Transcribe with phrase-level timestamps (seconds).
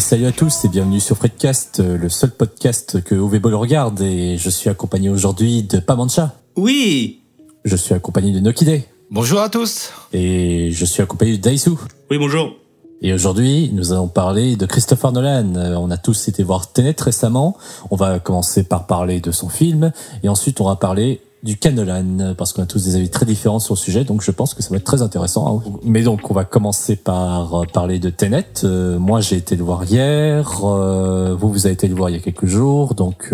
[0.00, 4.38] Et salut à tous et bienvenue sur Fredcast, le seul podcast que Ball regarde et
[4.38, 6.36] je suis accompagné aujourd'hui de Pamancha.
[6.56, 7.20] Oui
[7.66, 8.82] Je suis accompagné de Nokide.
[9.10, 11.72] Bonjour à tous Et je suis accompagné de Daisu.
[12.10, 12.54] Oui, bonjour.
[13.02, 15.54] Et aujourd'hui, nous allons parler de Christopher Nolan.
[15.56, 17.58] Euh, on a tous été voir Tenet récemment.
[17.90, 19.92] On va commencer par parler de son film
[20.22, 23.60] et ensuite on va parler du Canolan parce qu'on a tous des avis très différents
[23.60, 25.72] sur le sujet donc je pense que ça va être très intéressant hein.
[25.82, 28.64] mais donc on va commencer par euh, parler de Tenet.
[28.64, 30.64] Euh, moi j'ai été le voir hier.
[30.64, 32.94] Euh, vous vous avez été le voir il y a quelques jours.
[32.94, 33.32] Donc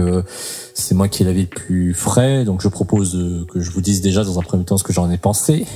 [0.75, 2.45] c'est moi qui l'avais le plus frais.
[2.45, 3.13] Donc je propose
[3.53, 5.67] que je vous dise déjà dans un premier temps ce que j'en ai pensé.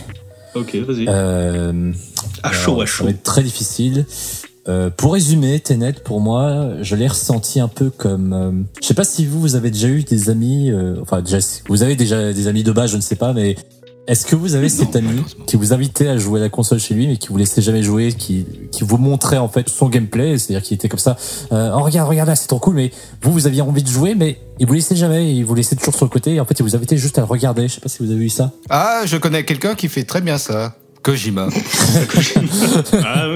[0.55, 1.09] Ok vas-y.
[1.09, 4.06] À chaud à chaud ça va être très difficile
[4.69, 8.33] euh, pour résumer, Tenet, pour moi, je l'ai ressenti un peu comme.
[8.33, 10.70] Euh, je sais pas si vous, vous avez déjà eu des amis.
[10.70, 13.56] Euh, enfin, déjà, vous avez déjà des amis de base, je ne sais pas, mais
[14.06, 16.94] est-ce que vous avez cet ami qui vous invitait à jouer à la console chez
[16.94, 20.36] lui, mais qui vous laissait jamais jouer, qui, qui vous montrait en fait son gameplay,
[20.36, 21.16] c'est-à-dire qu'il était comme ça.
[21.50, 22.91] oh regarde, regarde là, c'est trop cool, mais
[23.22, 25.94] vous, vous aviez envie de jouer, mais il vous laissait jamais, il vous laissait toujours
[25.94, 26.34] sur le côté.
[26.34, 27.69] Et en fait, il vous invitait juste à le regarder.
[27.69, 28.53] Je sais pas si vous avez eu ça.
[28.69, 30.75] Ah, je connais quelqu'un qui fait très bien ça.
[31.03, 31.48] Kojima.
[33.05, 33.27] ah,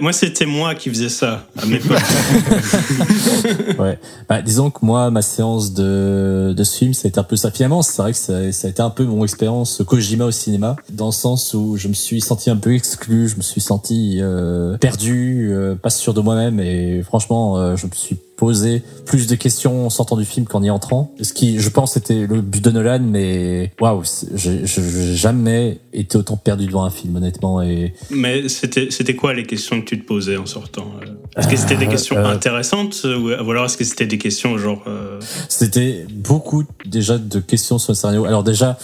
[0.00, 1.80] moi, c'était moi qui faisais ça à mes
[3.78, 3.98] ouais.
[4.28, 7.34] Bah, disons que moi, ma séance de, de ce film, ça a été un peu
[7.36, 7.50] ça.
[7.50, 10.76] Finalement, c'est vrai que ça, ça, a été un peu mon expérience Kojima au cinéma,
[10.90, 14.18] dans le sens où je me suis senti un peu exclu, je me suis senti
[14.20, 19.26] euh, perdu, euh, pas sûr de moi-même, et franchement, euh, je me suis poser plus
[19.26, 21.14] de questions en sortant du film qu'en y entrant.
[21.20, 24.02] Ce qui, je pense, était le but de Nolan, mais waouh,
[24.34, 24.66] j'ai
[25.14, 27.62] jamais été autant perdu devant un film, honnêtement.
[27.62, 30.92] Et mais c'était c'était quoi les questions que tu te posais en sortant
[31.36, 34.58] Est-ce que c'était des euh, questions euh, intéressantes ou alors est-ce que c'était des questions
[34.58, 38.24] genre euh, C'était beaucoup déjà de questions sur le scénario.
[38.24, 38.78] Alors déjà,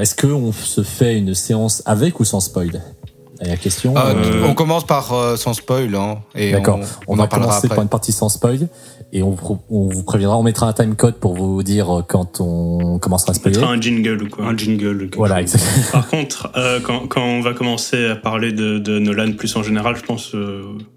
[0.00, 2.80] est-ce que on se fait une séance avec ou sans spoil?
[3.40, 3.94] La question.
[3.96, 5.94] Ah, euh, on commence par euh, sans spoil.
[5.94, 6.80] Hein, D'accord.
[7.06, 8.68] On, va commencer par une partie sans spoil
[9.12, 10.36] et on, vous préviendra.
[10.36, 13.56] On mettra un time code pour vous dire quand on commencera à spoiler.
[13.56, 14.46] On mettra un jingle ou quoi.
[14.46, 15.08] Un jingle.
[15.16, 15.84] Voilà, exactement.
[15.92, 19.62] Par contre, euh, quand, quand, on va commencer à parler de, de, Nolan plus en
[19.62, 20.34] général, je pense.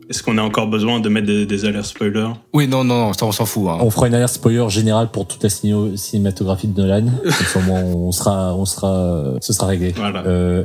[0.09, 2.33] Est-ce qu'on a encore besoin de mettre des, alertes spoilers?
[2.53, 3.67] Oui, non, non, ça on s'en fout.
[3.69, 3.77] Hein.
[3.81, 7.05] On fera une alerte spoiler générale pour toute la cinématographie de Nolan.
[7.53, 9.93] Comme on sera, on sera, ce sera réglé.
[9.95, 10.23] Voilà.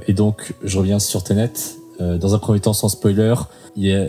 [0.09, 1.53] et donc, je reviens sur Tenet.
[2.01, 3.35] Euh, dans un premier temps sans spoiler,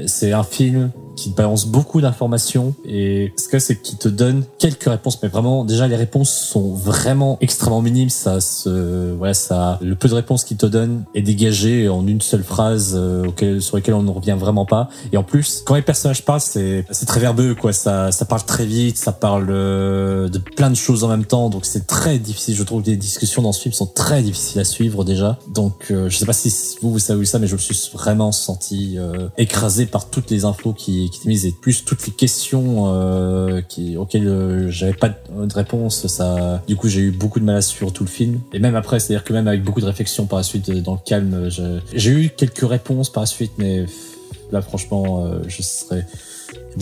[0.07, 2.74] c'est un film qui balance beaucoup d'informations.
[2.86, 6.74] Et ce que c'est qu'il te donne quelques réponses mais vraiment déjà les réponses sont
[6.74, 8.09] vraiment extrêmement minimes.
[8.09, 12.22] Ça se voilà ça le peu de réponses qu'il te donne est dégagé en une
[12.22, 14.90] seule phrase euh, sur laquelle on ne revient vraiment pas.
[15.12, 17.74] Et en plus quand les personnages parlent c'est c'est très verbeux quoi.
[17.74, 21.50] Ça ça parle très vite ça parle euh, de plein de choses en même temps.
[21.50, 24.59] Donc c'est très difficile je trouve que les discussions dans ce film sont très difficiles
[24.62, 25.40] à suivre déjà.
[25.47, 28.32] Donc euh, je sais pas si vous vous savez ça mais je me suis vraiment
[28.32, 32.13] senti euh, écrasé par toutes les infos qui, qui étaient mises et plus toutes les
[32.13, 36.07] questions euh, qui, auxquelles euh, j'avais pas de réponse.
[36.07, 38.39] Ça, du coup, j'ai eu beaucoup de mal à suivre tout le film.
[38.53, 40.99] Et même après, c'est-à-dire que même avec beaucoup de réflexion par la suite, dans le
[41.05, 41.49] calme,
[41.93, 43.85] j'ai eu quelques réponses par la suite, mais
[44.51, 46.05] là, franchement, je serais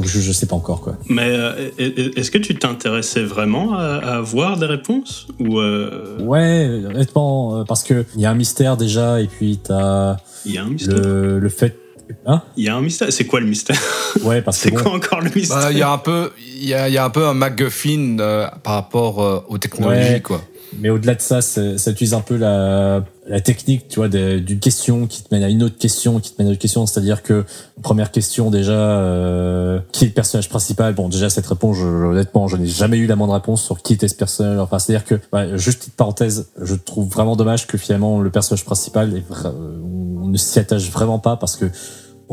[0.03, 0.97] je, je sais pas encore quoi.
[1.07, 1.37] Mais
[1.77, 8.21] est-ce que tu t'intéressais vraiment à, voir des réponses ou Ouais, honnêtement, parce que il
[8.21, 10.97] y a un mystère déjà, et puis t'as il y a un mystère.
[10.97, 11.82] Le, le fait
[12.25, 13.11] Hein il y a un mystère.
[13.11, 13.79] C'est quoi le mystère
[14.23, 16.65] Ouais, parce que c'est quoi encore le mystère bah, Il y a un peu, il
[16.65, 20.41] y a, y a, un peu un MacGuffin euh, par rapport euh, aux technologies, quoi.
[20.79, 25.07] Mais au-delà de ça, ça utilise un peu la, la technique, tu vois, d'une question
[25.07, 26.85] qui te mène à une autre question, qui te mène à une autre question.
[26.85, 27.45] C'est-à-dire que
[27.81, 30.93] première question déjà, euh, qui est le personnage principal?
[30.93, 34.07] Bon, déjà cette réponse, honnêtement, je n'ai jamais eu la moindre réponse sur qui était
[34.07, 34.59] ce personnage.
[34.59, 38.65] Enfin, c'est-à-dire que, bah, juste petite parenthèse, je trouve vraiment dommage que finalement le personnage
[38.65, 41.65] principal, est, on ne s'y attache vraiment pas parce que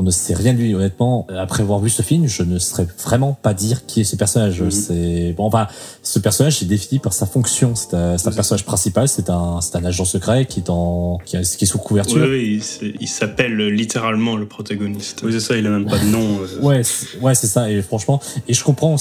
[0.01, 1.27] on ne sait rien de lui honnêtement.
[1.37, 4.63] Après avoir vu ce film je ne saurais vraiment pas dire qui est ce personnage.
[4.63, 4.71] Mhm.
[4.71, 5.67] c'est bon enfin
[6.03, 7.75] ce personnage est défini par sa fonction.
[7.75, 9.09] C'est un, personnage principal.
[9.09, 12.27] C'est un c'est un agent secret qui est en qui, est sous couverture.
[12.27, 12.63] Oui,
[12.99, 15.21] il s'appelle littéralement le protagoniste.
[15.23, 16.63] Oui c'est ça il a même pas de nom euh.
[16.63, 16.81] ouais
[17.21, 17.71] ouais c'est ça.
[17.71, 18.97] Et franchement et je comprends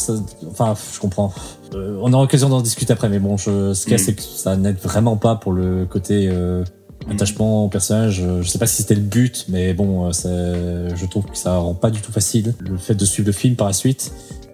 [0.52, 1.34] enfin je comprends.
[1.75, 4.04] Euh, on aura l'occasion d'en discuter après mais bon je, ce qu'il y a mhm.
[4.04, 6.66] c'est que ça n'aide vraiment pas pour le côté euh,
[7.11, 8.21] attachement au personnage.
[8.21, 11.57] Euh, je sais pas si c'était le but, mais bon, euh, je trouve que ça
[11.57, 14.11] rend pas du tout facile le fait de suivre le film par la suite.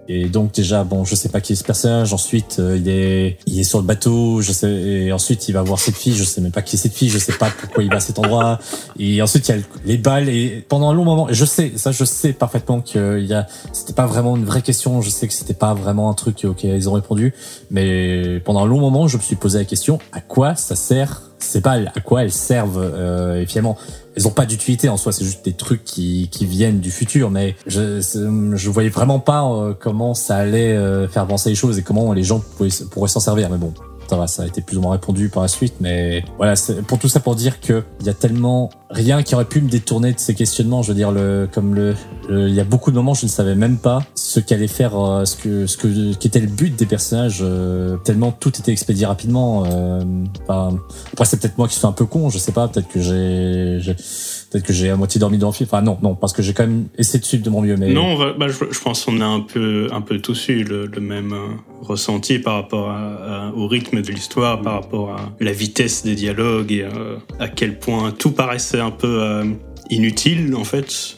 [0.08, 2.14] Et donc déjà, bon, je sais pas qui est ce personnage.
[2.14, 4.42] Ensuite, euh, il est, il est sur le bateau.
[4.42, 4.70] Je sais.
[4.70, 6.14] Et ensuite, il va voir cette fille.
[6.14, 7.10] Je sais même pas qui est cette fille.
[7.10, 8.60] Je sais pas pourquoi il va à cet endroit.
[9.00, 10.30] Et ensuite, il y a les balles.
[10.30, 13.48] Et pendant un long moment, je sais, ça, je sais parfaitement qu'il y a.
[13.74, 15.02] C'était pas vraiment une vraie question.
[15.02, 17.34] Je sais que c'était pas vraiment un truc auquel ils ont répondu.
[17.72, 21.24] Mais pendant un long moment, je me suis posé la question à quoi ça sert
[21.46, 23.78] sais pas à quoi elles servent euh, finalement
[24.16, 27.30] elles ont pas d'utilité en soi, c'est juste des trucs qui, qui viennent du futur,
[27.30, 28.00] mais je
[28.56, 32.14] je voyais vraiment pas euh, comment ça allait euh, faire avancer les choses et comment
[32.14, 32.42] les gens
[32.92, 33.50] pourraient s'en servir.
[33.50, 33.74] Mais bon,
[34.10, 36.54] ça ça a été plus ou moins répondu par la suite, mais voilà,
[36.88, 39.70] pour tout ça pour dire que il y a tellement rien qui aurait pu me
[39.70, 40.82] détourner de ces questionnements.
[40.82, 41.96] Je veux dire, le, comme le,
[42.30, 45.26] il y a beaucoup de moments, je ne savais même pas ce qu'allait faire, euh,
[45.26, 47.40] ce que, ce que, qu'était le but des personnages.
[47.42, 49.64] Euh, tellement tout était expédié rapidement.
[49.66, 50.02] Euh,
[50.44, 50.78] enfin,
[51.14, 52.68] après, c'est peut-être moi qui suis un peu con, je sais pas.
[52.68, 53.94] Peut-être que j'ai,
[54.52, 55.68] peut-être que j'ai à moitié dormi dans le film.
[55.72, 57.78] Enfin, non, non, parce que j'ai quand même essayé de suivre de mon mieux.
[57.78, 60.86] Mais non, bah, je, je, pense qu'on a un peu, un peu tous eu le,
[60.88, 61.34] le même
[61.82, 62.96] ressenti par rapport
[63.56, 66.86] au rythme de l'histoire, par rapport à la vitesse des dialogues et
[67.40, 69.46] à quel point tout paraissait un peu euh,
[69.90, 71.18] inutile en fait.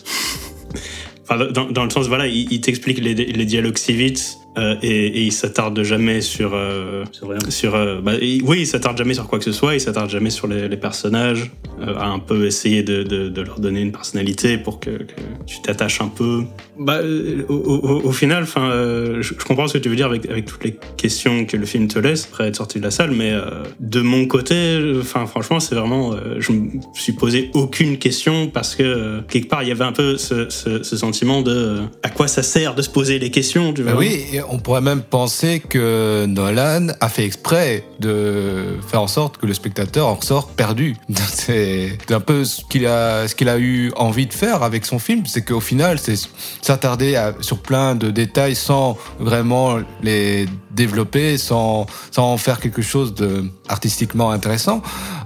[1.30, 3.14] dans, le sens, voilà, il, t'explique les,
[3.46, 7.04] dialogues si vite euh, et, et, il s'attarde jamais sur euh,
[7.50, 10.30] sur, euh, bah, oui, il s'attarde jamais sur quoi que ce soit, il s'attarde jamais
[10.30, 11.52] sur les, les personnages,
[11.82, 15.14] euh, à un peu essayer de, de, de, leur donner une personnalité pour que, que
[15.46, 16.44] tu t'attaches un peu.
[16.80, 17.02] Bah,
[17.50, 20.46] au, au, au final, enfin, je, je, comprends ce que tu veux dire avec, avec
[20.46, 23.34] toutes les questions que le film te laisse après être sorti de la salle, mais
[23.80, 29.22] de mon côté, enfin, franchement, c'est vraiment, je me suis posé aucune question parce que
[29.30, 32.44] quelque part, il y avait un peu ce, ce, ce sentiment de à quoi ça
[32.44, 33.94] sert de se poser les questions, tu vois.
[33.94, 39.38] Bah oui, on pourrait même penser que Nolan a fait exprès de faire en sorte
[39.38, 40.96] que le spectateur en ressort perdu.
[41.34, 45.44] C'est un peu ce qu'il a, a eu envie de faire avec son film, c'est
[45.44, 46.16] qu'au final, c'est
[46.62, 53.14] s'attarder sur plein de détails sans vraiment les développer, sans, sans en faire quelque chose
[53.14, 54.82] de artistiquement intéressant.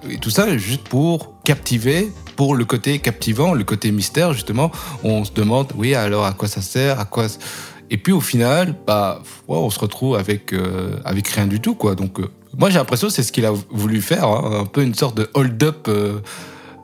[0.09, 4.71] Et tout ça juste pour captiver pour le côté captivant, le côté mystère, justement,
[5.03, 7.27] on se demande, oui, alors à quoi ça sert, à quoi
[7.91, 11.75] et puis au final, bah, ouais, on se retrouve avec, euh, avec rien du tout.
[11.75, 11.93] Quoi.
[11.95, 14.81] Donc, euh, moi, j'ai l'impression que c'est ce qu'il a voulu faire, hein, un peu
[14.81, 16.19] une sorte de hold-up euh,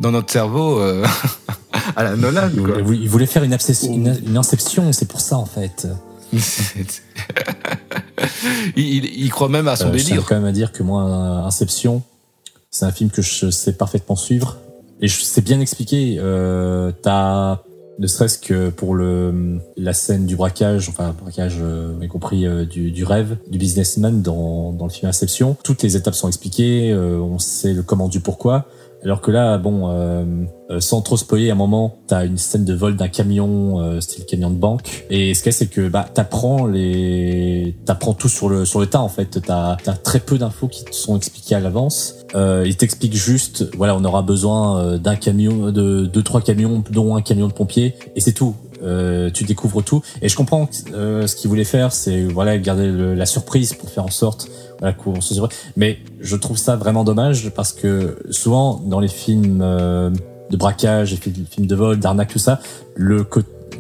[0.02, 1.06] dans notre cerveau euh,
[1.96, 2.50] à la Nolan.
[2.54, 2.82] Quoi.
[2.94, 5.88] Il voulait faire une, une, une inception, c'est pour ça en fait.
[8.76, 10.22] il, il, croit même à son délire.
[10.22, 11.04] Je quand même à dire que moi,
[11.46, 12.04] Inception,
[12.70, 14.58] c'est un film que je sais parfaitement suivre.
[15.00, 16.18] Et je sais bien expliquer.
[16.20, 17.62] Euh, T'as
[18.00, 22.66] ne serait-ce que pour le la scène du braquage, enfin braquage, euh, y compris euh,
[22.66, 25.58] du, du, rêve du businessman dans, dans le film Inception.
[25.64, 28.68] Toutes les étapes sont expliquées, euh, on sait le comment du pourquoi.
[29.04, 30.26] Alors que là, bon, euh,
[30.70, 34.02] euh, sans trop spoiler, à un moment, t'as une scène de vol d'un camion, euh,
[34.02, 35.06] style camion de banque.
[35.10, 38.88] Et ce qu'il y c'est que bah t'apprends les, t'apprends tout sur le sur le
[38.88, 39.40] tas en fait.
[39.46, 42.16] T'as as très peu d'infos qui te sont expliquées à l'avance.
[42.36, 46.84] Euh, il t'explique juste, voilà, on aura besoin euh, d'un camion, de deux trois camions,
[46.92, 48.56] dont un camion de pompiers, et c'est tout.
[48.84, 50.02] Euh, tu découvres tout.
[50.22, 53.90] Et je comprends euh, ce qu'il voulait faire, c'est voilà garder le, la surprise pour
[53.90, 55.34] faire en sorte voilà, qu'on se
[55.76, 60.10] Mais je trouve ça vraiment dommage parce que souvent dans les films euh,
[60.50, 62.60] de braquage, les films de vol, d'arnaque, tout ça,
[62.96, 63.26] le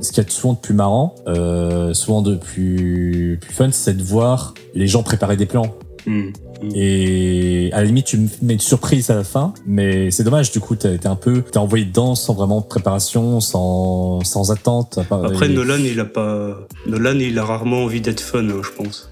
[0.01, 4.03] ce qui est souvent de plus marrant, euh, souvent de plus, plus fun, c'est de
[4.03, 5.73] voir les gens préparer des plans.
[6.05, 6.29] Mmh.
[6.73, 10.51] Et à la limite, tu me mets une surprise à la fin, mais c'est dommage.
[10.51, 14.51] Du coup, t'as été un peu, t'es envoyé dedans sans vraiment de préparation, sans, sans
[14.51, 14.99] attente.
[15.11, 19.09] Après, Nolan, il a pas, Nolan, il a rarement envie d'être fun, hein, je pense.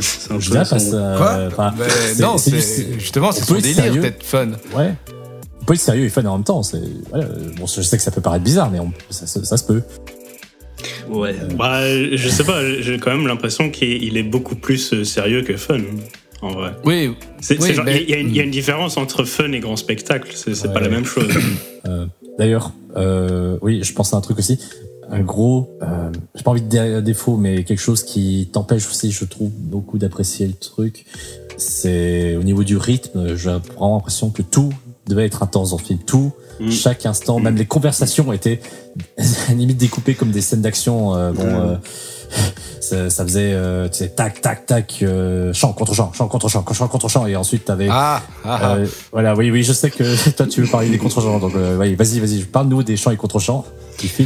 [0.00, 1.50] C'est un je peu son...
[1.54, 1.72] Quoi
[2.20, 4.52] Non, c'est justement, c'est son délire d'être fun.
[4.76, 4.94] Ouais.
[5.60, 6.62] On peut être sérieux et fun en même temps.
[6.62, 7.26] C'est voilà.
[7.56, 8.92] bon, je sais que ça peut paraître bizarre, mais on...
[9.10, 9.82] ça, ça, ça se peut.
[11.08, 11.36] Ouais.
[11.56, 15.56] Bah, je sais pas, j'ai quand même l'impression qu'il est beaucoup plus euh, sérieux que
[15.56, 15.78] fun
[16.42, 16.72] en vrai.
[16.84, 17.14] Oui.
[17.50, 17.70] Il oui,
[18.08, 20.32] y, y, a une différence entre fun et grand spectacle.
[20.34, 20.72] C'est ouais.
[20.72, 21.28] pas la même chose.
[21.88, 22.06] euh,
[22.38, 24.58] D'ailleurs, euh, oui, je pense à un truc aussi.
[25.10, 29.12] Un gros, euh, j'ai pas envie de dire défaut, mais quelque chose qui t'empêche aussi,
[29.12, 31.04] je trouve, beaucoup d'apprécier le truc.
[31.56, 33.36] C'est au niveau du rythme.
[33.36, 34.72] J'ai vraiment l'impression que tout
[35.06, 35.98] devait être intense dans le film.
[36.00, 36.70] Tout, mmh.
[36.70, 38.60] chaque instant, même les conversations étaient
[39.50, 41.14] limite découpées comme des scènes d'action.
[41.14, 41.44] Euh, bon.
[41.44, 41.80] Mmh
[42.80, 46.48] ça, ça, faisait euh, tu sais, tac tac tac euh, chant contre chant chant contre
[46.48, 49.90] chant chant contre chant et ensuite t'avais ah, ah, euh, voilà oui oui je sais
[49.90, 53.10] que toi tu veux parler des contre chants donc euh, vas-y vas-y parle-nous des chants
[53.10, 53.64] et contre chants.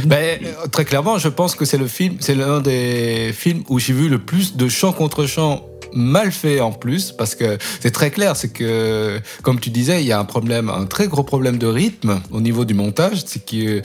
[0.05, 0.39] Ben,
[0.71, 4.09] très clairement je pense que c'est le film c'est l'un des films où j'ai vu
[4.09, 8.35] le plus de chants contre chants mal fait en plus parce que c'est très clair
[8.35, 11.67] c'est que comme tu disais il y a un problème un très gros problème de
[11.67, 13.81] rythme au niveau du montage c'est que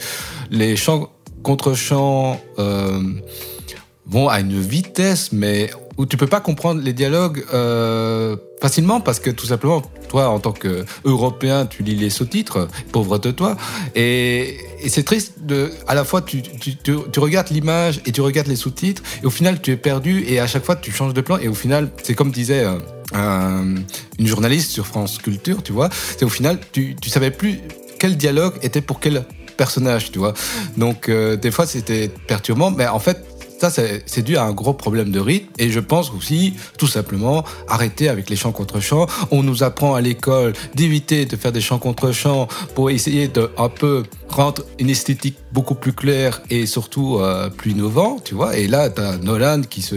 [0.49, 1.09] les chants
[1.43, 3.01] contre chants euh,
[4.05, 7.43] vont à une vitesse, mais où tu peux pas comprendre les dialogues.
[7.53, 13.17] Euh, facilement parce que tout simplement, toi, en tant qu'Européen, tu lis les sous-titres, pauvre
[13.17, 13.57] de toi.
[13.93, 14.57] Et,
[14.87, 16.41] c'est triste de, à la fois, tu,
[17.17, 20.47] regardes l'image et tu regardes les sous-titres, et au final, tu es perdu, et à
[20.47, 23.75] chaque fois, tu changes de plan, et au final, c'est comme disait euh,
[24.17, 27.59] une journaliste sur France Culture, tu vois, c'est au final, tu, tu savais plus
[27.99, 29.25] quel dialogue était pour quel
[29.57, 30.33] personnage, tu vois.
[30.77, 33.25] Donc, euh, des fois, c'était perturbant, mais en fait,
[33.69, 35.49] ça, c'est dû à un gros problème de rythme.
[35.57, 39.07] Et je pense aussi, tout simplement, arrêter avec les chants contre chants.
[39.31, 43.49] On nous apprend à l'école d'éviter de faire des chants contre chants pour essayer de
[43.57, 48.57] un peu rendre une esthétique beaucoup plus claire et surtout euh, plus innovant, tu vois.
[48.57, 49.95] Et là, t'as Nolan qui se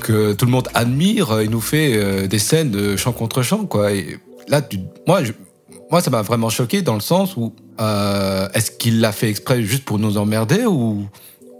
[0.00, 1.40] que tout le monde admire.
[1.42, 3.92] Il nous fait euh, des scènes de chant contre chant, quoi.
[3.92, 5.20] Et là, tu, moi,
[5.90, 9.62] moi, ça m'a vraiment choqué dans le sens où euh, est-ce qu'il l'a fait exprès
[9.62, 11.06] juste pour nous emmerder ou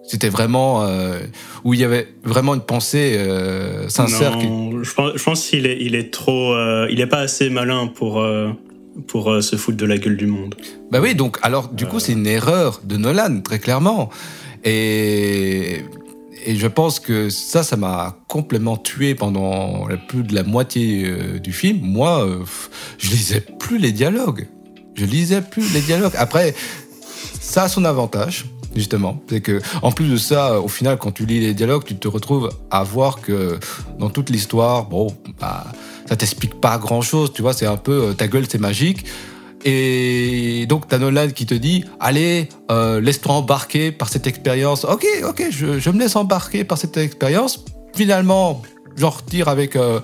[0.06, 1.18] c'était vraiment euh,
[1.64, 4.37] où il y avait vraiment une pensée euh, sincère.
[4.37, 7.49] Non, je pense, je pense qu'il est, il est trop, euh, il est pas assez
[7.50, 8.50] malin pour euh,
[9.06, 10.54] pour euh, se foutre de la gueule du monde.
[10.90, 14.11] Bah oui, donc alors du coup c'est une erreur de Nolan très clairement
[14.62, 15.80] et
[16.46, 21.11] et je pense que ça, ça m'a complètement tué pendant plus de la moitié
[21.42, 21.78] du film.
[21.80, 22.28] Moi,
[22.99, 24.46] je lisais plus les dialogues.
[24.94, 26.12] Je lisais plus les dialogues.
[26.18, 26.54] Après,
[27.40, 28.44] ça a son avantage
[28.75, 29.21] justement.
[29.28, 32.09] C'est que, en plus de ça, au final, quand tu lis les dialogues, tu te
[32.09, 33.59] retrouves à voir que
[33.99, 35.09] dans toute l'histoire, bon,
[35.40, 35.64] bah,
[36.07, 39.04] ça t'explique pas grand chose, tu vois, c'est un peu euh, ta gueule, c'est magique.
[39.64, 44.85] Et donc, t'as Nolan qui te dit, allez, euh, laisse-toi embarquer par cette expérience.
[44.85, 47.64] Ok, ok, je, me laisse embarquer par cette expérience.
[47.95, 48.61] Finalement,
[48.97, 50.00] j'en retire avec euh,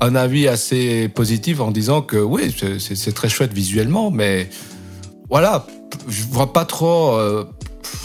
[0.00, 4.48] un avis assez positif en disant que oui, c'est très chouette visuellement, mais
[5.28, 5.66] voilà,
[6.08, 7.18] je vois pas trop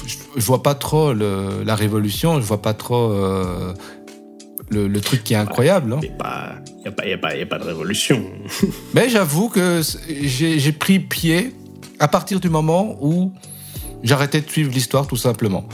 [0.09, 3.73] je, vois pas trop le, la révolution, je vois pas trop euh,
[4.69, 5.97] le, le, truc qui est incroyable.
[6.01, 8.23] Il n'y a, pas, a, a de révolution.
[8.93, 11.55] Mais j'avoue que j'ai pris pied
[11.99, 13.31] à partir du moment où
[14.03, 15.65] j'arrêtais de suivre l'histoire tout simplement.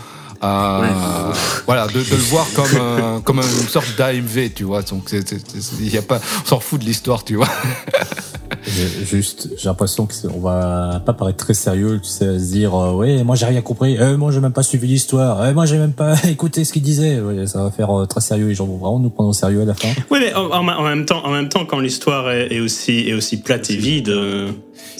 [0.43, 1.33] Euh,
[1.65, 4.81] voilà, de, de, le voir comme, comme une sorte d'AMV, tu vois.
[4.83, 5.11] Donc,
[5.79, 7.49] y a pas, on s'en fout de l'histoire, tu vois.
[8.67, 12.93] Juste, j'ai l'impression qu'on va pas paraître très sérieux, tu sais, à se dire, euh,
[12.93, 15.77] ouais, moi j'ai rien compris, euh, moi j'ai même pas suivi l'histoire, euh, moi j'ai
[15.77, 17.19] même pas écouté ce qu'il disait.
[17.19, 19.61] Ouais, ça va faire euh, très sérieux, les gens vont vraiment nous prendre au sérieux
[19.61, 19.89] à la fin.
[20.09, 23.13] Oui, mais en, en, même temps, en même temps, quand l'histoire est, est, aussi est
[23.13, 24.13] aussi plate et vide.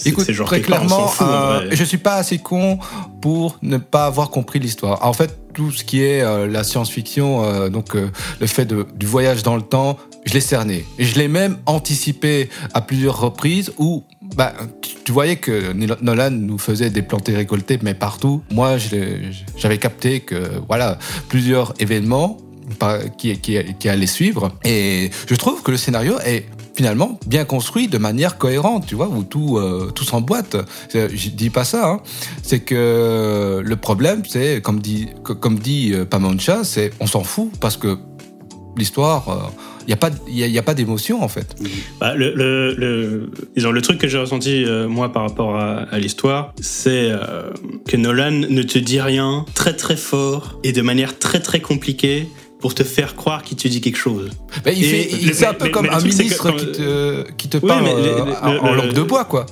[0.04, 1.10] Écoute, genre très clairement,
[1.70, 2.78] je suis pas assez con
[3.20, 5.04] pour ne pas avoir compris l'histoire.
[5.04, 9.56] En fait, tout ce qui est la science-fiction, donc le fait de, du voyage dans
[9.56, 10.84] le temps, je l'ai cerné.
[10.98, 14.04] Et je l'ai même anticipé à plusieurs reprises où
[14.34, 14.52] bah,
[15.04, 18.42] tu voyais que Nolan nous faisait des plantés récoltés, mais partout.
[18.50, 18.76] Moi,
[19.56, 22.38] j'avais capté que voilà plusieurs événements
[23.16, 24.50] qui, qui, qui allaient suivre.
[24.64, 29.08] Et je trouve que le scénario est finalement bien construit de manière cohérente, tu vois,
[29.08, 30.56] où tout, euh, tout s'emboîte.
[30.92, 32.00] Je dis pas ça, hein.
[32.42, 36.04] c'est que le problème, c'est, comme dit, comme dit euh,
[36.62, 37.98] c'est on s'en fout parce que
[38.76, 39.28] l'histoire...
[39.28, 40.10] Euh, il n'y a pas,
[40.58, 41.54] a, pas d'émotion en fait.
[42.00, 46.52] Bah, le, le, le, le truc que j'ai ressenti euh, moi par rapport à, l'histoire,
[46.60, 47.50] c'est euh,
[47.86, 52.28] que Nolan ne te dit rien très très fort et de manière très très compliquée
[52.60, 54.30] pour te faire croire qu'il te dit quelque chose.
[54.64, 58.34] Bah, il fait, c'est un peu comme un ministre qui te, qui te parle euh,
[58.42, 59.46] en, langue de bois quoi.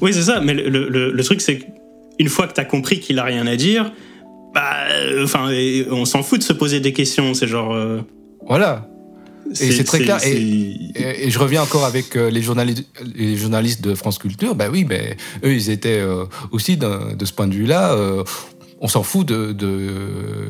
[0.00, 3.24] Oui c'est ça, mais le, truc c'est qu'une fois que tu as compris qu'il a
[3.24, 3.92] rien à dire,
[4.54, 4.74] bah,
[5.22, 5.50] enfin,
[5.90, 7.34] on s'en fout de se poser des questions.
[7.34, 7.76] C'est genre.
[8.46, 8.88] Voilà.
[9.50, 10.18] Et c'est très clair.
[10.24, 12.84] Et, je reviens encore avec euh, les journalistes,
[13.14, 14.54] les journalistes de France Culture.
[14.54, 17.92] Ben oui, ben eux, ils étaient euh, aussi de, ce point de vue-là.
[17.92, 18.24] Euh,
[18.80, 19.52] on s'en fout de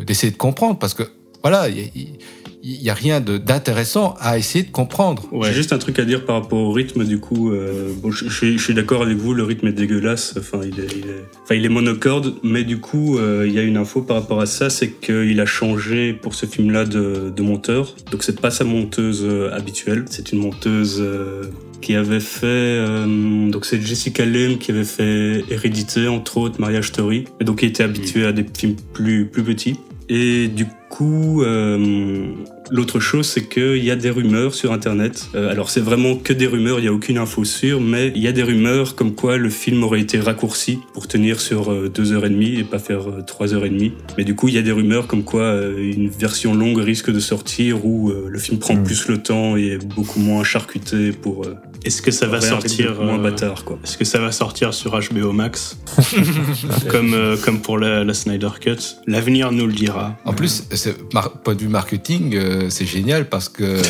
[0.04, 1.04] d'essayer de, comprendre parce que
[1.43, 5.23] voilà, il n'y a rien d'intéressant à essayer de comprendre.
[5.43, 7.52] J'ai juste un truc à dire par rapport au rythme, du coup.
[7.52, 10.35] Euh, bon, je, je, suis d'accord avec vous, le rythme est dégueulasse.
[10.37, 13.59] Enfin, il est, il est, enfin, il est monocorde, mais du coup, euh, il y
[13.59, 17.33] a une info par rapport à ça, c'est qu'il a changé pour ce film-là de,
[17.35, 17.95] de, monteur.
[18.11, 21.45] Donc, c'est pas sa monteuse euh, habituelle, c'est une monteuse euh,
[21.81, 26.88] qui avait fait euh, donc c'est Jessica Lange qui avait fait Hérédité entre autres Mariage
[26.88, 31.42] Story et donc il était habitué à des films plus plus petits et du coup,
[31.42, 32.34] euh,
[32.70, 35.28] l'autre chose, c'est qu'il y a des rumeurs sur Internet.
[35.35, 38.23] Euh, alors, c'est vraiment que des rumeurs, il n'y a aucune info sûre, mais il
[38.23, 41.88] y a des rumeurs comme quoi le film aurait été raccourci pour tenir sur euh,
[41.88, 43.92] deux heures et demie et pas faire trois heures et demie.
[44.18, 47.20] Mais du coup, il y a des rumeurs comme quoi une version longue risque de
[47.20, 48.85] sortir où le film prend mm.
[48.85, 51.46] plus le temps et est beaucoup moins charcuté pour
[51.85, 55.32] est-ce que ça va sortir moins bâtard quoi Est-ce que ça va sortir sur HBO
[55.32, 55.78] Max
[56.88, 60.16] comme comme pour la, la Snyder Cut L'avenir nous le dira.
[60.25, 60.66] En plus,
[61.44, 63.80] point de vue marketing, euh, c'est génial parce que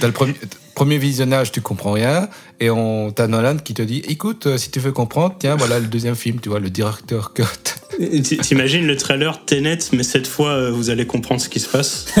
[0.00, 0.34] t'as le premier.
[0.76, 2.28] Premier visionnage, tu comprends rien,
[2.60, 5.80] et on t'as Nolan qui te dit, écoute, euh, si tu veux comprendre, tiens, voilà
[5.80, 7.42] le deuxième film, tu vois, le directeur cut.
[8.42, 12.14] T'imagines le trailer Tenet, mais cette fois, euh, vous allez comprendre ce qui se passe.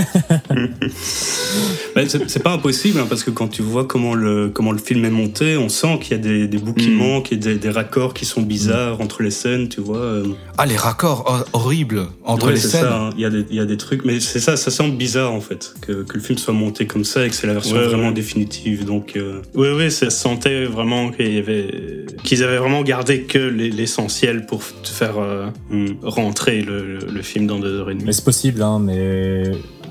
[2.06, 5.10] c'est pas impossible, hein, parce que quand tu vois comment le, comment le film est
[5.10, 8.14] monté, on sent qu'il y a des, des bouts qui manquent, et des, des, raccords
[8.14, 9.98] qui sont bizarres entre les scènes, tu vois.
[9.98, 10.24] Euh.
[10.56, 12.86] Ah, les raccords horribles entre les scènes.
[12.86, 13.10] Hein.
[13.16, 15.32] Il y, a des, il y a des trucs, mais c'est ça, ça semble bizarre
[15.32, 17.76] en fait, que, que, le film soit monté comme ça et que c'est la version
[17.76, 18.45] vraiment définitive.
[18.84, 19.42] Donc, euh.
[19.54, 24.62] Oui, oui, ça sentait vraiment qu'il y avait, qu'ils avaient vraiment gardé que l'essentiel pour
[24.62, 25.16] faire
[25.70, 25.86] mm.
[26.02, 28.04] rentrer le, le, film dans deux heures et demie.
[28.06, 29.42] Mais c'est possible, hein, mais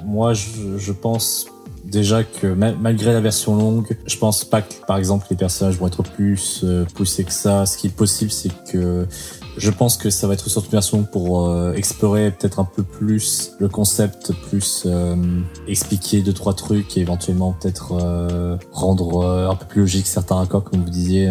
[0.06, 1.48] moi, je, je pense
[1.86, 5.88] déjà que malgré la version longue, je pense pas que par exemple les personnages vont
[5.88, 7.66] être plus euh, poussés que ça.
[7.66, 9.06] Ce qui est possible, c'est que
[9.58, 12.84] je pense que ça va être surtout une version pour euh, explorer peut-être un peu
[12.84, 15.16] plus le concept, plus euh,
[15.68, 20.64] expliquer deux trois trucs et éventuellement peut-être euh, rendre un peu plus logique certains raccords
[20.64, 21.30] comme vous disiez.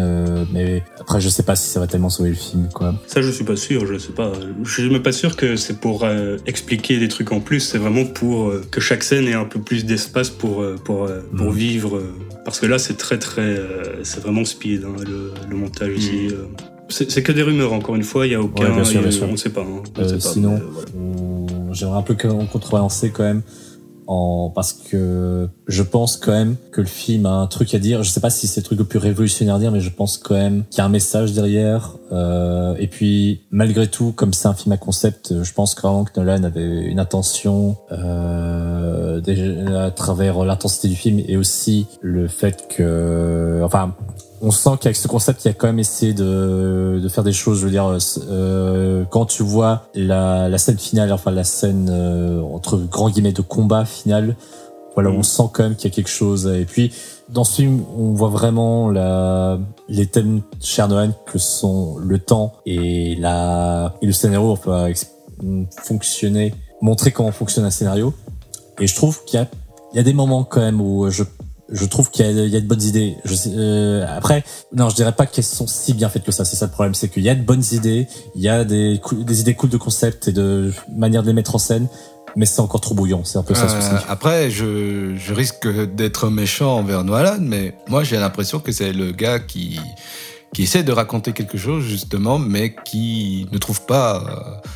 [0.51, 2.95] mais après, je sais pas si ça va tellement sauver le film, quoi.
[3.07, 3.85] Ça, je suis pas sûr.
[3.85, 4.31] Je sais pas.
[4.63, 6.05] Je suis même pas sûr que c'est pour
[6.45, 7.59] expliquer des trucs en plus.
[7.59, 11.55] C'est vraiment pour que chaque scène ait un peu plus d'espace pour pour pour mm.
[11.55, 12.01] vivre.
[12.43, 13.59] parce que là, c'est très très,
[14.03, 16.29] c'est vraiment speed hein, le, le, montage ici.
[16.89, 18.71] C'est que des rumeurs, encore une fois, il n'y a aucun.
[18.71, 19.61] on ne sait pas.
[19.61, 20.61] Hein, euh, sinon,
[21.71, 23.41] j'aimerais un peu contrebalancer quand même.
[24.07, 28.03] En, parce que je pense quand même que le film a un truc à dire.
[28.03, 30.19] Je sais pas si c'est le truc le plus révolutionnaire à dire, mais je pense
[30.19, 31.95] quand même qu'il y a un message derrière.
[32.11, 36.19] Euh, et puis, malgré tout, comme c'est un film à concept, je pense vraiment que
[36.19, 39.21] Nolan avait une intention euh,
[39.75, 43.95] à travers l'intensité du film et aussi le fait que, enfin,
[44.45, 47.61] on sent qu'avec ce concept, il a quand même essayé de, de faire des choses.
[47.61, 47.97] Je veux dire,
[48.29, 53.31] euh, quand tu vois la, la, scène finale, enfin la scène euh, entre grands guillemets
[53.31, 54.35] de combat final,
[54.93, 55.23] voilà, on mm.
[55.23, 56.45] sent quand même qu'il y a quelque chose.
[56.45, 56.93] Et puis,
[57.27, 59.57] dans ce film, on voit vraiment la,
[59.89, 64.91] les thèmes cher Noël que sont le temps et la et le scénario, enfin,
[65.71, 68.13] fonctionner, montrer comment fonctionne un scénario.
[68.79, 69.47] Et je trouve qu'il y a
[69.91, 71.23] il y a des moments quand même où je
[71.69, 73.17] je trouve qu'il y, y, a de bonnes idées.
[73.25, 76.45] Je sais, euh, après, non, je dirais pas qu'elles sont si bien faites que ça.
[76.45, 78.99] C'est ça le problème, c'est qu'il y a de bonnes idées, il y a des,
[79.11, 81.87] des idées cool de concept et de manière de les mettre en scène,
[82.35, 83.23] mais c'est encore trop bouillon.
[83.23, 83.65] C'est un peu ça.
[83.65, 88.93] Euh, après, je, je risque d'être méchant envers Nolan, mais moi j'ai l'impression que c'est
[88.93, 89.79] le gars qui
[90.53, 94.23] qui essaie de raconter quelque chose justement, mais qui ne trouve pas.
[94.23, 94.69] Euh,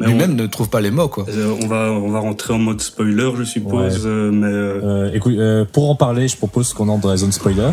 [0.00, 1.26] lui-même ne trouve pas les mots, quoi.
[1.28, 4.02] Euh, on, va, on va rentrer en mode spoiler, je suppose.
[4.04, 5.36] Euh, mais euh, écoute,
[5.72, 7.70] pour en parler, je propose qu'on entre dans la zone spoiler.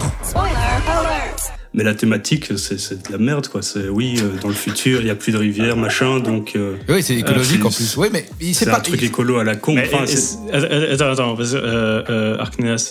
[1.74, 3.62] Mais la thématique, c'est de la merde, quoi.
[3.62, 6.58] C'est oui, dans le futur, il y a plus de rivières, machin, donc.
[6.88, 7.98] oui, c'est écologique en plus.
[7.98, 9.76] Oui, mais c'est pas un truc écolo à la con.
[9.78, 11.36] attends, attends,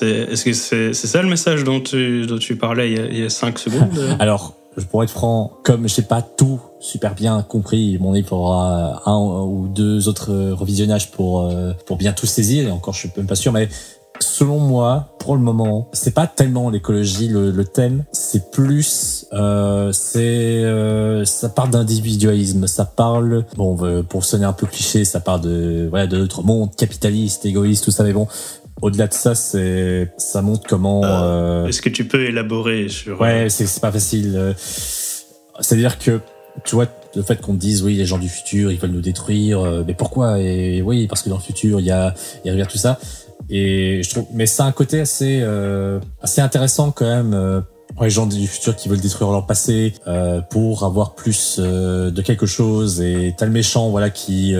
[0.03, 3.31] euh, est-ce que c'est ça le message dont tu, dont tu parlais il y a
[3.31, 8.15] 5 secondes Alors, pourrais être franc, comme je sais pas tout super bien compris, mon
[8.15, 12.69] il faudra un ou deux autres revisionnages pour euh, pour bien tout saisir.
[12.69, 13.69] Et encore, je suis même pas sûr, mais
[14.21, 19.91] selon moi, pour le moment, c'est pas tellement l'écologie le, le, thème, c'est plus, euh,
[19.93, 25.21] c'est, euh, ça parle d'individualisme, ça parle, bon, euh, pour sonner un peu cliché, ça
[25.21, 28.29] parle de, voilà, de notre monde capitaliste, égoïste, tout ça, mais bon,
[28.83, 31.03] au-delà de ça, c'est, ça montre comment.
[31.05, 34.55] Euh, Est-ce que tu peux élaborer sur Ouais, c'est pas facile.
[34.57, 36.21] C'est-à-dire que
[36.65, 39.61] tu vois, le fait qu'on dise oui, les gens du futur, ils veulent nous détruire,
[39.61, 40.39] euh, mais pourquoi?
[40.41, 42.99] Et oui, parce que dans le futur, il y a, il y a tout ça.
[43.51, 47.65] Et je trouve, mais ça a un côté assez, euh, assez intéressant quand même.
[48.01, 52.11] Euh, les gens du futur qui veulent détruire leur passé euh, pour avoir plus euh,
[52.11, 54.55] de quelque chose et t'as le méchant voilà qui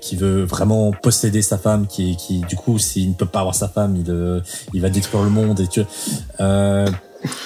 [0.00, 3.54] qui veut vraiment posséder sa femme qui qui du coup s'il ne peut pas avoir
[3.54, 5.80] sa femme il il va détruire le monde et tu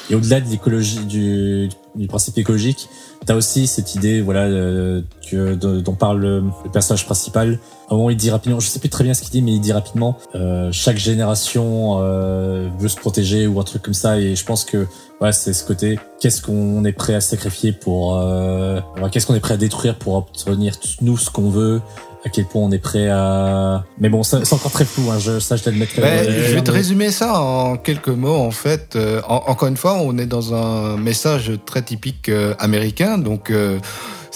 [0.09, 2.89] et au-delà de l'écologie du, du principe écologique
[3.27, 7.59] T'as aussi cette idée, voilà, euh, que dont parle le, personnage principal.
[7.89, 9.53] À un moment, il dit rapidement, je sais plus très bien ce qu'il dit, mais
[9.53, 14.19] il dit rapidement, euh, chaque génération euh, veut se protéger ou un truc comme ça.
[14.19, 14.87] Et je pense que,
[15.21, 18.81] ouais, c'est ce côté, qu'est-ce qu'on est prêt à sacrifier pour, euh,
[19.13, 21.81] qu'est-ce qu'on est prêt à détruire pour obtenir nous ce qu'on veut?
[22.25, 23.85] À quel point on est prêt à.
[24.01, 26.25] Mais bon, c'est encore très flou, hein, je, ça je l'admettrai.
[26.25, 28.35] je vais te résumer ça en quelques mots.
[28.35, 33.19] En fait, euh, encore une fois, on est dans un message très typique euh, américain.
[33.19, 33.79] Donc, euh,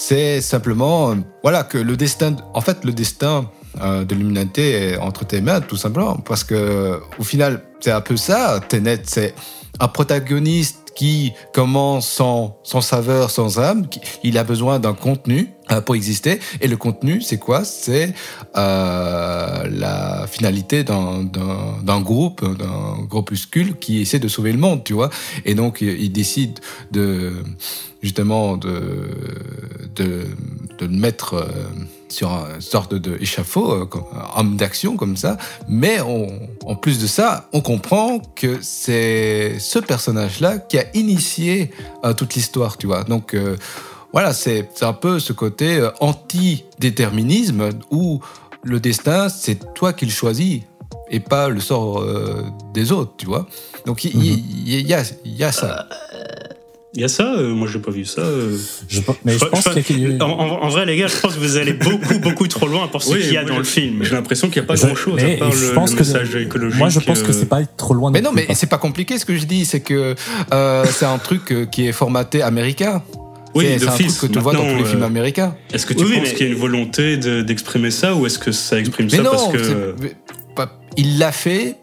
[0.01, 2.35] c'est simplement, voilà, que le destin.
[2.55, 6.15] En fait, le destin de l'humanité est entre tes mains, tout simplement.
[6.15, 8.59] Parce que, au final, c'est un peu ça.
[8.67, 9.35] Tenet, c'est
[9.79, 13.87] un protagoniste qui commence sans, sans saveur, sans âme.
[14.23, 15.49] Il a besoin d'un contenu
[15.85, 16.39] pour exister.
[16.59, 17.63] Et le contenu, c'est quoi?
[17.63, 18.13] C'est
[18.57, 25.09] euh, la finalité d'un groupe, d'un groupuscule qui essaie de sauver le monde, tu vois?
[25.45, 26.59] Et donc, il décide
[26.91, 27.33] de
[28.01, 29.07] justement de
[29.95, 31.45] de, mettre euh,
[32.11, 33.85] sur une sorte de échafaud, euh,
[34.35, 35.37] homme d'action comme ça.
[35.67, 41.71] Mais en plus de ça, on comprend que c'est ce personnage-là qui a initié
[42.03, 43.03] euh, toute l'histoire, tu vois.
[43.03, 43.35] Donc
[44.13, 48.19] voilà, c'est un peu ce côté euh, anti-déterminisme où
[48.63, 50.61] le destin, c'est toi qui le choisis
[51.09, 52.43] et pas le sort euh,
[52.73, 53.47] des autres, tu vois.
[53.85, 55.87] Donc il y, y, a, y, a ça.
[56.93, 58.21] Il y a ça, euh, moi j'ai pas vu ça.
[58.89, 62.19] Je, mais je, pense en, en, vrai, les gars, je pense que vous allez beaucoup,
[62.21, 64.03] beaucoup trop loin pour ce qu'il y a dans le film.
[64.03, 66.79] J'ai l'impression qu'il n'y a pas grand chose à part le, pense message écologique.
[66.79, 68.11] Moi je pense que c'est pas trop loin.
[68.11, 70.15] Mais non, mais c'est pas compliqué ce que je dis, c'est que
[70.51, 73.01] c'est un truc qui est formaté américain.
[73.53, 75.55] Oui, c'est un truc que tu vois dans tous les films euh, américains.
[75.73, 78.79] Est-ce que tu penses qu'il y a une volonté d'exprimer ça ou est-ce que ça
[78.79, 79.95] exprime ça parce que
[80.97, 81.77] il l'a fait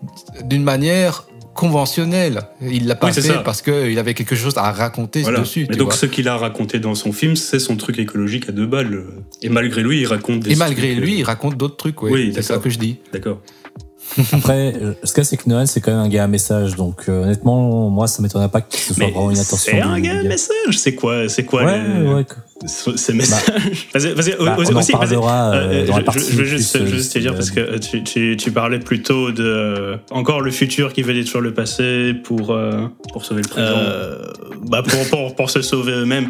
[0.44, 1.24] d'une manière
[1.58, 2.42] conventionnelle.
[2.62, 5.66] Il l'a pas fait parce qu'il avait quelque chose à raconter dessus.
[5.68, 8.66] Mais donc ce qu'il a raconté dans son film, c'est son truc écologique à deux
[8.66, 9.02] balles.
[9.42, 12.00] Et malgré lui, il raconte des Et malgré lui, euh, il raconte d'autres trucs.
[12.00, 12.98] Oui, c'est ça que je dis.
[13.12, 13.40] D'accord.
[14.32, 17.04] Après, euh, ce cas c'est que Noël c'est quand même un gars à message, donc
[17.08, 19.72] euh, honnêtement, moi ça m'étonnerait pas que ce soit vraiment une attention.
[19.72, 22.06] C'est un gars à message, c'est quoi, c'est quoi ouais, les...
[22.06, 22.26] ouais.
[22.66, 23.46] ces messages
[23.94, 27.12] bah, vas-y, bah, on aussi, en parlera euh, dans la partie je, veux juste, juste
[27.12, 31.14] te dire parce que tu, tu, tu, parlais plutôt de encore le futur qui veut
[31.14, 32.56] détruire le passé pour
[33.12, 33.76] pour sauver le présent,
[34.66, 36.28] bah pour, pour, pour se sauver eux-mêmes.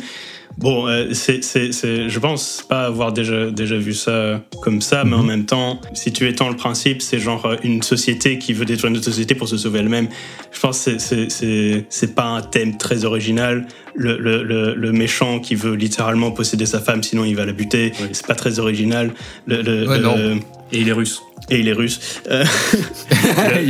[0.59, 5.05] Bon, euh, c'est, c'est, c'est, je pense pas avoir déjà, déjà vu ça comme ça,
[5.05, 5.27] mais en mhm.
[5.27, 8.91] même temps, si tu étends le principe, c'est genre euh, une société qui veut détruire
[8.91, 10.09] une autre société pour se sauver elle-même.
[10.51, 13.69] Je pense que c'est, c'est, c'est, pas un thème très original.
[13.95, 14.43] Le, le,
[14.75, 18.35] le, méchant qui veut littéralement posséder sa femme, sinon il va la buter, c'est pas
[18.35, 19.13] très original.
[19.47, 20.41] Le, le,
[20.73, 21.23] Et il est russe.
[21.51, 22.21] Et il est russe.
[22.31, 22.45] Euh,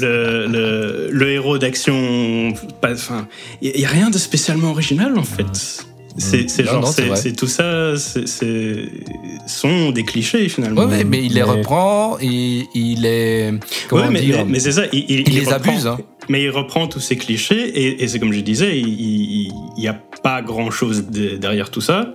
[0.00, 3.26] le, le, héros d'action, enfin,
[3.60, 5.84] il y, a rien de spécialement original en fait.
[6.18, 8.88] C'est genre, c'est tout ça, c'est
[9.46, 10.84] sont des clichés finalement.
[10.84, 13.54] Ouais, mais il les reprend, et il est.
[13.88, 15.86] Comment mais, dire mais, c'est ça, il, il, les abuse.
[15.86, 15.98] Hein.
[16.28, 19.98] Mais il reprend tous ces clichés et, et c'est comme je disais, il n'y a
[20.22, 22.12] pas grand chose derrière tout ça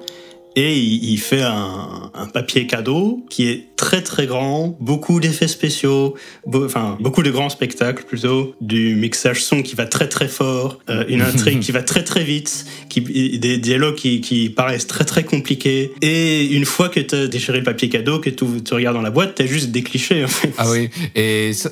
[0.55, 6.15] et il, fait un, un, papier cadeau qui est très très grand, beaucoup d'effets spéciaux,
[6.53, 11.05] enfin beaucoup de grands spectacles plutôt, du mixage son qui va très très fort, euh,
[11.07, 13.01] une intrigue qui va très très vite, qui,
[13.39, 17.59] des dialogues qui, qui, paraissent très très compliqués, et une fois que tu as déchiré
[17.59, 20.23] le papier cadeau, que tu, tu regardes dans la boîte, tu as juste des clichés
[20.23, 20.53] en fait.
[20.57, 21.71] Ah oui, et ça,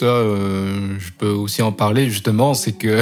[0.00, 3.00] ça euh, je peux aussi en parler justement, c'est que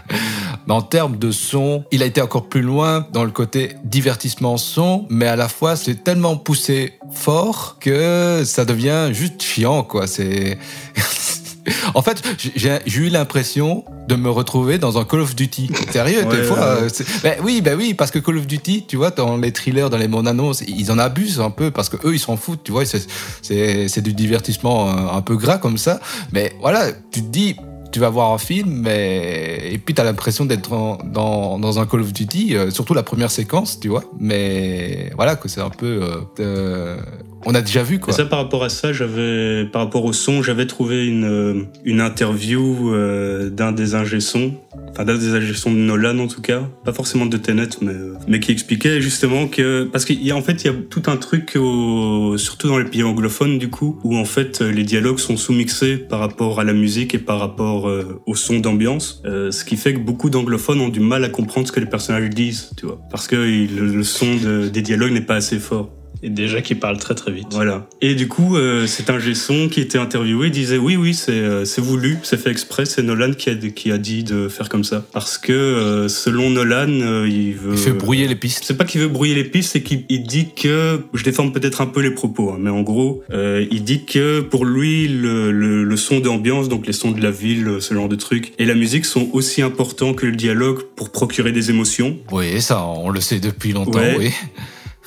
[0.66, 4.56] Mais en termes de son, il a été encore plus loin dans le côté divertissement
[4.56, 10.06] son, mais à la fois c'est tellement poussé fort que ça devient juste chiant, quoi.
[10.06, 10.58] C'est
[11.94, 12.22] En fait,
[12.54, 15.70] j'ai eu l'impression de me retrouver dans un Call of Duty.
[15.90, 16.58] Sérieux, des fois.
[16.58, 16.88] Euh,
[17.22, 19.96] ben oui, ben oui, parce que Call of Duty, tu vois, dans les thrillers, dans
[19.96, 22.72] les mondes annonces, ils en abusent un peu parce que eux, ils s'en foutent, tu
[22.72, 22.84] vois.
[22.84, 26.00] C'est du divertissement euh, un peu gras comme ça.
[26.32, 27.56] Mais voilà, tu te dis,
[27.96, 29.72] tu vas voir un film mais...
[29.72, 33.02] et puis tu as l'impression d'être dans, dans, un Call of Duty, euh, surtout la
[33.02, 34.04] première séquence, tu vois.
[34.20, 36.02] Mais voilà, que c'est un peu...
[36.02, 36.98] Euh, euh,
[37.46, 38.12] on a déjà vu quoi.
[38.12, 42.00] ça par rapport à ça, j'avais par rapport au son, j'avais trouvé une euh, une
[42.00, 44.18] interview euh, d'un des ingé
[44.90, 48.14] enfin d'un des ingé de Nolan en tout cas, pas forcément de Tenet mais euh,
[48.26, 51.04] mais qui expliquait justement que parce qu'il y a en fait il y a tout
[51.06, 55.18] un truc au, surtout dans les pays anglophones du coup où en fait les dialogues
[55.18, 57.88] sont sous-mixés par rapport à la musique et par rapport
[58.26, 61.72] au son d'ambiance, ce qui fait que beaucoup d'anglophones ont du mal à comprendre ce
[61.72, 64.26] que les personnages disent, tu vois, parce que le, son
[64.72, 65.90] des dialogues n'est pas assez fort.
[66.26, 67.46] Et déjà qui parle très très vite.
[67.52, 67.86] Voilà.
[68.00, 71.30] Et du coup, euh, c'est un Gesson qui était interviewé, il disait oui, oui, c'est
[71.30, 74.68] euh, c'est voulu, c'est fait exprès, c'est Nolan qui a, qui a dit de faire
[74.68, 75.06] comme ça.
[75.12, 76.88] Parce que euh, selon Nolan,
[77.26, 77.74] il veut...
[77.74, 78.64] Il fait brouiller les pistes.
[78.66, 81.00] C'est pas qu'il veut brouiller les pistes, c'est qu'il dit que...
[81.14, 84.64] Je déforme peut-être un peu les propos, hein, mais en gros, il dit que pour
[84.64, 88.16] lui, le, le, le son d'ambiance, donc les sons de la ville, ce genre de
[88.16, 92.16] trucs, et la musique sont aussi importants que le dialogue pour procurer des émotions.
[92.32, 94.32] Oui, ça, on le sait depuis longtemps, oui.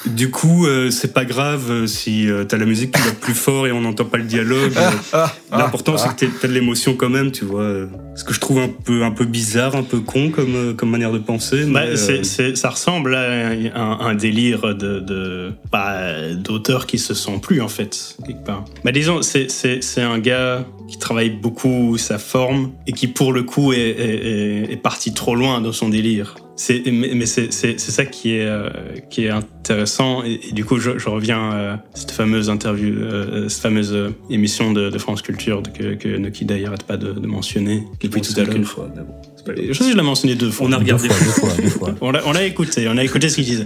[0.06, 3.34] Du coup, euh, c'est pas grave euh, si euh, t'as la musique qui va plus
[3.34, 4.72] fort et on n'entend pas le dialogue.
[5.12, 7.70] Ah, ah, L'important, c'est que t'as de l'émotion quand même, tu vois.
[8.16, 11.12] Ce que je trouve un peu, un peu bizarre, un peu con comme, comme manière
[11.12, 11.66] de penser.
[11.66, 17.62] Bah, ça ressemble à un, un délire de, de bah, d'auteurs qui se sent plus
[17.62, 18.66] en fait quelque part.
[18.86, 23.74] Bah, disons, c'est un gars qui travaille beaucoup sa forme et qui pour le coup
[23.74, 26.36] est, est, est parti trop loin dans son délire.
[26.60, 28.70] C'est mais c'est ça qui est euh,
[29.10, 33.62] qui est intéressant et, du coup je, je reviens à cette fameuse interview euh, cette
[33.62, 33.96] fameuse
[34.30, 38.20] émission de, de, France Culture que, que Noki d'ailleurs n'arrête pas de, de mentionner depuis
[38.20, 38.66] tout à l'heure.
[38.66, 39.14] fois, mais bon.
[39.58, 40.68] Je sais que je l'ai mentionné deux fois.
[40.68, 43.46] On a regardé deux fois, deux fois, on l'a écouté, on a écouté ce qu'il
[43.46, 43.66] disait.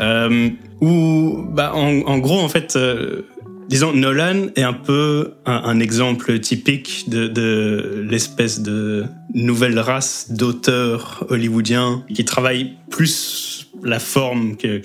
[0.00, 0.48] Euh,
[0.80, 3.22] où, bah, en, en, gros, en fait, euh,
[3.68, 11.24] disons, Nolan est un peu un, exemple typique de, de l'espèce de nouvelle race d'auteurs
[11.28, 14.80] hollywoodiens qui travaillent plus la forme que,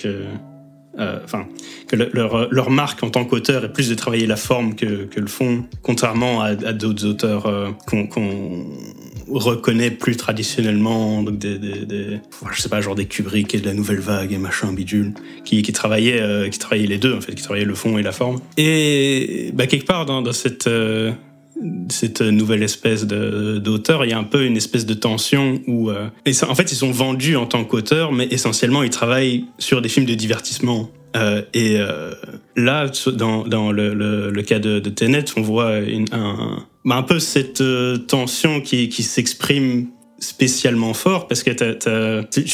[0.99, 1.47] euh, enfin,
[1.87, 5.05] que le, leur, leur, marque en tant qu'auteur est plus de travailler la forme que,
[5.05, 8.19] que le fond, contrairement à, d'autres auteurs euh, qu'on qu
[9.31, 12.19] reconnaît plus traditionnellement, donc des, des,
[12.51, 15.13] je sais pas, genre des Kubrick et de la nouvelle vague et machin bidule,
[15.45, 18.11] qui, qui travaillaient, euh, qui les deux en fait, qui travaillaient le fond et la
[18.11, 18.39] forme.
[18.57, 21.11] Et bah, quelque part dans, cette euh,
[21.89, 26.07] cette nouvelle espèce d'auteur, il y a un peu une espèce de tension où, euh,
[26.47, 30.05] en fait, ils sont vendus en tant qu'auteurs, mais essentiellement, ils travaillent sur des films
[30.05, 30.89] de divertissement.
[31.53, 31.79] Et
[32.55, 35.79] là, dans, dans le, le, cas de, de Tenet, on voit
[36.13, 41.63] un, bah, un peu cette euh, tension qui, qui s'exprime spécialement fort parce que tu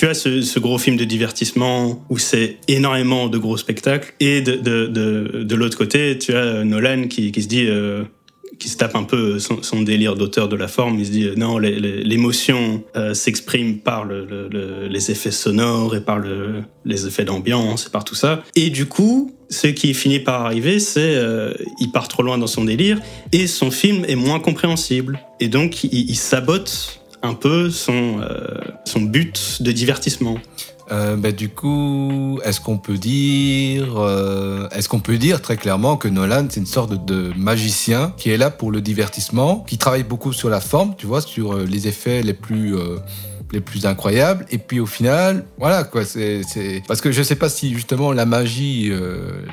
[0.05, 4.87] as ce, gros film de divertissement où c'est énormément de gros spectacles et de, de,
[4.87, 8.03] de, de l'autre côté tu as Nolan qui, qui se dit euh,
[8.59, 10.99] qui se tape un peu son, délire d'auteur de la forme.
[10.99, 16.19] Il se dit non, l'émotion euh, s'exprime par le, le, les effets sonores et par
[16.19, 18.43] le, les effets d'ambiance et par tout ça.
[18.55, 22.47] Et du coup, ce qui finit par arriver, c'est euh, il part trop loin dans
[22.47, 22.99] son délire
[23.31, 25.19] et son film est moins compréhensible.
[25.39, 30.37] Et donc, il, sabote un peu son, euh, son but de divertissement.
[30.91, 35.97] Euh, bah, du coup, est-ce qu'on peut dire, euh, est-ce qu'on peut dire très clairement
[35.97, 39.79] que Nolan c'est une sorte de, de, magicien qui est là pour le divertissement, qui
[39.79, 42.75] travaille beaucoup sur la forme, tu vois, sur les effets les plus
[43.51, 46.41] les plus incroyables, et puis au final, voilà quoi, c'est
[46.87, 49.45] parce que je sais pas si justement la magie euh,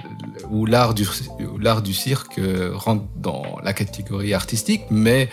[0.51, 1.07] ou l'art du
[1.61, 2.41] l'art du cirque
[2.75, 5.29] rentre dans la catégorie artistique, mais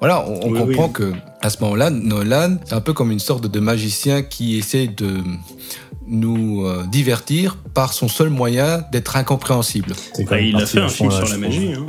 [0.00, 0.92] voilà, on, on oui, comprend oui.
[0.92, 4.86] que à ce moment-là, Nolan, c'est un peu comme une sorte de magicien qui essaie
[4.86, 5.22] de
[6.06, 9.94] nous euh, divertir par son seul moyen d'être incompréhensible.
[10.28, 11.72] Bah, il a fait un film sur la magie.
[11.72, 11.86] Hein.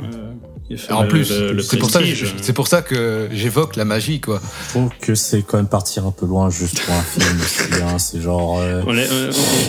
[0.90, 2.00] En le, plus, c'est pour, ça,
[2.40, 4.40] c'est pour ça que j'évoque la magie, quoi.
[4.64, 7.82] Je trouve que c'est quand même partir un peu loin juste pour un film aussi.
[7.82, 7.98] Hein.
[7.98, 8.58] C'est genre.
[8.60, 8.82] Euh...
[8.86, 9.08] On, est,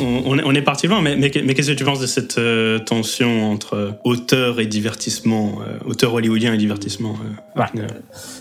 [0.01, 2.39] on, est, on est parti loin, mais, mais, mais qu'est-ce que tu penses de cette
[2.39, 7.15] euh, tension entre auteur et divertissement, euh, auteur hollywoodien et divertissement
[7.57, 7.87] euh, ouais.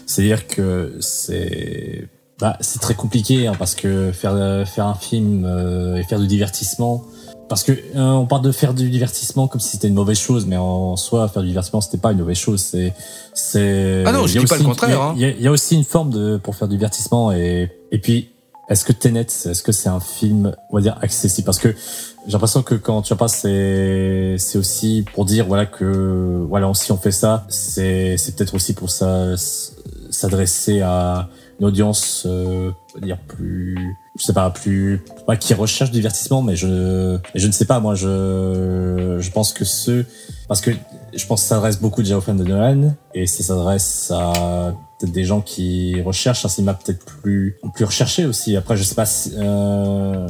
[0.06, 2.08] C'est-à-dire que c'est.
[2.38, 6.26] Bah, c'est très compliqué hein, parce que faire, faire un film euh, et faire du
[6.26, 7.06] divertissement,
[7.48, 10.46] parce que euh, on parle de faire du divertissement comme si c'était une mauvaise chose,
[10.46, 12.60] mais en soi, faire du divertissement, c'était pas une mauvaise chose.
[12.60, 12.92] C'est,
[13.34, 14.02] c'est.
[14.06, 15.14] Ah non, je dis pas le contraire.
[15.16, 15.34] Il hein.
[15.38, 18.30] y, y, a aussi une forme de pour faire du divertissement et et puis
[18.68, 21.46] est-ce que Tenet, est-ce que c'est un film, on va dire accessible?
[21.46, 21.68] Parce que
[22.26, 26.90] j'ai l'impression que quand tu parles, c'est c'est aussi pour dire voilà que voilà si
[26.90, 29.34] on fait ça, c'est c'est peut-être aussi pour ça
[30.10, 31.28] s'adresser à
[31.60, 37.18] une audience, euh, dire plus je sais pas, plus, ouais, qui recherche divertissement, mais je,
[37.34, 40.06] je ne sais pas, moi, je, je pense que ceux,
[40.48, 40.70] parce que
[41.14, 44.74] je pense que ça s'adresse beaucoup déjà aux fans de Nolan, et ça s'adresse à
[44.98, 48.56] peut-être des gens qui recherchent un cinéma peut-être plus, plus recherché aussi.
[48.56, 50.26] Après, je sais pas si, euh,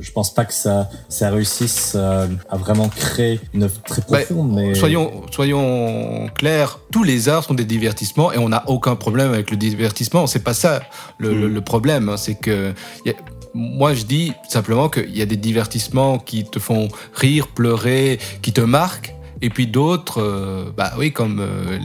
[0.00, 4.54] je pense pas que ça, ça réussisse à, à vraiment créer une œuvre très profonde.
[4.54, 8.96] Bah, mais soyons, soyons clairs, tous les arts sont des divertissements et on n'a aucun
[8.96, 10.26] problème avec le divertissement.
[10.26, 10.82] C'est pas ça
[11.18, 11.40] le, mmh.
[11.40, 12.08] le, le problème.
[12.08, 12.16] Hein.
[12.16, 12.72] C'est que
[13.04, 13.14] y a,
[13.54, 18.52] moi, je dis simplement qu'il y a des divertissements qui te font rire, pleurer, qui
[18.52, 19.14] te marquent.
[19.40, 21.78] Et puis d'autres, euh, bah oui, comme, euh,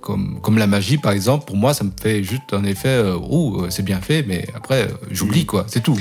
[0.00, 3.16] comme, comme la magie par exemple, pour moi ça me fait juste un effet, euh,
[3.16, 5.98] ouh, c'est bien fait, mais après j'oublie quoi, c'est tout.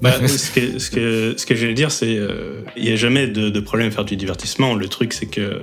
[0.00, 3.26] Bah, ce que, ce que, ce que j'allais dire, c'est euh, il n'y a jamais
[3.26, 4.74] de, de, problème à faire du divertissement.
[4.74, 5.60] Le truc, c'est que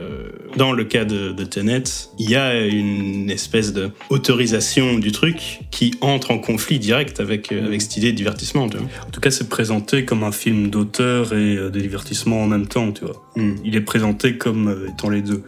[0.57, 1.83] dans le cas de, de Tenet,
[2.19, 7.51] il y a une espèce de autorisation du truc qui entre en conflit direct avec,
[7.51, 8.67] avec cette idée de divertissement.
[8.67, 8.87] Tu vois.
[9.07, 12.91] En tout cas, c'est présenté comme un film d'auteur et de divertissement en même temps.
[12.91, 13.29] Tu vois.
[13.35, 13.55] Mm.
[13.63, 15.43] Il est présenté comme étant les deux.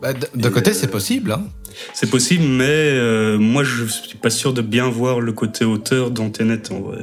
[0.00, 1.32] Bah, D'un côté, c'est possible.
[1.32, 1.44] Hein
[1.92, 6.10] c'est possible, mais euh, moi je suis pas sûr de bien voir le côté auteur
[6.10, 6.98] dans Tenet en vrai.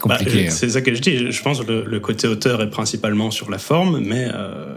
[0.00, 0.44] Compliqué.
[0.44, 1.30] Bah, c'est ça que je dis.
[1.30, 4.74] Je pense que le, le, côté auteur est principalement sur la forme, mais euh,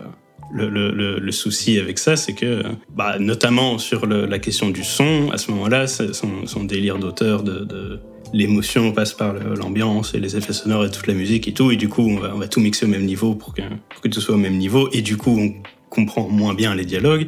[0.52, 2.64] le, le, le, souci avec ça, c'est que,
[2.96, 7.60] bah, notamment sur la question du son, à ce moment-là, son, son, délire d'auteur de,
[7.64, 8.00] de
[8.34, 11.76] l'émotion passe par l'ambiance et les effets sonores et toute la musique et tout, et
[11.76, 14.08] du coup on va, on va tout mixer au même niveau pour que, pour que
[14.08, 15.54] tout soit au même niveau, et du coup on
[15.90, 17.28] comprend moins bien les dialogues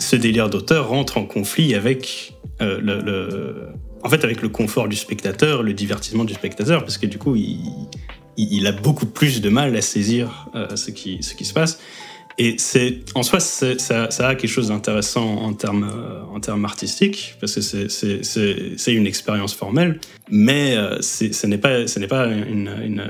[0.00, 3.68] ce délire d'auteur rentre en conflit avec euh, le,
[4.02, 7.36] en fait, avec le confort du spectateur, le divertissement du spectateur, parce que du coup,
[7.36, 11.78] il, a beaucoup plus de mal à saisir ce, qui, ce qui se passe.
[12.38, 17.60] Et c'est en soi, ça, a quelque chose d'intéressant en termes euh, artistiques parce que
[17.60, 23.00] c'est une expérience formelle, mais euh, ce n'est pas ce n'est pas une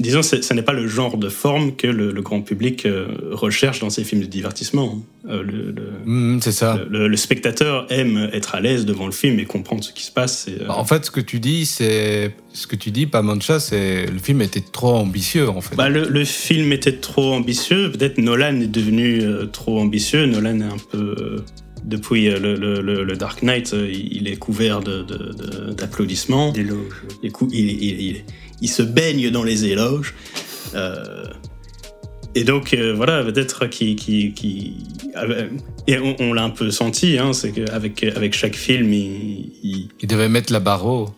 [0.00, 3.90] disons ce n'est pas le genre de forme que le, grand public euh, recherche dans
[3.90, 5.02] ces films de divertissement.
[5.24, 6.80] le, mmh, c'est ça.
[6.88, 10.48] Le, spectateur aime être à l'aise devant le film et comprendre ce qui se passe.
[10.68, 14.18] En fait, ce que tu dis, c'est ce que tu dis, pas Mancha, c'est le
[14.18, 15.76] film était trop ambitieux en fait.
[15.76, 17.90] Bah, le, film était trop ambitieux.
[17.90, 20.26] Peut-être Nolan est devenu euh, trop ambitieux.
[20.26, 21.44] Nolan est un peu euh,
[21.84, 26.50] depuis euh, le, Dark Knight, il est couvert d'applaudissements.
[26.52, 27.04] De, D'éloges.
[27.52, 28.24] Il, il,
[28.68, 30.14] se baigne dans les éloges.
[32.34, 34.74] et donc voilà, peut-être qui, qui,
[35.86, 40.28] et on, l'a un peu senti, hein, c'est qu'avec avec chaque film, il, il devait
[40.28, 41.10] mettre la barre haut.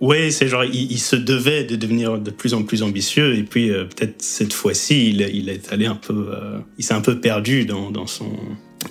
[0.00, 3.70] Oui, c'est genre, il, se devait de devenir de plus en plus ambitieux, et puis
[3.70, 7.20] euh, peut-être cette fois-ci, il, il, est allé un peu, euh, il s'est un peu
[7.20, 8.30] perdu dans, dans son,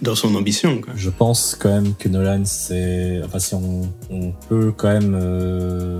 [0.02, 0.82] dans son ambition.
[0.82, 0.94] Quoi.
[0.96, 6.00] Je pense quand même que Nolan, c'est, enfin, si on, on peut quand même euh,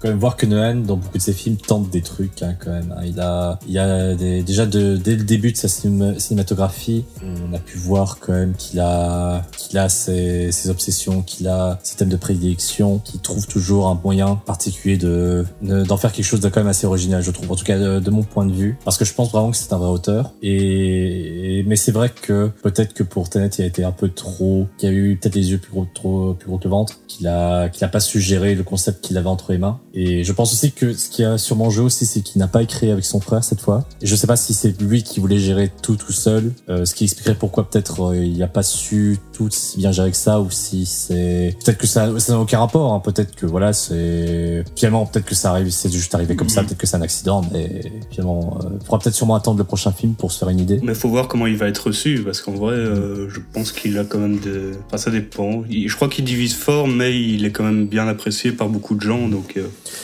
[0.00, 2.70] quand même voir que Nolan, dans beaucoup de ses films, tente des trucs hein, quand
[2.70, 2.94] même.
[2.96, 3.02] Hein.
[3.04, 7.58] Il a, il a des, déjà de, dès le début de sa cinématographie, on a
[7.58, 12.08] pu voir quand même qu'il a, qu'il a ses, ses obsessions, qu'il a ses thèmes
[12.08, 16.60] de prédilection, qu'il trouve toujours un moyen particulier de d'en faire quelque chose de quand
[16.60, 17.50] même assez original, je trouve.
[17.52, 19.72] En tout cas, de, mon point de vue, parce que je pense vraiment que c'est
[19.72, 20.32] un vrai auteur.
[20.42, 24.88] Et, mais c'est vrai que peut-être que pour Il a été un peu trop, qu'il
[24.88, 27.68] a eu peut-être les yeux plus gros, trop, plus gros que le ventre, qu'il a,
[27.68, 29.80] qu'il a pas su gérer le concept qu'il avait entre les mains.
[29.94, 32.62] Et je pense aussi que ce qui a sûrement joué aussi, c'est qu'il n'a pas
[32.62, 33.84] écrit avec son frère cette fois.
[34.00, 36.94] Et je sais pas si c'est lui qui voulait gérer tout tout seul, euh, ce
[36.94, 40.40] qui expliquerait pourquoi peut-être euh, il n'a pas su tout si bien gérer que ça,
[40.40, 42.92] ou si c'est peut-être que ça ça n'a aucun rapport.
[42.92, 43.00] Hein.
[43.00, 46.66] Peut-être que voilà, c'est finalement peut-être que ça arrive, c'est juste arrivé comme ça, mm-hmm.
[46.66, 49.92] peut-être que c'est un accident, mais finalement, euh, il faudra peut-être sûrement attendre le prochain
[49.92, 50.80] film pour se faire une idée.
[50.82, 52.74] Mais faut voir comment il va être reçu, parce qu'en vrai,
[53.20, 55.64] euh, je pense qu'il a quand même de, enfin ça dépend.
[55.70, 59.02] je crois qu'il divise fort, mais il est quand même bien apprécié par beaucoup de
[59.02, 59.58] gens, donc.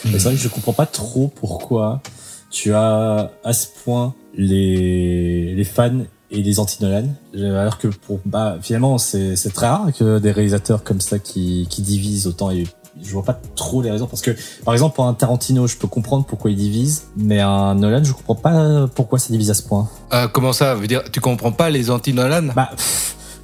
[0.05, 2.03] C'est vrai que je comprends pas trop pourquoi
[2.51, 6.01] tu as à ce point les, les fans
[6.31, 7.09] et les anti-Nolan.
[7.35, 11.83] Alors que pour, bah, finalement, c'est, très rare que des réalisateurs comme ça qui, qui
[11.83, 12.65] divisent autant et
[13.03, 14.31] je vois pas trop les raisons parce que
[14.65, 18.13] par exemple pour un Tarantino je peux comprendre pourquoi il divise mais un Nolan je
[18.13, 19.89] comprends pas pourquoi ça divise à ce point.
[20.13, 20.75] Euh, comment ça?
[20.75, 22.71] Veut dire tu comprends pas les anti Nolan bah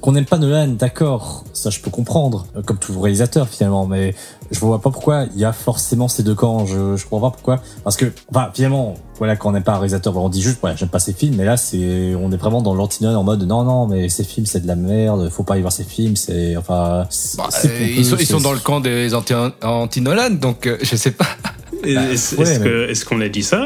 [0.03, 4.13] qu'on n'aime pas Nolan, d'accord, ça je peux comprendre, euh, comme tout réalisateur finalement, mais
[4.51, 6.65] je vois pas pourquoi il y a forcément ces deux camps.
[6.65, 9.77] Je, je comprends pas pourquoi, parce que, enfin, finalement, voilà, quand on n'aime pas un
[9.77, 12.61] réalisateur, on dit juste, voilà, j'aime pas ses films, mais là, c'est, on est vraiment
[12.61, 15.57] dans lanti en mode, non, non, mais ces films, c'est de la merde, faut pas
[15.57, 19.13] y voir ces films, c'est, enfin, bah, ils, sont, ils sont dans le camp des
[19.15, 21.27] anti-Nolan, donc euh, je sais pas.
[21.83, 23.65] Est-ce qu'on a dit ça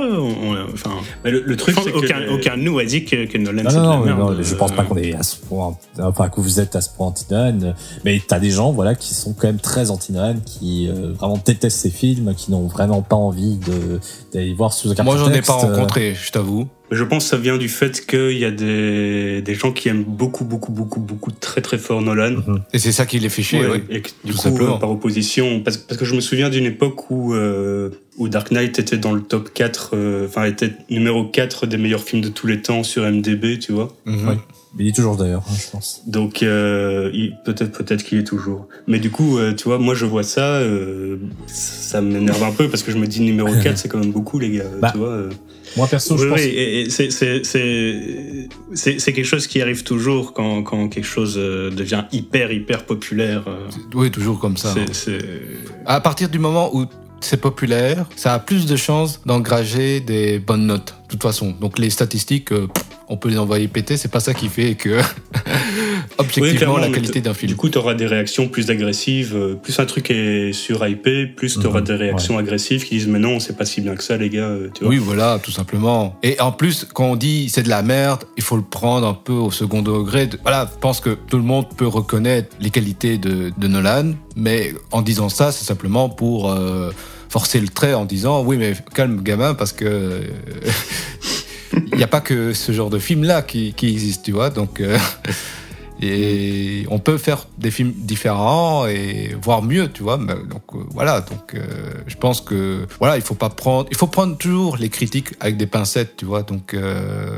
[0.74, 0.92] Enfin,
[1.24, 3.98] le, truc, c'est aucun, aucun de nous a dit que, que Nolan c'est de la
[3.98, 4.20] merde.
[4.20, 6.90] Non, je pense pas qu'on est à ce point, enfin que vous êtes à ce
[6.90, 7.74] point anti-Nolan.
[8.04, 11.80] Mais t'as des gens, voilà, qui sont quand même très anti-Nolan, qui euh, vraiment détestent
[11.80, 13.60] ces films, qui n'ont vraiment pas envie
[14.34, 16.68] d'aller voir sous aucun Moi, j'en ai pas rencontré, je t'avoue.
[16.90, 20.06] Je pense que ça vient du fait qu'il y a des, des gens qui aiment
[20.06, 22.32] beaucoup, beaucoup, beaucoup, beaucoup très très fort Nolan.
[22.48, 22.64] Mhm.
[22.72, 23.84] Et c'est ça qui les fait chier, oui.
[23.90, 27.34] Et du coup, euh, par opposition, parce, parce, que je me souviens d'une époque où,
[27.34, 31.78] euh, où Dark Knight était dans le top 4, euh, enfin était numéro 4 des
[31.78, 33.94] meilleurs films de tous les temps sur MDB, tu vois.
[34.06, 34.16] Oui.
[34.80, 36.04] Il est toujours d'ailleurs, hein, je pense.
[36.08, 37.12] Donc euh,
[37.44, 38.68] peut-être peut-être qu'il est toujours.
[38.86, 40.62] Mais du coup, tu vois, moi je vois ça,
[41.48, 44.40] ça m'énerve un peu parce que je me dis numéro 4 c'est quand même beaucoup
[44.40, 45.30] les gars, bah, tu vois.
[45.76, 46.40] Moi, perso, je pense.
[46.40, 46.88] Oui,
[48.74, 53.44] c'est quelque chose qui arrive toujours quand, quand quelque chose euh, devient hyper, hyper populaire.
[53.48, 53.68] Euh.
[53.94, 54.74] Oui, toujours comme ça.
[54.92, 55.20] C'est
[55.86, 56.86] À partir du moment où
[57.20, 61.54] c'est populaire, ça a plus de chances d'engrager des bonnes notes, de toute façon.
[61.60, 62.68] Donc les statistiques, euh,
[63.10, 65.00] on peut les envoyer péter, c'est pas ça qui fait que
[66.18, 67.52] objectivement la qualité d'un film.
[67.52, 71.36] Du coup, tu auras des réactions plus agressives, euh, plus un truc est sur IP,
[71.36, 73.96] plus tu auras mhm, des réactions agressives qui disent mais non, c'est pas si bien
[73.96, 74.90] que ça les gars, euh, tu vois.
[74.90, 76.18] Oui, voilà, tout simplement.
[76.24, 79.14] Et en plus, quand on dit c'est de la merde, il faut le prendre un
[79.14, 80.30] peu au second degré.
[80.42, 84.74] Voilà, je pense que tout le monde peut reconnaître les qualités de, de Nolan, mais
[84.92, 86.92] en disant ça, c'est simplement pour euh,
[87.30, 90.22] forcer le trait en disant oui mais calme gamin parce que
[91.74, 94.50] il n'y a pas que ce genre de film là qui, qui existe, tu vois.
[94.50, 94.98] Donc euh,
[96.02, 100.18] et on peut faire des films différents et voir mieux, tu vois.
[100.18, 101.66] Donc euh, voilà, donc euh,
[102.06, 105.58] je pense que voilà, il faut pas prendre, il faut prendre toujours les critiques avec
[105.58, 106.44] des pincettes, tu vois.
[106.44, 106.76] Donc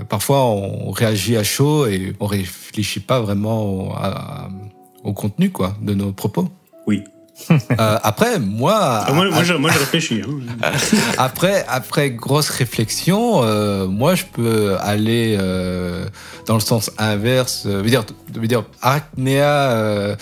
[0.09, 3.93] parfois on réagit à chaud et on réfléchit pas vraiment
[5.03, 6.49] au contenu quoi de nos propos.
[6.88, 7.03] Oui,
[7.77, 10.21] après, moi, ah, moi, moi, je, moi, je réfléchis.
[10.21, 10.71] Hein.
[11.17, 13.41] après, après grosse réflexion,
[13.87, 15.37] moi, je peux aller
[16.45, 17.65] dans le sens inverse.
[17.65, 20.15] veut dire, veut dire, Arachnéa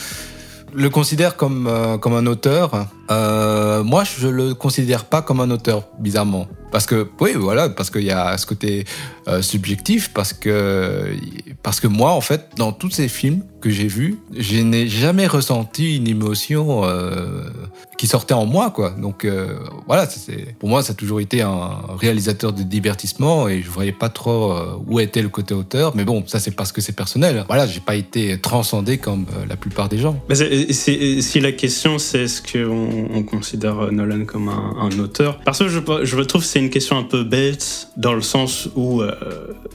[0.74, 2.88] le considère comme, comme un auteur.
[3.10, 6.48] Moi, je le considère pas comme un auteur, bizarrement.
[6.72, 8.86] Parce que, oui, voilà, parce qu'il y a ce côté
[9.28, 11.16] euh, subjectif, parce que,
[11.64, 15.28] parce que moi, en fait, dans tous ces films que j'ai vus, je n'ai jamais
[15.28, 17.44] ressenti une émotion euh,
[17.98, 18.92] qui sortait en moi, quoi.
[18.92, 20.08] Donc, euh, voilà,
[20.60, 24.54] pour moi, ça a toujours été un réalisateur de divertissement et je voyais pas trop
[24.86, 25.96] où était le côté auteur.
[25.96, 27.46] Mais bon, ça, c'est parce que c'est personnel.
[27.48, 30.22] Voilà, j'ai pas été transcendé comme la plupart des gens.
[30.34, 35.80] Si la question, c'est est-ce qu'on on considère Nolan comme un, auteur Parce que je,
[36.04, 39.12] je trouve que c'est une question un peu bête dans le sens où, euh,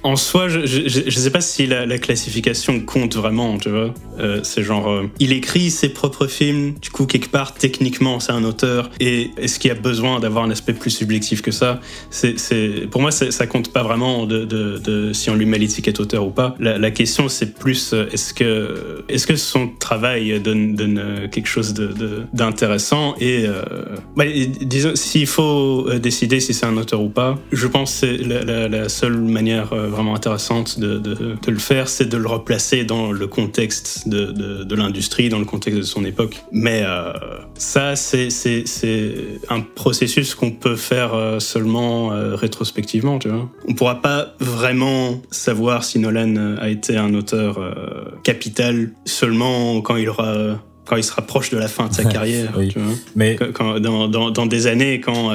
[0.03, 3.93] en soi, je, je, sais pas si la, classification compte vraiment, tu vois.
[4.19, 8.33] Euh, c'est genre, euh, il écrit ses propres films, du coup, quelque part, techniquement, c'est
[8.33, 8.91] un auteur.
[9.01, 11.81] Et est-ce qu'il y a besoin d'avoir un aspect plus subjectif que ça?
[12.11, 12.37] C'est,
[12.91, 16.55] Pour moi, ça compte pas vraiment de, si on lui met l'étiquette auteur ou pas.
[16.59, 21.75] La, question, c'est plus, est-ce que, son travail donne, quelque chose
[22.33, 23.12] d'intéressant?
[23.21, 23.47] Et,
[24.17, 24.25] bah,
[24.61, 27.39] disons, s'il faut décider si c'est un auteur ou pas.
[27.53, 32.27] Je pense que la, seule manière euh, vraiment intéressante de, le faire, c'est de le
[32.27, 36.43] replacer dans le contexte de, l'industrie, dans le contexte de son époque.
[36.51, 37.13] Mais euh,
[37.55, 38.29] ça, c'est
[39.49, 43.49] un processus qu'on peut faire euh, seulement rétrospectivement, tu vois.
[43.69, 47.59] On pourra pas vraiment savoir si Nolan a été un auteur
[48.23, 50.59] capital seulement quand il aura
[50.93, 52.93] quand il se rapproche de la fin de sa carrière, tu vois.
[53.17, 55.33] Mais quand, dans, dans, des années, quand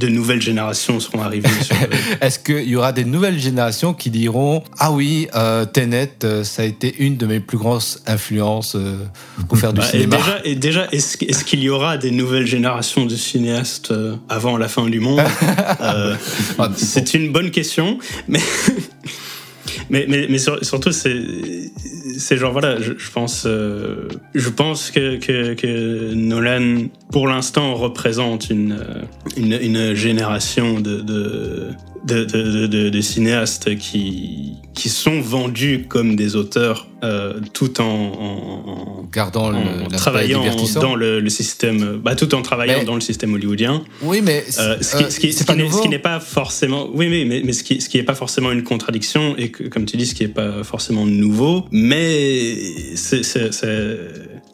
[0.00, 1.48] de nouvelles générations seront arrivées.
[2.20, 6.62] Est-ce qu'il y aura des nouvelles générations qui diront Ah oui, euh, Tenet, euh, ça
[6.62, 8.96] a été une de mes plus grosses influences euh,
[9.48, 13.14] pour faire du bah, cinéma Et déjà, est-ce qu'il y aura des nouvelles générations de
[13.14, 13.92] cinéastes
[14.28, 15.20] avant la fin du monde
[15.80, 16.16] ah,
[16.76, 18.40] C'est une bonne question, mais.
[19.90, 21.20] mais, mais, surtout, c'est
[22.18, 28.78] c'est genre voilà, je, pense, euh, je pense que, que, Nolan, pour l'instant, représente une,
[29.36, 31.70] une, une génération de, de,
[32.04, 39.50] de, de, cinéastes qui, qui sont vendus comme des auteurs euh, tout en, en, gardant
[39.50, 40.44] le, travaillant
[40.74, 43.82] dans le, système, bah, tout en travaillant dans le système hollywoodien.
[44.02, 45.44] Oui, mais euh, ce qui, ce qui, ce
[45.82, 48.50] qui n'est pas forcément, oui, oui, mais, mais ce qui, ce qui est pas forcément
[48.50, 52.56] une contradiction et que, comme tu dis, ce qui est pas forcément nouveau, mais
[52.94, 53.22] c'est,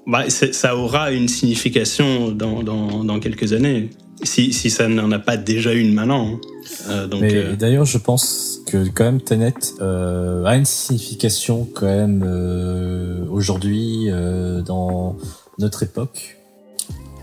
[0.06, 3.90] bah, ça aura une signification dans, dans, dans quelques années
[4.22, 6.34] si, si ça n'en a pas déjà une maintenant.
[6.34, 6.40] Hein.
[6.88, 11.68] Euh, donc, Mais euh, d'ailleurs, je pense que quand même Tenet euh, a une signification
[11.74, 15.16] quand même euh, aujourd'hui euh, dans
[15.58, 16.35] notre époque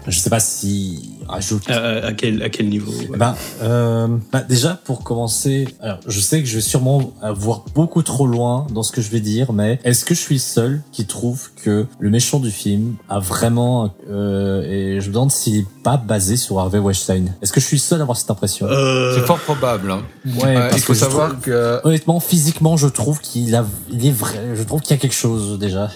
[0.08, 1.70] je sais pas si rajoute.
[1.70, 6.41] À, à, quel, à quel niveau ben, euh, ben, Déjà, pour commencer, alors, je sais
[6.41, 9.80] que je vais sûrement voir beaucoup trop loin dans ce que je vais dire, mais
[9.84, 13.93] est-ce que je suis seul qui trouve que le méchant du film a vraiment...
[14.10, 17.34] Euh, et je me demande s'il est pas basé sur Harvey Weinstein.
[17.41, 18.68] Est-ce que je suis seul à avoir cette impression?
[18.68, 19.16] Euh...
[19.16, 19.91] C'est fort probable.
[19.91, 20.04] Hein.
[20.26, 21.80] Ouais, parce il faut savoir que...
[21.84, 23.66] Honnêtement, physiquement, je trouve qu'il a...
[23.91, 24.39] Il est vrai...
[24.56, 25.89] Je trouve qu'il y a quelque chose déjà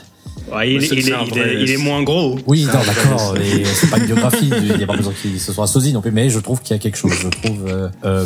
[0.66, 2.38] il, est, moins gros.
[2.48, 3.36] Oui, d'accord.
[3.64, 4.50] c'est pas une biographie.
[4.52, 6.12] Il n'y a pas besoin qu'il se soit sosie non plus.
[6.12, 7.14] Mais je trouve qu'il y a quelque chose.
[7.14, 7.68] Je trouve.
[7.68, 8.26] Euh, euh,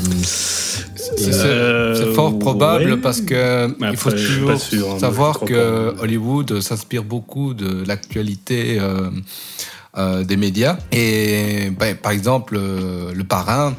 [0.96, 4.52] c'est fort probable parce que il faut toujours
[4.92, 8.78] hein, savoir que Hollywood s'inspire beaucoup de l'actualité.
[8.80, 9.10] Euh,
[9.98, 10.78] des médias.
[10.92, 13.76] Et ben, par exemple, le parrain,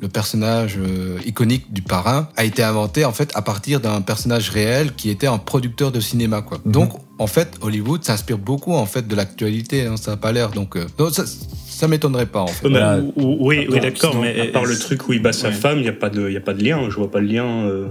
[0.00, 0.78] le personnage
[1.24, 5.26] iconique du parrain, a été inventé en fait à partir d'un personnage réel qui était
[5.26, 6.42] un producteur de cinéma.
[6.42, 6.58] Quoi.
[6.64, 6.72] Mhm.
[6.72, 9.86] Donc en fait, Hollywood s'inspire beaucoup en fait de l'actualité.
[9.86, 10.50] Hein, ça n'a pas l'air.
[10.50, 12.68] Donc, euh, ça, ça m'étonnerait pas en fait.
[13.16, 14.16] oui, oui, d'accord.
[14.20, 16.28] Mais à part le truc où il bat sa femme, il n'y a pas de,
[16.28, 16.88] il a pas de lien.
[16.90, 17.46] Je vois pas le lien.
[17.46, 17.88] Euh.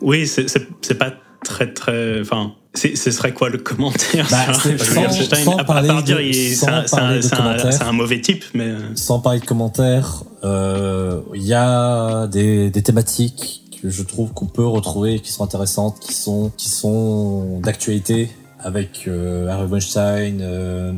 [0.00, 1.12] Oui, c'est pas
[1.44, 2.20] très très.
[2.20, 8.20] Enfin, ce serait quoi le commentaire bah, sans, à, parler part dire, c'est un, mauvais
[8.20, 8.78] type, mais euh.
[8.94, 14.66] sans parler de commentaires, il y a des, des thématiques que je trouve qu'on peut
[14.66, 18.30] retrouver qui sont intéressantes, qui sont qui sont d'actualité
[18.62, 20.92] avec euh, Harvey Weinstein, euh,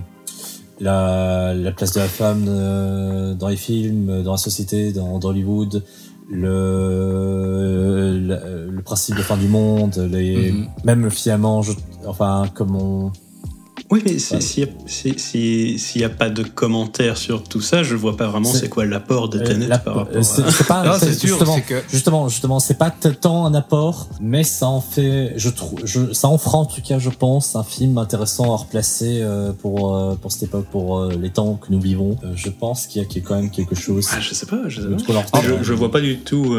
[0.81, 5.31] la, la, place de la femme euh, dans les films, dans la société, dans, dans
[5.31, 5.83] Hollywood,
[6.35, 8.19] le,
[8.71, 10.69] le, principe de fin du monde, les, mm-hmm.
[10.85, 11.73] même finalement, je,
[12.07, 13.13] enfin comme on
[13.91, 14.69] Oui, mais s'il
[15.97, 19.29] n'y a, pas de commentaires sur tout ça, je vois pas vraiment c'est quoi l'apport
[19.29, 21.59] de Tenet par rapport C'est pas, justement,
[21.91, 26.39] justement, justement, c'est pas tant un apport, mais ça en fait, je trouve, ça en
[26.39, 29.23] fera en tout cas, je pense, un film intéressant à replacer
[29.61, 32.17] pour pour cette époque, pour les temps que nous vivons.
[32.35, 34.09] je pense qu'il y, a quand même quelque chose.
[34.13, 35.43] Ah, je sais pas, je sais pas.
[35.43, 36.57] je, je, vois pas du tout.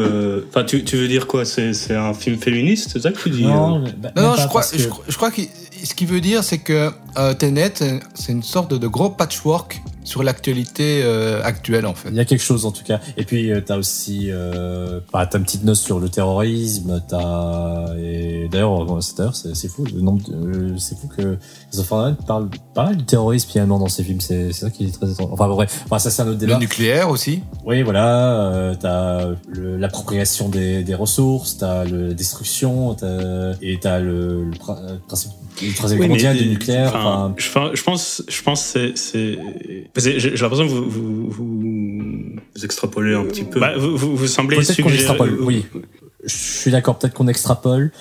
[0.48, 1.44] Enfin, tu, tu veux dire quoi?
[1.44, 5.16] C'est un film féministe, c'est ça que tu dis Non, bah, non, je crois, je,
[5.16, 5.42] crois que
[5.86, 7.34] ce qu'il veut dire, c'est que euh,
[8.14, 12.08] c'est une sorte de, gros patchwork sur l'actualité euh, actuelle en fait.
[12.10, 13.00] Il y a quelque chose en tout cas.
[13.16, 17.02] Et puis euh, t'as aussi, euh, bah, t'as une petite note sur le terrorisme.
[17.08, 20.22] T'as et d'ailleurs c'est fou le nombre,
[20.78, 21.38] c'est fou que
[21.70, 24.20] Christopher parle pas mal du terrorisme finalement dans ses films.
[24.20, 25.30] C'est ça qui est très étrange.
[25.32, 26.54] Enfin bref, enfin, ça c'est un autre débat.
[26.54, 27.40] Le nucléaire aussi.
[27.64, 28.74] Oui voilà.
[28.80, 35.32] t'as l'appropriation des, des ressources, t'as la destruction, as, et t'as le, le, principe
[35.62, 36.92] le troisième oui, mondial du nucléaire.
[36.94, 37.50] Enfin, je,
[37.82, 43.60] pense, je pense c'est j'ai l'impression que vous, vous, vous, extrapolez un petit peu.
[43.60, 45.30] Bah, vous, vous, semblez suggérer.
[45.40, 45.66] Oui,
[46.24, 46.98] je suis d'accord.
[46.98, 47.92] Peut-être qu'on extrapole.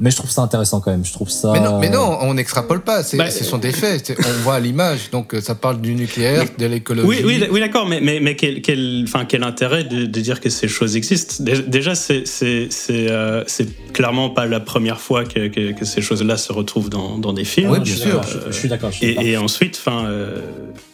[0.00, 1.04] Mais je trouve ça intéressant quand même.
[1.04, 1.52] Je trouve ça.
[1.52, 3.02] Mais non, mais non on n'extrapole pas.
[3.02, 4.18] C'est, bah, ce sont des faits.
[4.18, 5.10] On voit l'image.
[5.10, 7.06] Donc ça parle du nucléaire, de l'écologie.
[7.06, 7.86] Oui, oui, oui d'accord.
[7.86, 11.44] Mais, mais, mais quel, quel, enfin, quel intérêt de, de, dire que ces choses existent?
[11.44, 16.00] Déjà, c'est, c'est, c'est, euh, c'est clairement pas la première fois que, que, que ces
[16.00, 17.70] choses-là se retrouvent dans, dans des films.
[17.70, 18.22] Oui, bien sûr.
[18.46, 18.90] je, suis d'accord.
[19.02, 20.40] Et, et, ensuite, enfin, euh,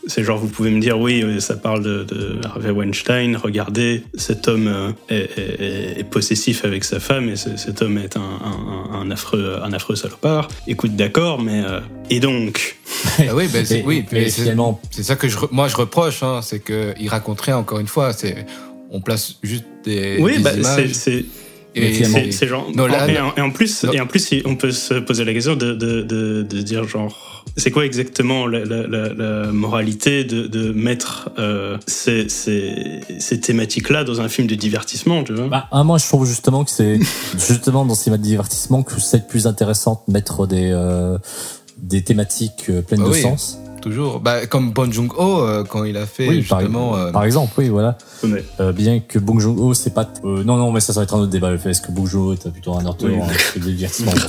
[0.07, 3.37] c'est genre vous pouvez me dire oui, ça parle de, de Harvey Weinstein.
[3.37, 8.17] Regardez, cet homme euh, est, est, est, possessif avec sa femme et cet homme est
[8.17, 10.49] un, un un affreux, un affreux salopard.
[10.67, 11.81] Écoute, d'accord, mais euh,
[12.11, 12.77] et donc
[13.19, 16.61] ah Oui, ben, c'est, oui, mais c'est, ça que je, moi je reproche, hein, c'est
[16.61, 18.47] qu'il raconterait encore une fois, c'est
[18.91, 20.93] on place juste des, oui, bah, images.
[21.77, 22.67] C'est, c'est genre.
[23.37, 26.43] et, en, plus, et en plus, on peut se poser la question de, de, de,
[26.43, 32.29] de dire genre, c'est quoi exactement la, la, la, moralité de, de mettre euh, ces,
[32.29, 35.49] ces, ces thématiques-là dans un film de divertissement, tu vois?
[35.49, 36.99] Bah, Moi, je trouve justement que c'est
[37.35, 41.19] justement dans ces de divertissement que c'est plus intéressant de mettre des euh,
[41.79, 44.21] des thématiques euh, pleines ah de sens toujours.
[44.21, 46.91] Bah, comme Bong Joon-ho euh, quand il a fait justement.
[46.91, 47.97] Par, euh, par, exemple, oui, voilà.
[48.61, 50.09] Euh, bien que Bong Joon-ho, c'est pas.
[50.25, 51.51] non, non, mais ça, ça va être un autre débat.
[51.51, 53.61] Le fait est-ce que Bong Joon-ho est plutôt un auteur oui.
[53.61, 54.13] de divertissement?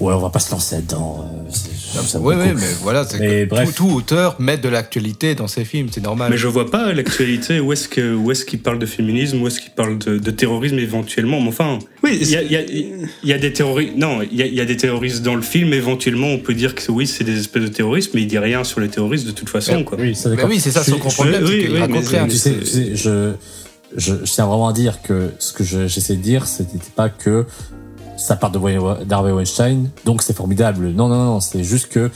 [0.00, 1.24] Ouais, on va pas se lancer là-dedans.
[2.20, 6.02] Oui, oui, mais voilà, c'est tout, tout, auteur met de l'actualité dans ses films, c'est
[6.02, 6.30] normal.
[6.30, 7.60] Mais je vois pas l'actualité.
[7.60, 10.30] Où est-ce que où est-ce qu'il parle de féminisme, où est-ce qu'il parle de, de,
[10.30, 11.40] terrorisme éventuellement.
[11.40, 12.62] Mais enfin, oui, il y a, y, a,
[13.22, 13.96] y a, des terroristes.
[13.96, 15.72] Non, il y, y a, des terroristes dans le film.
[15.72, 18.64] Éventuellement, on peut dire que oui, c'est des espèces de terroristes, mais il dit rien
[18.64, 19.84] sur les terroristes de toute façon.
[19.84, 19.98] Quoi.
[20.00, 21.44] Oui, c'est oui, ça son problème.
[21.44, 23.32] Oui, oui, mais tu, sais, tu sais, je,
[23.96, 27.46] je, je, tiens vraiment à dire que ce que j'essaie de dire, c'était pas que
[28.16, 30.90] ça part de d'Harvey Weinstein, donc c'est formidable.
[30.90, 32.10] Non, non, non, c'est juste que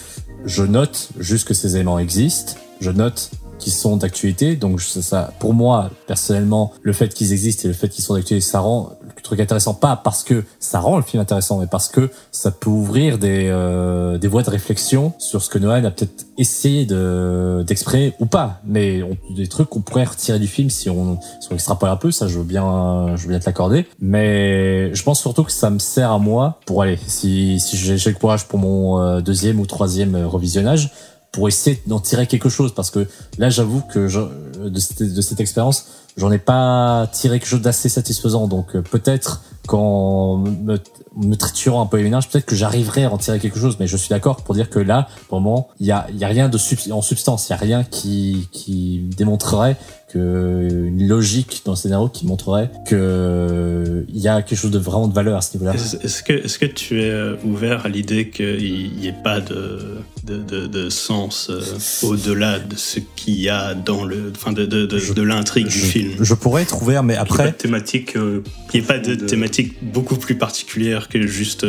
[0.45, 2.55] je note juste que ces éléments existent.
[2.81, 4.57] Je note qui sont d'actualité.
[4.57, 8.41] Donc ça, pour moi personnellement, le fait qu'ils existent et le fait qu'ils sont d'actualité,
[8.41, 11.89] ça rend le truc intéressant pas parce que ça rend le film intéressant, mais parce
[11.89, 15.91] que ça peut ouvrir des euh, des voies de réflexion sur ce que Nolan a
[15.91, 19.03] peut-être essayé de d'exprimer ou pas, mais
[19.35, 22.11] des trucs qu'on pourrait retirer du film si on si on extrapole un peu.
[22.11, 25.71] Ça, je veux bien je veux bien te l'accorder, mais je pense surtout que ça
[25.71, 29.61] me sert à moi pour aller si si j'ai le courage pour mon euh, deuxième
[29.61, 30.91] ou troisième revisionnage
[31.37, 33.07] pour essayer d'en tirer quelque chose parce que
[33.37, 34.21] là j'avoue que je,
[34.59, 38.49] de cette, de cette expérience j'en ai pas tiré quelque chose d'assez satisfaisant.
[38.49, 40.79] Donc euh, peut-être qu'en me,
[41.17, 43.87] me triturant un peu les ménages peut-être que j'arriverai à en tirer quelque chose mais
[43.87, 46.29] je suis d'accord pour dire que là pour le moment il y a, y a
[46.29, 46.59] rien de
[46.93, 49.77] en substance il y a rien qui, qui démontrerait
[50.15, 55.09] une logique dans le scénario qui montrerait que il y a quelque chose de vraiment
[55.09, 55.75] de valeur à ce niveau-là.
[55.75, 59.99] Est-ce que, est-ce que tu es euh, ouvert à l'idée qu'il n'y ait pas de,
[60.25, 61.61] de, de, de sens euh,
[62.07, 66.13] au-delà de ce qu'il y a dans le, enfin de, de, de, l'intrigue du film?
[66.21, 67.37] Je pourrais être ouvert, mais après.
[67.37, 68.43] Il n'y ait pas de thématique, euh,
[68.75, 71.67] il pas de, thématique beaucoup plus particulière que juste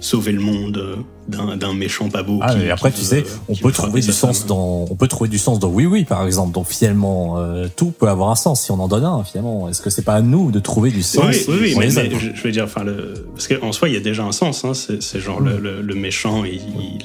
[0.00, 2.38] sauver le monde d'un méchant pas beau.
[2.42, 5.38] Ah, et après, tu sais, on peut trouver du sens dans, on peut trouver du
[5.38, 6.52] sens dans Oui Oui, par exemple.
[6.52, 9.24] Donc finalement, euh, tout peut avoir un sens si on en donne un.
[9.24, 12.42] Finalement, est-ce que c'est pas à nous de trouver du sens Oui, oui, mais, je,
[12.42, 13.14] veux dire, enfin, le...
[13.34, 14.64] parce qu'en soi, il y a déjà un sens.
[14.64, 14.72] Hein.
[14.74, 16.54] C'est genre le, le, méchant, il,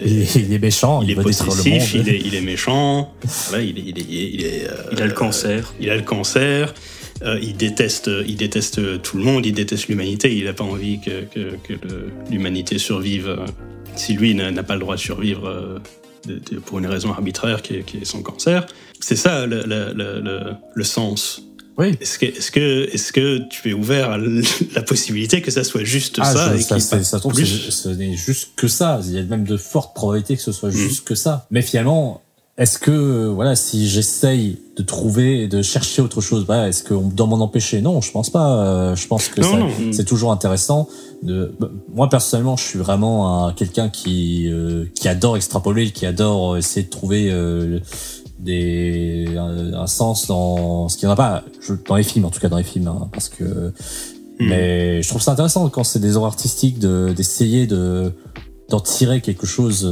[0.01, 3.13] est, il, est, méchant, il, est possessif, il est, il est méchant.
[3.49, 5.74] voilà, il est, il est, il est, euh, il a le cancer.
[5.80, 6.74] Il a le cancer.
[7.26, 10.99] Euh, il déteste, il déteste tout le monde, il déteste l'humanité, il n'a pas envie
[10.99, 11.74] que, que, que
[12.30, 13.38] l'humanité survive
[13.95, 15.80] si lui n'a pas le droit de survivre euh,
[16.65, 18.65] pour une raison arbitraire qui est, son cancer.
[18.99, 21.41] C'est ça le, le, le, sens
[21.78, 21.97] Oui.
[21.99, 25.84] Est-ce que, est-ce que, est-ce que tu es ouvert à la possibilité que ça soit
[25.84, 29.01] juste ah, ça ça, ça tombe, ce n'est juste que ça.
[29.03, 30.74] Il y a même de fortes probabilités que ce soit mm.
[30.74, 31.47] juste que ça.
[31.51, 32.21] Mais finalement,
[32.56, 37.26] est-ce que voilà, si j'essaye de trouver, de chercher autre chose, bah, est-ce qu'on doit
[37.26, 37.82] m'en empêcher?
[37.82, 38.64] Non, je pense pas.
[38.64, 39.41] Euh, je pense que
[39.91, 40.88] c'est toujours intéressant.
[41.24, 46.56] De, bah, moi personnellement, je suis vraiment quelqu'un qui euh, qui adore extrapoler, qui adore
[46.56, 47.80] essayer de trouver euh,
[48.38, 51.43] des un, sens dans ce qui n'y en a pas
[51.88, 53.43] dans les films, en tout cas dans les films, hein, parce que.
[54.39, 54.49] Hmm.
[54.49, 58.12] Mais je trouve ça intéressant quand c'est des œuvres artistiques d'essayer de
[58.70, 59.86] d'en tirer quelque chose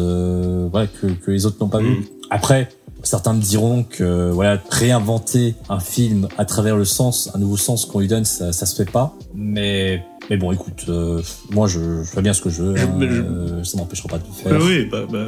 [0.71, 1.85] voilà, que, que les autres n'ont pas hmm.
[1.85, 2.20] vu.
[2.31, 2.69] Après,
[3.03, 7.85] certains me diront que voilà réinventer un film à travers le sens, un nouveau sens
[7.85, 9.13] qu'on lui donne, ça, ça se fait pas.
[9.35, 12.79] Mais mais bon, écoute, euh, moi je, fais bien ce que je veux.
[12.79, 14.65] Hein, euh, ça m'empêchera pas de le faire.
[14.65, 15.25] oui, bah, bah,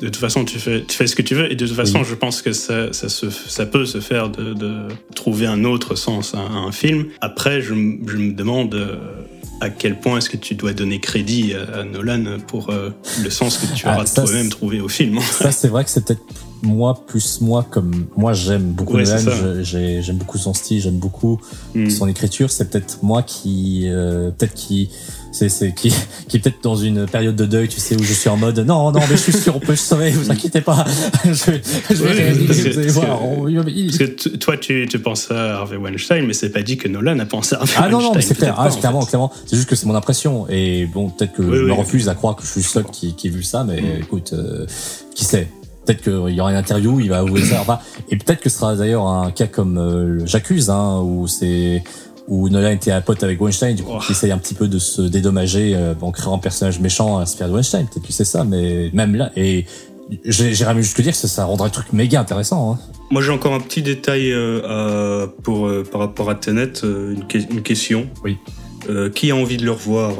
[0.00, 1.52] de toute façon, tu fais, tu fais ce que tu veux.
[1.52, 4.54] Et de toute façon, je pense que ça, ça, se, ça peut se faire de,
[4.54, 7.06] de trouver un autre sens à, un film.
[7.20, 8.74] Après, je, je me demande.
[8.74, 8.96] Euh,
[9.60, 12.90] à quel point est-ce que tu dois donner crédit à, Nolan pour euh,
[13.22, 16.04] le sens que tu ah, auras toi-même trouvé au film Ça, c'est vrai que c'est
[16.04, 16.22] peut-être
[16.62, 21.40] moi plus moi comme moi j'aime beaucoup Nolan, j'aime beaucoup son style, j'aime beaucoup
[21.74, 21.90] hmm.
[21.90, 22.50] son écriture.
[22.50, 24.90] C'est peut-être moi qui euh, peut-être qui
[25.48, 25.92] c'est qui
[26.28, 28.92] qui peut-être dans une période de deuil, tu sais, où je suis en mode non
[28.92, 30.84] non mais je suis sûr on peut se sauver, vous inquiétez pas,
[31.24, 33.18] je, je vais vous allez voir.
[33.18, 37.18] Parce que toi tu, tu penses à Harvey Weinstein, mais c'est pas dit que Nolan
[37.18, 37.84] a pensé à Harvey Weinstein.
[37.86, 40.46] Ah non non mais c'est clair, ah, clairement clairement, c'est juste que c'est mon impression
[40.48, 43.28] et bon peut-être que je me refuse à croire que je suis seul qui qui
[43.28, 44.02] ai vu ça, mais mm.
[44.02, 44.66] écoute, euh,
[45.14, 45.48] qui sait.
[45.84, 47.60] Peut-être qu'il y aura une interview, il va avouer ça.
[47.60, 47.78] Enfin,
[48.10, 51.84] et peut-être que ce sera d'ailleurs un cas comme euh, J'accuse, hein, où c'est
[52.28, 54.78] où Nolan était à pote avec Weinstein, du coup, qui essaye un petit peu de
[54.78, 57.86] se dédommager euh, en créant un personnage méchant à faire de Weinstein.
[57.86, 59.66] Peut-être que c'est ça, mais même là, et
[60.24, 62.72] j'ai jamais juste dire que ça rendrait le truc méga intéressant.
[62.72, 62.78] Hein.
[63.10, 67.46] Moi, j'ai encore un petit détail euh, pour euh, par rapport à Tenet, euh, une,
[67.50, 68.08] une, question.
[68.24, 68.38] Oui.
[69.14, 70.14] qui a envie de le revoir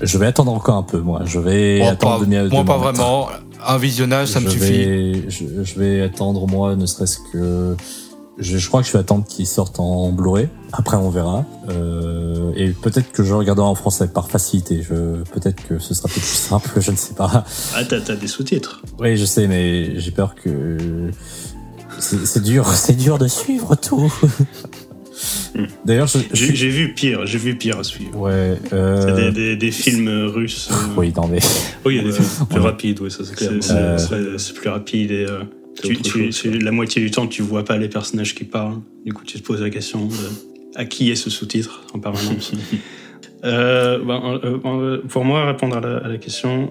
[0.00, 1.22] Je vais attendre encore un peu, moi.
[1.24, 3.28] Je vais attendre pas, Moi, pas vraiment.
[3.66, 5.28] Un visionnage, ça me suffit.
[5.28, 7.76] je, je vais attendre, moi, ne serait-ce que
[8.40, 10.48] je, crois que je vais attendre qu'il sorte en Blu-ray.
[10.72, 11.44] Après, on verra.
[11.68, 14.82] Euh, et peut-être que je regarderai en français par facilité.
[14.82, 16.68] Je, peut-être que ce sera plus simple.
[16.80, 17.44] Je ne sais pas.
[17.74, 18.82] Ah, t'as, des sous-titres.
[18.98, 21.10] Oui, je sais, mais j'ai peur que
[21.98, 22.66] c'est, dur.
[22.74, 24.12] C'est dur de suivre tout.
[25.54, 25.66] Hmm.
[25.84, 28.16] D'ailleurs, j'ai, vu pire, j'ai vu pire à suivre.
[28.18, 28.56] Ouais.
[28.72, 29.16] Euh...
[29.16, 30.70] C'est des, des, films russes.
[30.96, 31.40] Oui, non mais.
[31.84, 33.50] Oui, il y a des films plus rapides, oui, ça c'est clair.
[34.38, 35.26] C'est, plus rapide et.
[35.82, 38.80] Tu, la moitié du temps, tu vois pas les personnages qui parlent.
[39.04, 40.14] Du coup, tu te poses la question de
[40.76, 42.52] à qui est ce sous-titre en permanence.
[43.42, 46.70] Euh, ben, euh, euh, pour moi, répondre à la, question,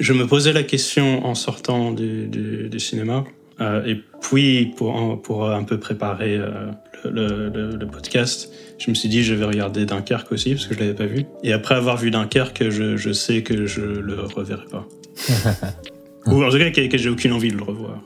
[0.00, 3.24] je me posais la question en sortant du, cinéma.
[3.60, 6.36] et puis, pour, pour un peu préparer
[7.04, 10.80] le, le, podcast, je me suis dit, je vais regarder Dunkerque aussi, parce que je
[10.80, 11.26] l'avais pas vu.
[11.44, 14.88] Et après avoir vu Dunkerque, je, je sais que je le reverrai pas.
[16.26, 17.98] Ou en tout cas que, j'ai aucune envie de le revoir.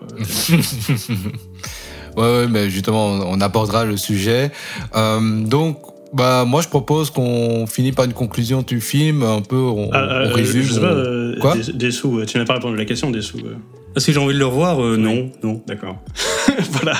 [2.16, 4.50] ouais, ouais, mais justement, on abordera le sujet.
[4.96, 5.78] Euh, donc,
[6.12, 9.98] bah, moi, je propose qu'on finisse par une conclusion du film, un peu, on, ah,
[9.98, 10.62] euh, résume.
[10.62, 13.22] Je sais pas, euh, Quoi des, sous, tu n'as pas répondu à la question, des
[13.22, 13.38] sous.
[13.96, 15.62] Est-ce que j'ai envie de le revoir Non, non.
[15.66, 16.02] D'accord.
[16.72, 16.94] voilà.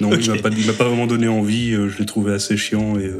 [0.00, 3.10] Non, il m'a pas, pas, vraiment donné envie, je l'ai trouvé assez chiant et.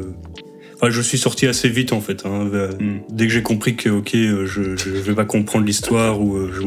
[0.81, 2.25] Enfin, je suis sorti assez vite en fait.
[2.25, 2.49] Hein.
[2.79, 2.99] Hmm.
[3.11, 6.61] Dès que j'ai compris que ok, je, je vais pas comprendre l'histoire ou je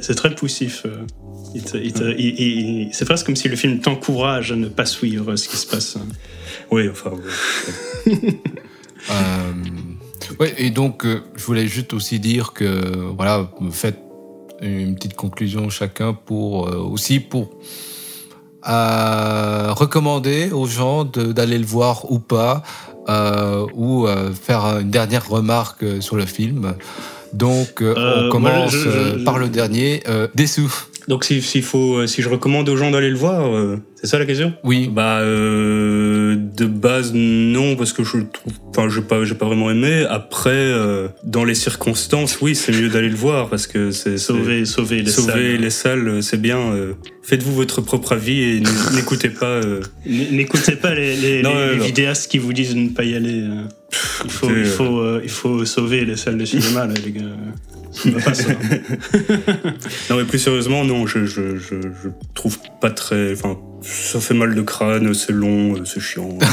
[0.00, 0.84] c'est très, poussif.
[0.86, 1.06] Euh.
[2.92, 5.96] c'est presque comme si le film t'encourage à ne pas suivre ce qui se passe.
[6.70, 7.12] Oui, enfin.
[9.10, 13.98] Euh, et donc, euh, je voulais juste aussi dire que, voilà, faites
[14.60, 17.50] une petite conclusion chacun pour aussi pour
[18.62, 22.62] recommander aux gens d'aller le voir ou pas,
[23.74, 24.06] ou
[24.40, 26.76] faire une dernière remarque sur le film.
[27.32, 30.02] Donc, euh, on euh, commence euh, par le dernier,
[30.34, 30.72] Dessous.
[31.08, 33.50] Donc, s'il faut, si je recommande aux gens d'aller le voir,
[34.02, 34.52] c'est ça la question?
[34.64, 34.90] Oui.
[34.92, 39.70] Bah, euh, de base, non, parce que je trouve, enfin, j'ai pas, j'ai pas vraiment
[39.70, 40.04] aimé.
[40.10, 44.64] Après, euh, dans les circonstances, oui, c'est mieux d'aller le voir parce que c'est sauver,
[44.64, 45.60] sauver les sauver salles.
[45.60, 46.58] les salles, c'est bien.
[46.58, 48.62] Euh, faites-vous votre propre avis et
[48.96, 49.46] n'écoutez pas.
[49.46, 53.44] Euh, n'écoutez pas les, les, les vidéastes qui vous disent de ne pas y aller.
[54.24, 57.22] Il faut, il faut, il faut sauver les salles de cinéma, là, les gars.
[60.10, 64.34] non mais plus sérieusement non je, je, je, je trouve pas très enfin ça fait
[64.34, 66.38] mal de crâne, c'est long, c'est chiant.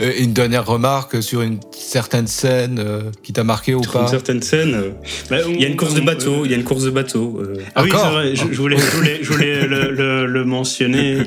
[0.00, 4.08] Euh, une dernière remarque sur une certaine scène euh, qui t'a marqué ou pas Une
[4.08, 4.90] certaine scène euh,
[5.30, 7.42] bah, Il y a une course de bateau, il y a une course de bateau.
[7.74, 11.22] Ah oui, c'est vrai, je, voulais, je voulais, je voulais le, le, le, mentionner.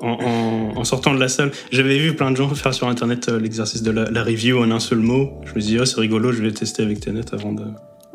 [0.00, 3.90] En, sortant de la salle, j'avais vu plein de gens faire sur internet l'exercice de
[3.90, 5.30] la, review en un seul mot.
[5.44, 7.64] Je me suis dit, oh, c'est rigolo, je vais tester avec Tenet avant de,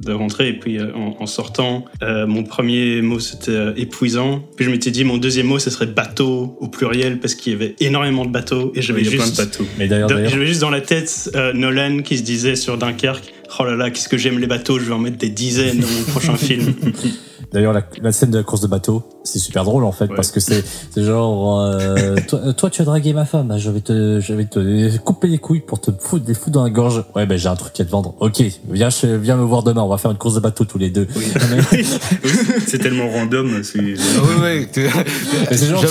[0.04, 0.50] de rentrer.
[0.50, 4.42] Et puis euh, en, sortant, euh, mon premier mot c'était euh, épuisant.
[4.56, 7.56] Puis je m'étais dit mon deuxième mot ce serait bateau au pluriel parce qu'il y
[7.56, 9.66] avait énormément de bateaux et j'avais juste, bateaux.
[9.78, 13.76] Mais d'ailleurs, j'avais juste dans la tête Nolan qui se disait sur Dunkerque Oh là
[13.76, 16.38] là, qu'est-ce que j'aime les bateaux, je vais en mettre des dizaines dans mon prochain
[16.38, 16.74] film.
[17.52, 20.40] D'ailleurs, la, scène de la course de bateau, c'est super drôle en fait, parce que
[20.40, 20.64] c'est
[20.96, 22.16] genre, euh,
[22.58, 25.62] toi, tu as dragué ma femme, je vais te, je vais te couper les couilles
[25.62, 27.04] pour te foutre des fous dans la gorge.
[27.16, 28.14] Ouais, ben j'ai un truc à te vendre.
[28.20, 30.92] Ok, viens, viens me voir demain, on va faire une course de bateau tous les
[30.92, 31.08] deux.
[32.68, 33.64] c'est tellement random.
[33.64, 34.68] C'est oui,
[35.52, 35.84] c'est genre,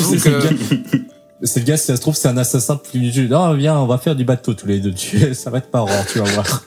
[1.42, 3.98] c'est le gars, si ça se trouve, c'est un assassin plus Non, viens, on va
[3.98, 4.94] faire du bateau tous les deux.
[5.32, 6.62] ça va être marrant, tu vas voir.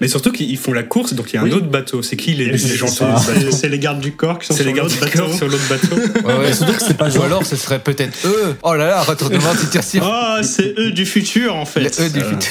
[0.00, 2.02] Mais surtout qu'ils font la course, donc il y a un autre bateau.
[2.02, 5.32] C'est qui les, gens C'est les gardes du corps qui sont sur l'autre bateau.
[5.32, 5.96] sur l'autre bateau.
[6.26, 8.56] Ouais, ouais, surtout que c'est pas Ou alors ce serait peut-être eux.
[8.62, 9.58] Oh là là, retournement de
[10.02, 11.80] Oh, c'est eux du futur en fait.
[11.80, 12.50] Les eux du futur.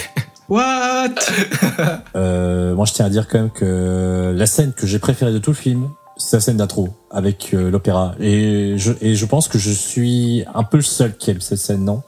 [0.50, 1.16] What?
[2.16, 5.38] Euh, Moi, je tiens à dire quand même que la scène que j'ai préférée de
[5.38, 8.16] tout le film, c'est la scène d'intro avec euh, l'opéra.
[8.20, 11.60] Et je, et je pense que je suis un peu le seul qui aime cette
[11.60, 12.04] scène, non?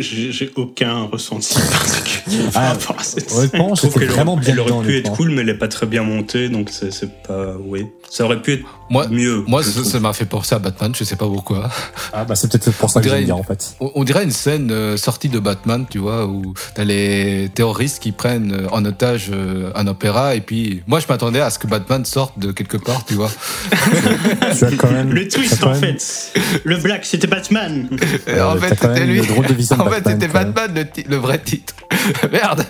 [0.00, 4.52] J'ai aucun ressenti particulier par ah, rapport à cette Honnêtement, vraiment bien.
[4.52, 7.54] Elle aurait pu être cool, mais elle est pas très bien montée, donc c'est pas.
[7.58, 7.86] Oui.
[8.10, 9.42] Ça aurait pu être moi, mieux.
[9.46, 11.68] Moi, ça m'a fait penser à Batman, je sais pas pourquoi.
[12.12, 13.74] Ah, bah c'est peut-être pour ça que j'aime bien en fait.
[13.80, 18.12] On, dirait une scène euh, sortie de Batman, tu vois, où t'as les terroristes qui
[18.12, 21.66] prennent euh, en otage euh, un opéra, et puis moi je m'attendais à ce que
[21.66, 23.30] Batman sorte de quelque part, tu vois.
[24.56, 25.12] tu as quand même.
[25.12, 26.32] Le twist en fait.
[26.64, 27.88] Le black, c'était Batman.
[27.90, 29.20] en fait, c'était lui.
[29.78, 31.74] en fait, c'était Batman, le, vrai titre.
[32.32, 32.64] Merde,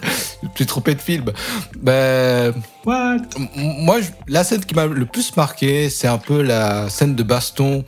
[0.55, 1.33] j'ai trompé de film.
[1.81, 2.55] Ben.
[2.85, 3.19] What?
[3.57, 3.99] Moi,
[4.29, 7.85] la scène qui m'a le plus marqué, c'est un peu la scène de baston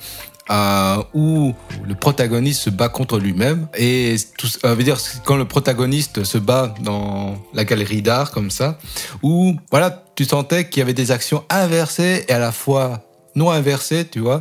[0.51, 1.55] euh, où
[1.87, 3.69] le protagoniste se bat contre lui-même.
[3.77, 8.79] Et tout, veut dire quand le protagoniste se bat dans la galerie d'art comme ça,
[9.23, 13.03] où voilà, tu sentais qu'il y avait des actions inversées et à la fois
[13.35, 14.41] non inversées, tu vois.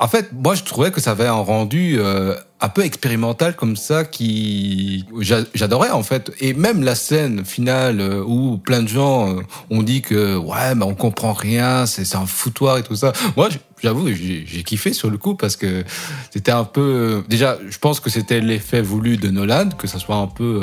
[0.00, 3.76] En fait, moi, je trouvais que ça avait un rendu euh, un peu expérimental comme
[3.76, 6.32] ça qui j'adorais en fait.
[6.40, 10.74] Et même la scène finale euh, où plein de gens euh, ont dit que ouais
[10.74, 13.12] mais on comprend rien c'est un foutoir et tout ça.
[13.36, 13.50] Moi
[13.82, 15.84] j'avoue j'ai kiffé sur le coup parce que
[16.30, 20.16] c'était un peu déjà je pense que c'était l'effet voulu de Nolan que ça soit
[20.16, 20.60] un peu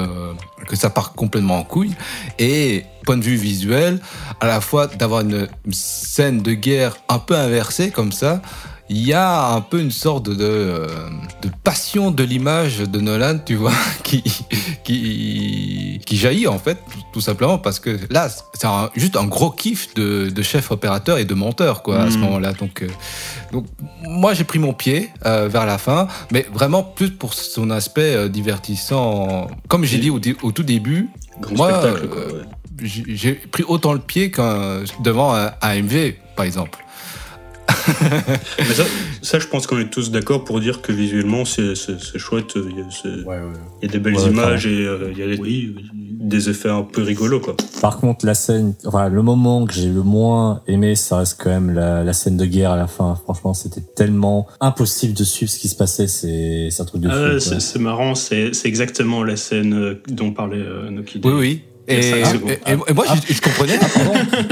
[0.68, 1.94] que ça part complètement en couille.
[2.38, 4.00] Et point de vue visuel
[4.40, 8.42] à la fois d'avoir une scène de guerre un peu inversée comme ça
[8.90, 10.88] il y a un peu une sorte de,
[11.42, 13.74] de, passion de l'image de Nolan, tu vois,
[14.04, 14.24] qui,
[14.84, 16.78] qui, qui jaillit en fait,
[17.12, 21.26] tout simplement parce que là, c'est juste un gros kiff de, de, chef opérateur et
[21.26, 22.22] de monteur, quoi, à ce mm.
[22.22, 22.54] moment-là.
[22.54, 22.88] Donc, euh,
[23.52, 23.66] donc,
[24.04, 28.16] moi, j'ai pris mon pied euh, vers la fin, mais vraiment plus pour son aspect
[28.16, 29.48] euh, divertissant.
[29.68, 31.10] Comme j'ai dit au, au, tout début,
[31.52, 31.82] moi,
[32.82, 36.80] j'ai pris autant le pied qu'un devant un AMV, par exemple
[39.22, 41.74] ça, je pense qu'on est tous d'accord pour dire que visuellement, c'est
[42.18, 42.54] chouette.
[42.56, 45.74] Il y, a, des belles images et euh, il y a
[46.20, 47.40] des, effets un peu rigolos.
[47.40, 47.56] Quoi.
[47.82, 51.50] Par contre, la scène, enfin, le moment que j'ai le moins aimé, ça reste quand
[51.50, 53.16] même la, scène de guerre à la fin.
[53.16, 56.08] Franchement, c'était tellement impossible de suivre ce qui se passait.
[56.08, 60.90] C'est un truc de ah, C'est marrant, c'est exactement la scène euh, dont parlait euh,
[60.90, 61.22] Noki.
[61.24, 61.64] Oui, oui.
[61.88, 62.12] Et,
[62.94, 63.80] moi, je, comprenais.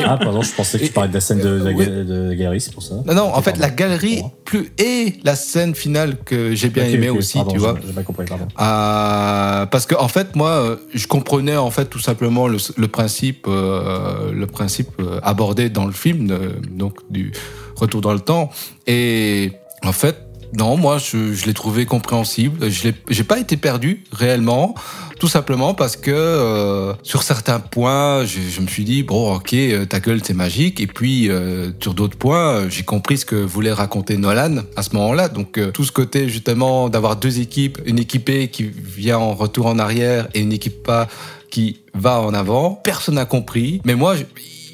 [0.05, 0.41] Ah pardon.
[0.41, 2.95] je pensais que tu parlais de la scène de, la, galerie, c'est pour ça.
[3.05, 7.09] Non, non, en fait, la galerie plus et la scène finale que j'ai bien aimé
[7.09, 7.75] aussi, tu vois.
[7.85, 8.47] J'ai pas compris, pardon.
[8.59, 14.31] Euh, parce que en fait, moi, je comprenais en fait tout simplement le, principe, euh,
[14.31, 16.27] le principe euh, abordé dans le film,
[16.71, 17.33] donc du
[17.75, 18.49] retour dans le temps.
[18.87, 19.51] Et
[19.83, 20.24] en fait,
[20.57, 22.69] non, moi, je, l'ai trouvé compréhensible.
[22.69, 24.75] Je n'ai pas été perdu réellement.
[25.19, 29.53] Tout simplement parce que euh, sur certains points, je, je, me suis dit bon, ok,
[29.53, 30.81] euh, ta gueule c'est magique.
[30.81, 34.93] Et puis euh, sur d'autres points, j'ai compris ce que voulait raconter Nolan à ce
[34.95, 35.29] moment-là.
[35.29, 39.79] Donc tout ce côté justement d'avoir deux équipes, une équipée qui vient en retour en
[39.79, 41.07] arrière et une équipe pas
[41.49, 43.81] qui va en avant, personne n'a compris.
[43.85, 44.15] Mais moi,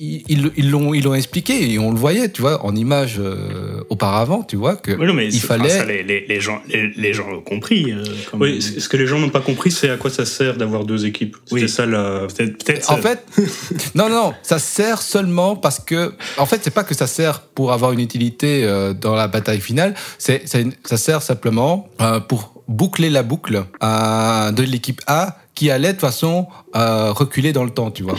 [0.04, 4.42] ils l'ont ils l'ont expliqué et on le voyait tu vois en image euh, auparavant
[4.42, 9.06] tu vois que il fallait les, gens les, gens compris euh, oui ce que les
[9.06, 11.38] gens n'ont pas compris c'est à quoi ça sert d'avoir deux équipes.
[11.46, 13.24] C'est ça la peut-être en fait
[13.96, 17.72] non non ça sert seulement parce que en fait c'est pas que ça sert pour
[17.72, 20.46] avoir une utilité euh, dans la bataille finale c'est
[20.84, 21.88] ça sert simplement
[22.28, 27.72] pour boucler la boucle de l'équipe A qui allait de toute façon reculer dans le
[27.72, 28.18] temps tu vois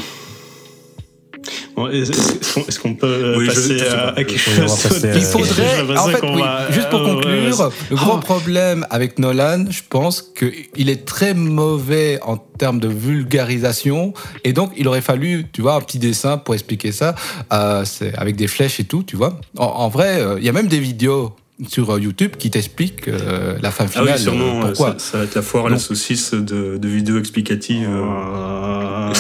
[1.93, 7.70] Est-ce qu'on peut passer à, quelque chose Il faudrait, en fait, oui, juste pour conclure,
[7.90, 8.20] le gros oh.
[8.20, 14.12] problème avec Nolan, je pense qu'il est très mauvais en termes de vulgarisation,
[14.45, 17.14] et donc il aurait fallu, tu vois, un petit dessin pour expliquer ça,
[17.53, 17.84] euh,
[18.16, 19.40] avec des flèches et tout, tu vois.
[19.57, 21.34] En, vrai, euh, il y a même des vidéos
[21.68, 24.08] sur euh, YouTube qui t'explique euh, la fin finale.
[24.08, 24.60] Ah oui, sûrement.
[24.60, 24.94] pourquoi.
[24.98, 27.88] Ça, va être la foire à la saucisse de, de vidéos explicatives.
[27.88, 29.12] Euh...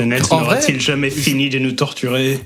[0.30, 2.40] n'aura-t-il jamais fini de nous torturer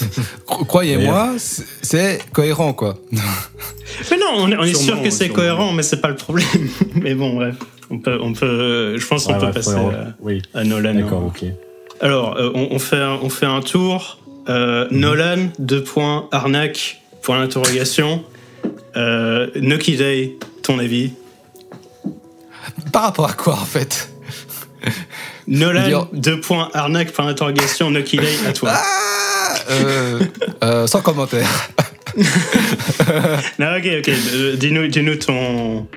[0.46, 1.34] Croyez-moi,
[1.82, 2.98] c'est cohérent, quoi.
[3.12, 6.68] mais non, on est, sûr que c'est cohérent, mais c'est pas le problème.
[6.94, 7.56] mais bon, bref.
[7.88, 9.76] On peut, on peut, je pense qu'on peut passer
[10.54, 10.94] à, Nolan.
[10.94, 11.44] D'accord, ok.
[12.00, 14.18] Alors, on, fait un, on fait un tour.
[14.48, 18.22] Nolan, deux points, arnaque, Point d'interrogation.
[18.96, 21.10] Euh, Nucky Day, ton avis
[22.92, 24.10] Par rapport à quoi en fait
[25.48, 28.70] Nolan, deux points, arnaque, point d'interrogation, Nucky Day, à toi.
[28.74, 30.20] Ah euh,
[30.62, 31.48] euh, sans commentaire.
[33.58, 34.08] non, ok, ok.
[34.08, 35.88] Euh, dis-nous, dis-nous ton,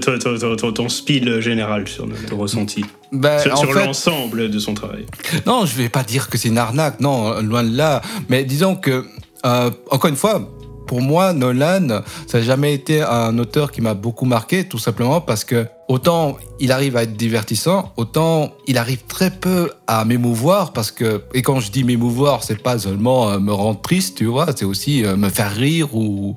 [0.00, 2.84] ton, ton, ton, speed général sur ton ressenti.
[3.12, 5.06] Ben, sur, sur l'ensemble de son travail.
[5.46, 8.02] Non, je vais pas dire que c'est une arnaque, non, loin de là.
[8.28, 9.06] Mais disons que,
[9.44, 10.50] encore une fois,
[10.86, 15.20] pour moi, Nolan, ça n'a jamais été un auteur qui m'a beaucoup marqué, tout simplement
[15.20, 20.72] parce que autant il arrive à être divertissant, autant il arrive très peu à m'émouvoir
[20.72, 24.26] parce que, et quand je dis m'émouvoir, c'est pas seulement euh, me rendre triste, tu
[24.26, 26.34] vois, c'est aussi euh, me faire rire ou,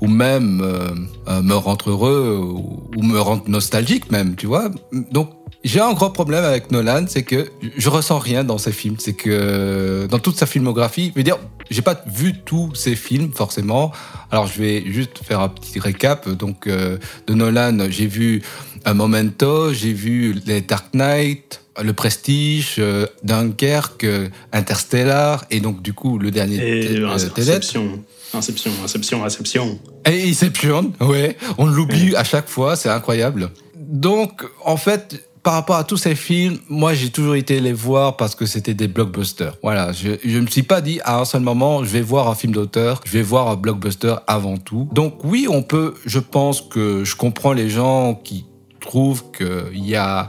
[0.00, 4.70] ou même euh, me rendre heureux ou, ou me rendre nostalgique même, tu vois.
[4.92, 5.30] Donc,
[5.62, 8.96] j'ai un gros problème avec Nolan, c'est que je ressens rien dans ses films.
[8.98, 11.36] C'est que dans toute sa filmographie, je veux dire,
[11.70, 13.92] j'ai pas vu tous ses films forcément.
[14.30, 16.28] Alors je vais juste faire un petit récap.
[16.28, 18.42] Donc euh, de Nolan, j'ai vu
[18.84, 24.06] un Momento, j'ai vu les Dark Knight, Le Prestige, euh, Dunkerque,
[24.52, 28.02] Interstellar et donc du coup le dernier et Inception.
[28.32, 29.78] Inception, Inception, Inception.
[30.06, 33.50] Et Inception, ouais, on l'oublie à chaque fois, c'est incroyable.
[33.76, 38.16] Donc en fait, par rapport à tous ces films, moi j'ai toujours été les voir
[38.16, 39.56] parce que c'était des blockbusters.
[39.62, 42.34] Voilà, je, ne me suis pas dit à un seul moment je vais voir un
[42.34, 44.88] film d'auteur, je vais voir un blockbuster avant tout.
[44.92, 48.44] Donc oui, on peut, je pense que je comprends les gens qui
[48.80, 50.28] trouvent qu'il y a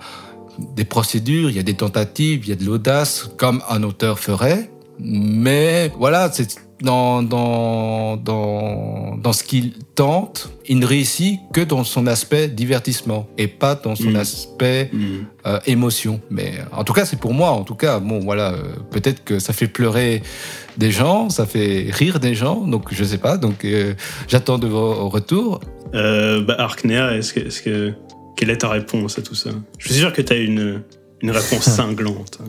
[0.75, 4.19] des procédures, il y a des tentatives, il y a de l'audace comme un auteur
[4.19, 4.69] ferait.
[4.99, 11.83] Mais voilà, c'est dans, dans, dans, dans ce qu'il tente, il ne réussit que dans
[11.83, 14.15] son aspect divertissement et pas dans son mm.
[14.15, 15.25] aspect mm.
[15.47, 16.21] Euh, émotion.
[16.29, 17.49] Mais en tout cas, c'est pour moi.
[17.49, 20.21] En tout cas, bon, voilà, euh, peut-être que ça fait pleurer
[20.77, 23.37] des gens, ça fait rire des gens, donc je sais pas.
[23.37, 23.95] Donc euh,
[24.27, 25.61] j'attends de vos retours.
[25.93, 27.93] bah, Arknea, est-ce que, est que,
[28.35, 29.51] quelle est ta réponse à tout ça?
[29.77, 30.81] Je suis sûr que tu as une
[31.21, 32.39] une réponse cinglante.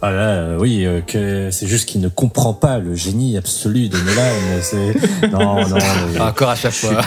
[0.00, 3.88] Ah là, euh, oui, euh, que c'est juste qu'il ne comprend pas le génie absolu
[3.88, 4.60] de Nolan.
[4.62, 5.78] C'est non, non.
[6.20, 7.02] Encore à chaque fois.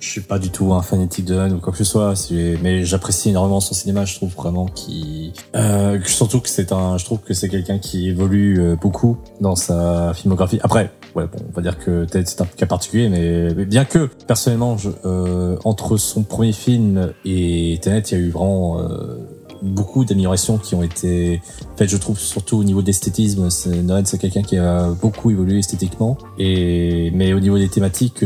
[0.00, 2.14] Je suis pas du tout un fanatique de Han ou quoi que ce soit,
[2.62, 4.04] mais j'apprécie énormément son cinéma.
[4.04, 8.08] Je trouve vraiment qu'il, euh, surtout que c'est un, je trouve que c'est quelqu'un qui
[8.08, 10.60] évolue euh, beaucoup dans sa filmographie.
[10.62, 14.76] Après, ouais, bon, on va dire que c'est un cas particulier, mais, bien que personnellement,
[15.04, 19.18] euh, entre son premier film et Tenet, il y a eu vraiment euh,
[19.62, 21.40] beaucoup d'améliorations qui ont été
[21.76, 23.48] faites, je trouve, surtout au niveau d'esthétisme.
[23.84, 26.16] Noël, c'est quelqu'un qui a beaucoup évolué esthétiquement.
[26.38, 28.24] Et, mais au niveau des thématiques,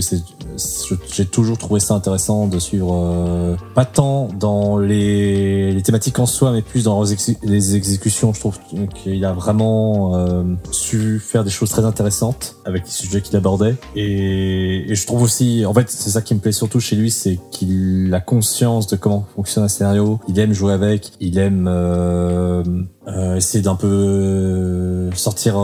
[1.12, 6.26] j'ai toujours trouvé ça intéressant de suivre, euh, pas tant dans les, les, thématiques en
[6.26, 7.02] soi, mais plus dans
[7.42, 8.32] les exécutions.
[8.32, 8.58] Je trouve
[8.94, 13.76] qu'il a vraiment euh, su faire des choses très intéressantes avec les sujets qu'il abordait.
[13.96, 17.10] Et, et je trouve aussi, en fait, c'est ça qui me plaît surtout chez lui,
[17.10, 20.20] c'est qu'il a conscience de comment fonctionne un scénario.
[20.28, 22.64] Il aime jouer avec il aime euh,
[23.06, 25.54] euh, essayer d'un peu euh, sortir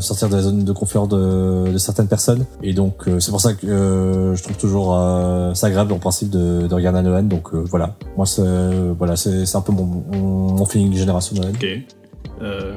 [0.00, 2.46] sortir de la zone de confort de, certaines personnes.
[2.62, 4.90] Et donc c'est pour ça que je trouve toujours
[5.54, 7.96] ça agréable en principe de, de regarder Noël donc voilà.
[8.16, 8.42] Moi c'est
[8.96, 11.66] voilà c'est un peu mon, mon, feeling générationnel ok.
[12.42, 12.76] Euh,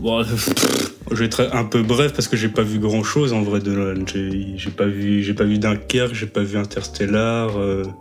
[0.00, 3.42] bon, je vais être un peu bref parce que j'ai pas vu grand chose en
[3.42, 4.04] vrai de Nolan.
[4.06, 7.50] J'ai pas vu, j'ai pas vu Dunkerque, j'ai pas vu Interstellar,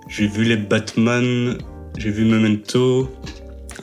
[0.08, 1.58] j'ai vu les Batman,
[2.00, 3.10] j'ai vu Memento,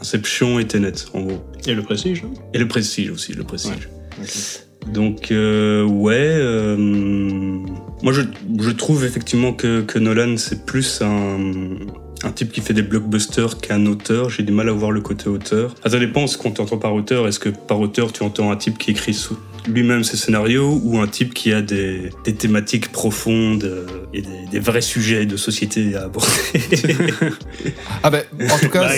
[0.01, 1.45] Inception et Tenet, en gros.
[1.67, 2.33] Et le Prestige hein?
[2.55, 3.89] Et le Prestige aussi, le Prestige.
[4.93, 6.15] Donc, euh, ouais.
[6.17, 8.23] Euh, moi, je,
[8.59, 11.39] je, trouve effectivement que, que Nolan, c'est plus un,
[12.25, 14.31] un type qui fait des blockbusters qu'un auteur.
[14.31, 15.75] J'ai du mal à voir le côté auteur.
[15.85, 17.27] ça dépend ce qu'on entend par auteur.
[17.27, 19.17] Est-ce que par auteur, tu entends un type qui écrit
[19.69, 24.81] lui-même ses scénarios ou un type qui a des, thématiques profondes euh, et des, vrais
[24.81, 26.29] sujets de société à aborder?
[28.03, 28.95] ah ben, en tout cas, bah,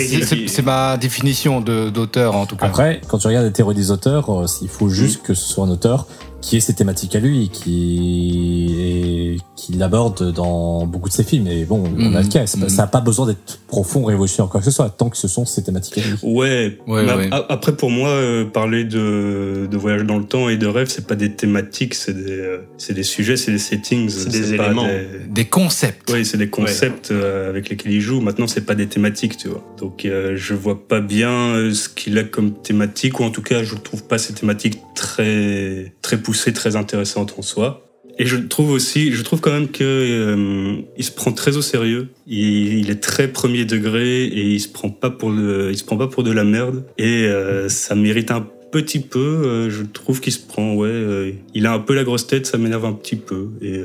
[0.47, 2.67] c'est ma définition d'auteur en tout cas.
[2.67, 5.65] Après, quand tu regardes les théories des auteurs, euh, il faut juste que ce soit
[5.65, 6.07] un auteur
[6.41, 11.47] qui ait ses thématiques à lui, qui qui l'aborde dans beaucoup de ses films.
[11.47, 12.45] Et bon, on a le cas.
[12.47, 15.45] Ça n'a pas besoin d'être profond, révolutionnaire, quoi que ce soit, tant que ce sont
[15.45, 16.17] ses thématiques à lui.
[16.23, 16.77] Ouais.
[16.87, 20.87] ouais, Après, pour moi, euh, parler de, de voyage dans le temps et de rêve,
[20.87, 24.09] c'est pas des thématiques, c'est des, euh, c'est des sujets, c'est des settings.
[24.09, 24.87] C'est des éléments.
[25.29, 25.45] Des...
[25.45, 26.09] concepts.
[26.11, 28.21] Oui, c'est des concepts euh, avec lesquels il joue.
[28.21, 29.63] Maintenant, c'est pas des thématiques, tu vois.
[29.77, 33.75] Donc, je vois pas bien ce qu'il a comme thématique, ou en tout cas, je
[33.75, 37.85] trouve pas ces thématiques très, très poussées, très intéressantes en soi.
[38.21, 41.61] Et je trouve aussi, je trouve quand même que euh, il se prend très au
[41.61, 42.09] sérieux.
[42.27, 45.95] Il, est très premier degré et il se prend pas pour le, il se prend
[45.95, 46.83] pas pour de la merde.
[46.97, 49.19] Et euh, ça mérite un petit peu.
[49.19, 52.57] Euh, je trouve qu'il se prend, ouais, il a un peu la grosse tête, ça
[52.57, 53.51] m'énerve un petit peu.
[53.61, 53.79] Et,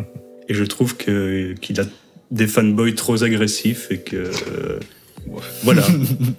[0.48, 1.84] et je trouve que qu'il a
[2.30, 4.30] des fanboys trop agressifs et que
[5.62, 5.86] voilà.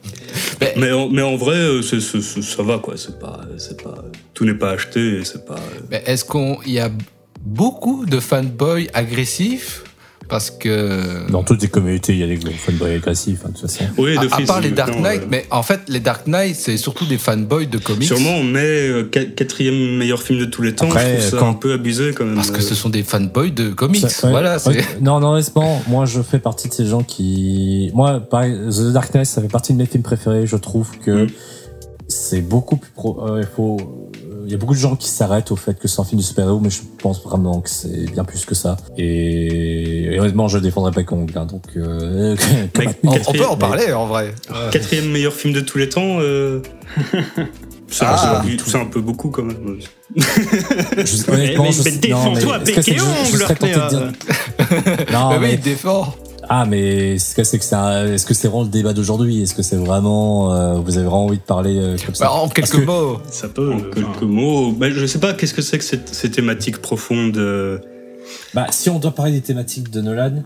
[0.78, 2.96] mais, en, mais, en, vrai, ça va quoi.
[2.98, 4.04] C'est pas, c'est pas,
[4.34, 5.24] tout n'est pas acheté.
[5.24, 5.60] C'est pas.
[5.90, 6.90] Mais est-ce qu'on, il y a
[7.42, 9.84] beaucoup de fanboys agressifs?
[10.32, 13.70] Parce que dans toutes les communautés il y a des fanboys agressifs hein, de toute
[13.70, 13.84] façon.
[13.98, 17.06] Oui, de à, part les Dark Knight, mais en fait les Dark Knight c'est surtout
[17.06, 18.08] des fanboys de comics.
[18.08, 20.86] Sûrement, on met euh, quatrième meilleur film de tous les temps.
[20.86, 22.36] Après, je trouve ça un peu abusé quand même.
[22.36, 24.06] Parce que ce sont des fanboys de comics.
[24.24, 24.58] voilà.
[25.02, 29.14] Non, non, honnêtement, moi je fais partie de ces gens qui, moi, pareil, The Dark
[29.14, 30.48] Knight ça fait partie de mes films préférés.
[30.48, 31.30] Je trouve que mm.
[32.08, 33.28] c'est beaucoup plus pro.
[33.28, 33.78] Euh, il faut
[34.52, 36.60] y a beaucoup de gens qui s'arrêtent au fait que c'est un film de super-héros,
[36.60, 38.78] mais je pense vraiment que c'est bien plus que ça.
[38.97, 42.36] Et, honnêtement, je défendrai pas Kong, hein, donc euh,
[43.04, 44.34] on, peut en parler en vrai.
[44.72, 46.20] Quatrième meilleur film de tous les temps.
[46.20, 46.62] Euh...
[47.91, 48.41] C'est ah,
[48.76, 49.80] un, peu beaucoup quand même.
[50.16, 53.45] je, honnêtement, mais, je, mais défends-toi, bec et ongles,
[55.12, 56.16] Non, mais il défend.
[56.54, 59.41] Ah, mais est-ce que c'est que est-ce que c'est vraiment le débat d'aujourd'hui?
[59.41, 62.26] Est-ce que c'est vraiment, euh, vous avez vraiment envie de parler euh, comme ça?
[62.26, 63.22] Bah, En quelques mots.
[63.32, 63.72] Ça peut.
[63.72, 64.74] En quelques mots.
[64.74, 65.34] Bah, je sais pas.
[65.34, 67.80] Qu'est-ce que c'est que ces thématiques profondes euh?
[68.54, 70.43] Bah, si on doit parler des thématiques de Nolan,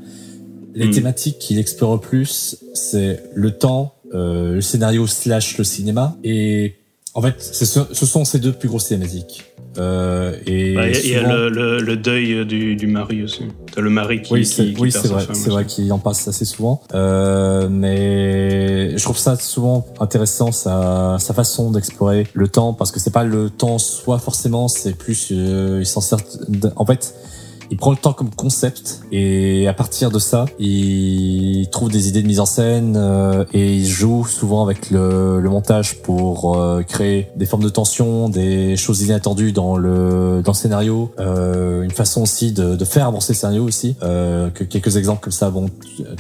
[0.76, 0.92] les hmm.
[0.92, 6.76] thématiques qu'il explore le plus, c'est le temps, le scénario slash le cinéma, et
[7.16, 9.46] en fait, ce, ce sont ces deux plus grosses thématiques.
[9.78, 13.44] Euh, et bah, il y a le, le, deuil du, du, mari aussi.
[13.78, 16.82] le mari qui, oui, c'est, oui, c'est vrai, c'est vrai qu'il en passe assez souvent.
[16.94, 23.00] Euh, mais je trouve ça souvent intéressant sa, sa façon d'explorer le temps parce que
[23.00, 26.20] c'est pas le temps soit forcément, c'est plus euh, il s'en sert.
[26.76, 27.16] En fait,
[27.72, 32.22] il prend le temps comme concept et à partir de ça, il trouve des idées
[32.22, 36.84] de mise en scène euh, et il joue souvent avec le, le montage pour euh,
[36.84, 41.92] créer des formes de tension, des choses inattendues dans le dans le scénario, euh, une
[41.92, 43.96] façon aussi de, de, faire avancer le scénario aussi.
[44.04, 45.70] Euh, que quelques exemples comme ça, bon,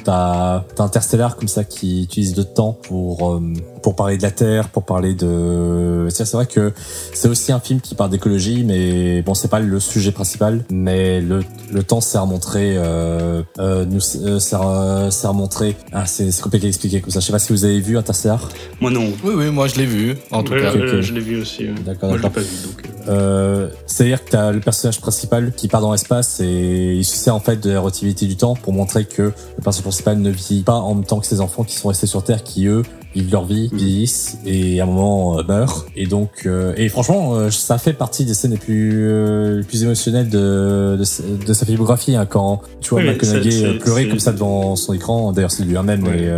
[0.03, 3.41] t'as as Interstellar comme ça qui utilise de temps pour euh,
[3.85, 6.07] pour parler de la Terre, pour parler de.
[6.09, 6.73] C'est vrai que
[7.13, 11.21] c'est aussi un film qui parle d'écologie, mais bon, c'est pas le sujet principal, mais
[11.21, 11.35] le
[11.71, 15.75] le, temps sert à montrer, euh, euh, nous euh, sert, à montrer.
[15.91, 17.19] Ah, c'est compliqué à expliquer comme ça.
[17.19, 18.49] Je sais pas si vous avez vu Interstellar.
[18.81, 19.13] Moi non.
[19.23, 20.15] Oui, oui, moi je l'ai vu.
[20.31, 21.67] En tout cas, je l'ai vu aussi.
[21.85, 22.31] D'accord, d'accord.
[22.31, 22.89] pas vu donc.
[23.07, 27.35] Euh, C'est-à-dire que t'as le personnage principal qui part dans l'espace et il se sert
[27.35, 30.63] en fait de la relativité du temps pour montrer que le personnage principal ne vit
[30.63, 32.81] pas en même temps que ses enfants qui sont restés sur Terre, qui eux
[33.15, 33.77] vivent leur vie, mm.
[33.77, 35.85] vieillissent et à un moment euh, meurent.
[35.95, 39.83] Et donc, euh, et franchement, euh, ça fait partie des scènes les plus, les plus
[39.83, 42.15] émotionnelles de, de, sa filmographie.
[42.15, 46.05] Hein, quand tu vois oui, McConaughey pleurer comme ça devant son écran, d'ailleurs c'est lui-même,
[46.07, 46.29] et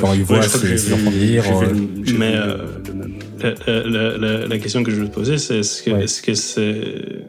[0.00, 1.44] quand il voit ses, enfants vieillir.
[2.18, 2.34] Mais
[3.66, 7.24] la, la, la, question que je veux te poser, c'est est-ce que est-ce que c'est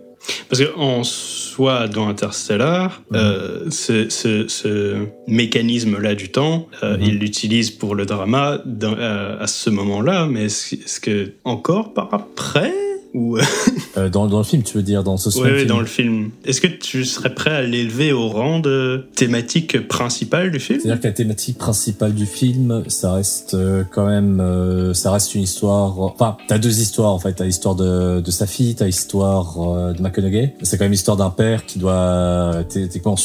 [0.50, 7.72] parce qu'en soi, dans Interstellar, euh, ce, ce, ce mécanisme-là du temps, euh, il l'utilise
[7.72, 12.74] pour le drama euh, à ce moment-là, mais est-ce que encore par après
[13.14, 13.38] ou
[13.98, 16.32] euh, dans, dans, le film, tu veux dire, dans ce Oui, oui dans le film.
[16.46, 20.80] Est-ce que tu serais prêt à l'élever au rang de thématique principale du film?
[20.80, 25.36] C'est-à-dire que la thématique principale du film, ça reste euh, quand même, euh, ça reste
[25.36, 26.00] une histoire.
[26.00, 27.34] Enfin, t'as deux histoires en fait.
[27.34, 30.56] T'as l'histoire de, de sa fille, t'as l'histoire de McConaughey.
[30.64, 33.16] C'est quand même l'histoire d'un père qui doit techniquement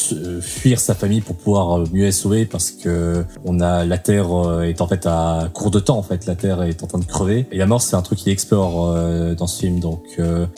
[0.41, 4.29] fuir sa famille pour pouvoir mieux la sauver parce que on a la Terre
[4.63, 6.27] est en fait à court de temps en fait.
[6.27, 8.95] La Terre est en train de crever et la mort c'est un truc qu'il explore
[9.37, 9.83] dans ce film film.
[9.83, 10.03] Donc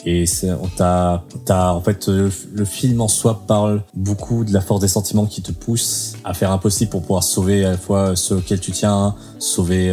[0.05, 0.25] et
[0.61, 2.29] on t'a t'as en fait le,
[2.65, 6.51] film en soi parle beaucoup de la force des sentiments qui te pousse à faire
[6.51, 9.89] impossible pour pouvoir sauver à la fois ceux auxquels tu tiens, sauver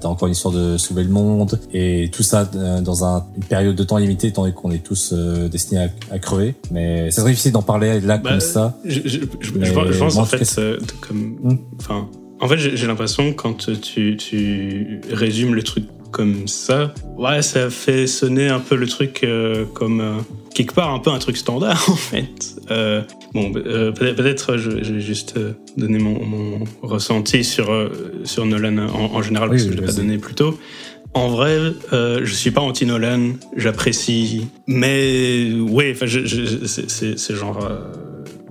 [0.00, 3.76] t'as encore une histoire de sauver le monde et tout ça dans un, une période
[3.76, 6.54] de temps limitée, étant donné qu'on est tous destinés à, crever.
[6.70, 8.78] Mais c'est difficile d'en parler là bah, comme ça.
[8.84, 10.60] Je, je, je, pense en fait
[11.00, 12.08] comme enfin
[12.38, 18.06] en fait, j'ai l'impression quand tu, tu résumes le truc comme ça, ouais, ça fait
[18.06, 20.18] sonner un peu le truc euh, comme euh,
[20.54, 22.56] quelque part un peu un truc standard en fait.
[22.70, 23.02] Euh,
[23.34, 25.38] bon, peut-être je, je, vais juste
[25.76, 27.90] donner mon, mon ressenti sur
[28.24, 30.58] sur Nolan en, général parce que je l'ai pas donné plus tôt.
[31.14, 31.58] En vrai,
[31.92, 37.68] je suis pas anti Nolan, j'apprécie, mais ouais, enfin, c'est genre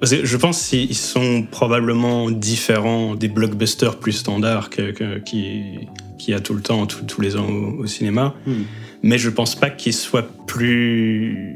[0.02, 5.88] je pense qu'ils sont probablement différents des blockbusters plus standards que, qui,
[6.26, 8.34] qui a tout le temps, tous les ans au, cinéma.
[8.48, 8.64] Hmm.
[9.04, 11.56] Mais je pense pas qu'ils soient plus.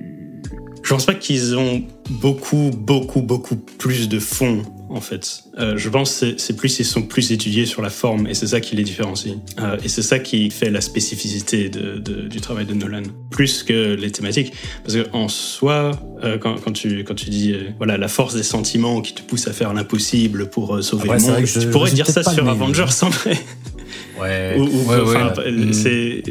[0.83, 5.43] Je pense pas qu'ils ont beaucoup, beaucoup, beaucoup plus de fond en fait.
[5.57, 8.47] Euh, je pense que c'est plus ils sont plus étudiés sur la forme et c'est
[8.47, 9.35] ça qui les différencie.
[9.59, 11.97] Euh, et c'est ça qui fait la spécificité de,
[12.27, 14.53] du travail de Nolan, plus que les thématiques.
[14.83, 15.91] Parce qu'en soi,
[16.23, 19.47] euh, quand, quand, tu, quand tu dis voilà la force des sentiments qui te pousse
[19.47, 23.37] à faire l'impossible pour sauver le monde, tu pourrais dire ça sur Avengers en vrai.
[24.19, 24.57] Ouais.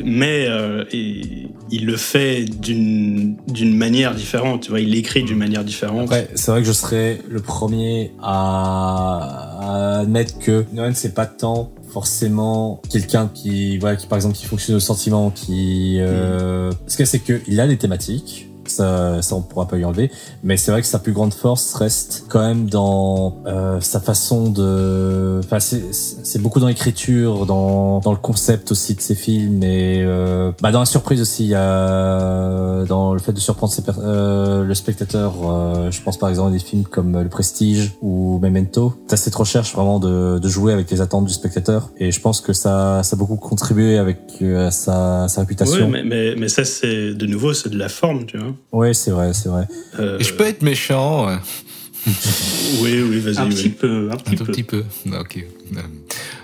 [0.04, 4.62] mais euh, il, le fait d'une d'une manière différente.
[4.62, 6.10] Tu vois, il l'écrit d'une manière différente.
[6.10, 11.70] Ouais, c'est vrai que je serais le premier à, admettre que Nolan c'est pas tant
[11.88, 16.74] forcément quelqu'un qui voilà qui par exemple qui fonctionne au sentiment qui euh, mm.
[16.86, 20.10] ce que c'est que il a des thématiques ça, ça on pourra pas lui enlever.
[20.42, 24.50] Mais c'est vrai que sa plus grande force reste quand même dans euh, sa façon
[24.50, 25.40] de.
[25.44, 30.52] Enfin, c'est beaucoup dans l'écriture, dans, dans le concept aussi de ses films et euh,
[30.62, 31.44] bah dans la surprise aussi.
[31.44, 35.34] Il y a dans le fait de surprendre ses euh, le spectateur.
[35.44, 38.94] Euh, je pense par exemple à des films comme Le Prestige ou Memento.
[39.08, 42.40] T'as cette recherche vraiment de, de jouer avec les attentes du spectateur et je pense
[42.40, 45.86] que ça, ça a beaucoup contribué avec euh, sa, sa réputation.
[45.86, 48.52] Oui, mais, mais, mais ça c'est de nouveau c'est de la forme, tu vois.
[48.72, 49.66] Ouais, c'est vrai, c'est vrai.
[49.98, 50.18] Euh...
[50.20, 51.28] Je peux être méchant.
[52.82, 53.38] oui, oui, vas-y.
[53.38, 54.44] Un petit peu, un, petit peu.
[54.44, 54.84] petit peu.
[55.18, 55.44] Ok.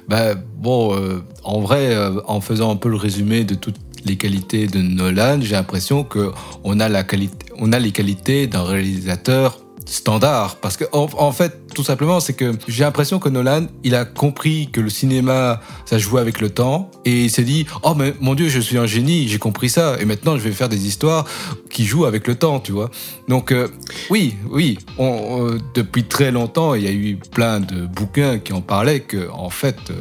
[0.09, 4.17] Bah, bon, euh, en vrai, euh, en faisant un peu le résumé de toutes les
[4.17, 6.31] qualités de Nolan, j'ai l'impression que
[6.63, 10.57] on a la qualité, on a les qualités d'un réalisateur standard.
[10.57, 14.69] Parce que, en, fait, tout simplement, c'est que j'ai l'impression que Nolan, il a compris
[14.71, 16.91] que le cinéma, ça jouait avec le temps.
[17.05, 19.97] Et il s'est dit, oh, mais mon Dieu, je suis un génie, j'ai compris ça.
[20.01, 21.25] Et maintenant, je vais faire des histoires
[21.71, 22.91] qui jouent avec le temps, tu vois.
[23.29, 23.69] Donc, euh,
[24.11, 28.61] oui, oui, on, depuis très longtemps, il y a eu plein de bouquins qui en
[28.61, 29.95] parlaient que, en fait, euh,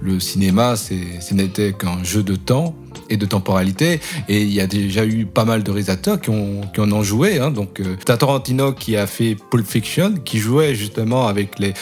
[0.00, 2.74] le cinéma, ce n'était qu'un jeu de temps
[3.10, 4.00] et de temporalité.
[4.28, 7.38] Et il y a déjà eu pas mal de réalisateurs qui, en ont joué.
[7.38, 7.50] Hein.
[7.50, 11.74] Donc, euh, Tarantino qui a fait Pulp Fiction, qui jouait justement avec les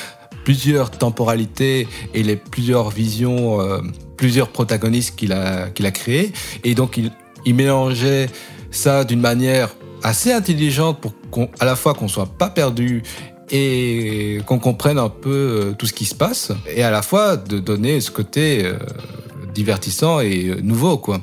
[0.45, 3.81] plusieurs temporalités et les plusieurs visions, euh,
[4.17, 6.33] plusieurs protagonistes qu'il a, qu'il créés.
[6.65, 8.29] Et donc, il, mélangeait
[8.71, 13.03] ça d'une manière assez intelligente pour qu'à à la fois qu'on soit pas perdu
[13.51, 17.37] et qu'on comprenne un peu euh, tout ce qui se passe et à la fois
[17.37, 18.79] de donner ce côté euh,
[19.55, 21.23] divertissant et euh, nouveau, quoi.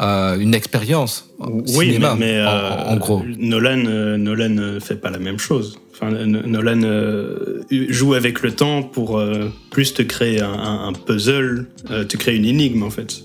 [0.00, 1.30] Euh, une expérience.
[1.38, 3.22] Oui, cinéma, mais, en, gros.
[3.38, 5.78] Nolan, Nolan fait pas la même chose.
[6.00, 6.80] Enfin, Nolan
[7.70, 9.22] joue avec le temps pour
[9.70, 13.22] plus te créer un, puzzle, te créer une énigme en fait.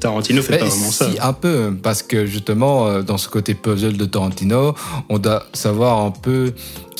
[0.00, 1.10] Tarantino fait pas vraiment ça.
[1.10, 4.74] Si, un peu, parce que justement, dans ce côté puzzle de Tarantino,
[5.08, 6.52] on doit savoir un peu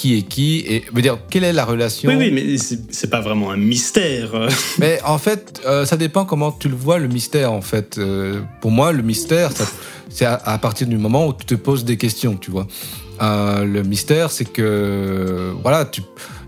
[0.02, 2.10] qui est qui et veut dire quelle est la relation.
[2.10, 4.32] Oui, oui, mais c'est pas vraiment un mystère.
[4.78, 7.52] mais en fait, euh, ça dépend comment tu le vois le mystère.
[7.52, 9.50] En fait, euh, pour moi, le mystère,
[10.08, 12.66] c'est à, partir du moment où tu te poses des questions, tu vois.
[13.20, 16.02] Euh, le mystère, c'est que voilà, tu,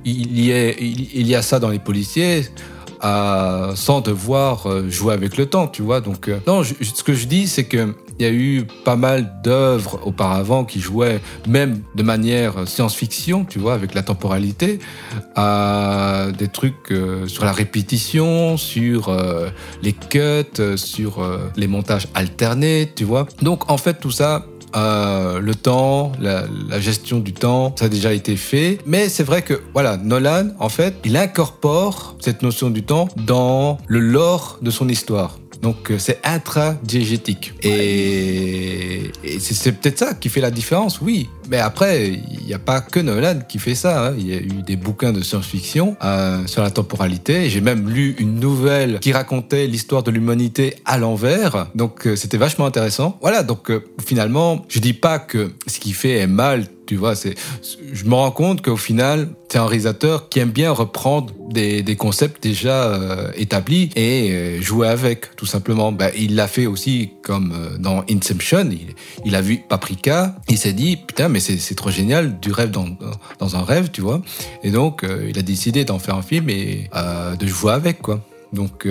[0.04, 2.46] il y a, ça dans les policiers.
[3.02, 6.00] sans devoir jouer avec le temps, tu vois.
[6.00, 10.00] Donc, non, ce que je dis, c'est que il y a eu pas mal d'œuvres
[10.04, 14.78] auparavant qui jouaient même de manière science-fiction, tu vois, avec la temporalité,
[16.38, 19.48] des trucs euh, sur la répétition, sur euh,
[19.82, 23.26] les cuts, sur euh, les montages alternés, tu vois.
[23.42, 28.12] Donc en fait tout ça, le temps, la, la, gestion du temps, ça a déjà
[28.12, 28.78] été fait.
[28.86, 33.78] Mais c'est vrai que, voilà, Nolan, en fait, il incorpore cette notion du temps dans
[33.86, 35.38] le lore de son histoire.
[35.62, 37.54] Donc c'est intradiégétique.
[37.62, 41.28] Et, c'est peut-être ça qui fait la différence, oui.
[41.50, 44.08] Mais après, il n'y a pas que Nolan qui fait ça.
[44.08, 44.14] Hein.
[44.18, 47.50] Il y a eu des bouquins de science-fiction euh, sur la temporalité.
[47.50, 51.68] J'ai même lu une nouvelle qui racontait l'histoire de l'humanité à l'envers.
[51.74, 53.18] Donc euh, c'était vachement intéressant.
[53.20, 57.14] Voilà, donc euh, finalement, je dis pas que ce qu'il fait est mal tu vois,
[57.14, 57.34] c'est,
[57.92, 61.96] je me rends compte qu'au final, c'est un réalisateur qui aime bien reprendre des, des
[61.96, 65.92] concepts déjà euh, établis et euh, jouer avec, tout simplement.
[65.92, 68.68] Ben, il l'a fait aussi comme euh, dans Inception.
[69.24, 70.34] Il, a vu Paprika.
[70.48, 72.88] Il s'est dit, putain, mais c'est trop génial, du rêve dans,
[73.38, 74.20] dans un rêve, tu vois.
[74.62, 76.90] Et donc, il a décidé d'en faire un film et
[77.38, 78.20] de jouer avec, quoi.
[78.52, 78.86] Donc,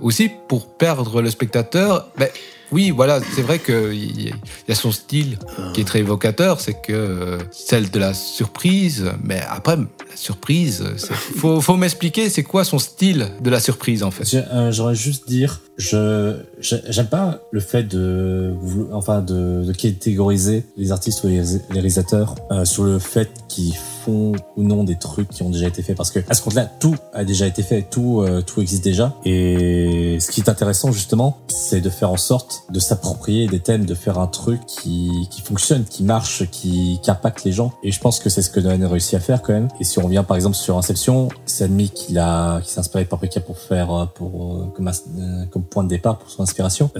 [0.00, 2.28] aussi, pour perdre le spectateur, ben,
[2.72, 4.32] oui, voilà, c'est vrai qu'il y
[4.72, 5.38] a son style
[5.74, 10.84] qui est très évocateur, c'est que euh, celle de la surprise, mais après, la surprise,
[11.36, 14.34] faut, faut m'expliquer, c'est quoi son style de la surprise en fait?
[14.34, 18.54] Euh, J'aurais juste dire, je j'aime pas le fait de
[18.92, 24.62] enfin de, catégoriser les artistes ou les, réalisateurs euh, sur le fait qu'ils font ou
[24.62, 27.24] non des trucs qui ont déjà été faits parce que à ce compte-là tout a
[27.24, 31.90] déjà été fait tout tout existe déjà et ce qui est intéressant justement c'est de
[31.90, 36.02] faire en sorte de s'approprier des thèmes, de faire un truc qui, qui fonctionne, qui
[36.02, 37.72] marche, qui, qui impacte les gens.
[37.82, 39.68] Et je pense que c'est ce que Nolan a réussi à faire quand même.
[39.80, 43.04] Et si on revient par exemple sur Inception, c'est admis qu'il a, qu'il s'est inspiré
[43.04, 46.42] de Paprika pour faire, euh, pour, euh, comme, euh, comme point de départ pour son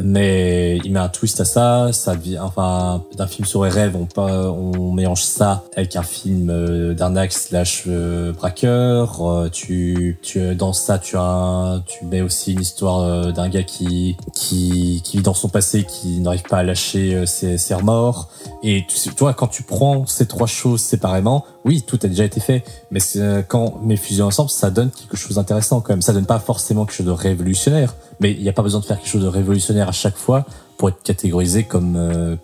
[0.01, 3.97] Mais il met un twist à ça, ça devient, enfin, d'un film sur les rêves,
[4.17, 7.89] on, mélange ça avec un film d'arnaque slash
[8.37, 9.49] braqueur.
[9.53, 15.01] Tu, tu, dans ça, tu as, tu mets aussi une histoire d'un gars qui, qui,
[15.03, 18.29] qui vit dans son passé qui n'arrive pas à lâcher euh, ses, ses remords.
[18.63, 22.25] Et tu, tu, vois, quand tu prends ces trois choses séparément, oui, tout a déjà
[22.25, 22.65] été fait.
[22.91, 26.03] Mais euh, quand mes fusions ensemble, ça donne quelque chose d'intéressant quand même.
[26.03, 28.85] Ça donne pas forcément quelque chose de révolutionnaire, mais il n'y a pas besoin de
[28.85, 30.47] faire quelque chose de révolutionnaire à chaque fois
[30.79, 32.37] pour être catégorisé comme euh,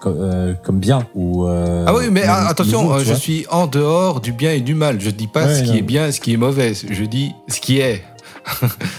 [0.62, 4.74] comme, bien ou ah oui mais attention je suis en dehors du bien et du
[4.74, 5.00] mal.
[5.00, 6.74] Je dis pas ce qui est bien et ce qui est mauvais.
[6.74, 8.02] Je dis ce qui est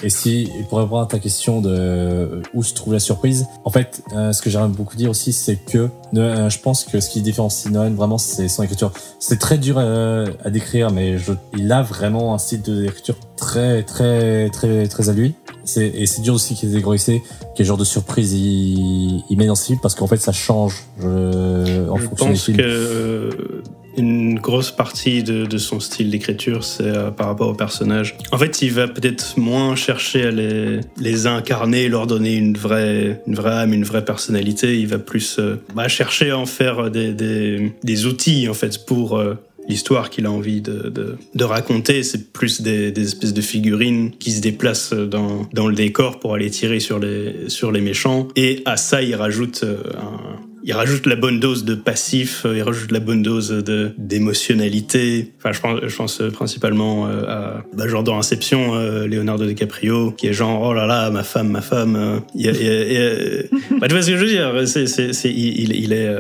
[0.03, 4.03] et si, pour répondre à ta question de où se trouve la surprise, en fait,
[4.15, 7.21] euh, ce que j'aimerais beaucoup dire aussi, c'est que euh, je pense que ce qui
[7.21, 8.91] différencie Nolan vraiment, c'est son écriture.
[9.19, 13.84] C'est très dur euh, à, décrire, mais je, il a vraiment un style d'écriture très,
[13.84, 15.35] très, très, très à lui.
[15.76, 17.21] Et c'est dur aussi qu'il ait
[17.55, 20.84] quel genre de surprise il, il met dans ce film, parce qu'en fait, ça change
[20.99, 22.57] en fonction des films.
[22.57, 23.63] Que
[23.97, 28.15] une grosse partie de, son style d'écriture, c'est euh, par rapport aux personnages.
[28.31, 33.35] En fait, il va peut-être moins chercher à les, incarner, leur donner une vraie, une
[33.35, 34.79] vraie âme, une vraie personnalité.
[34.79, 39.17] Il va plus euh, bah, chercher à en faire des, des, outils, en fait, pour
[39.17, 39.35] euh,
[39.67, 42.03] l'histoire qu'il a envie de, raconter.
[42.03, 46.49] C'est plus des, espèces de figurines qui se déplacent dans, dans le décor pour aller
[46.49, 48.29] tirer sur les, sur les méchants.
[48.35, 52.64] Et à ça, il rajoute un il rajoute la bonne dose de passif, euh, il
[52.64, 55.34] rajoute la bonne dose de d'émotionnalité.
[55.38, 55.60] Enfin, je
[55.95, 60.61] pense, pense principalement euh, à bah, genre dans Inception, euh, Leonardo DiCaprio, qui est genre
[60.61, 62.22] oh là là, ma femme, ma femme.
[62.34, 64.68] Bah, tu vois ce que je veux dire?
[64.68, 66.15] C'est, il, est,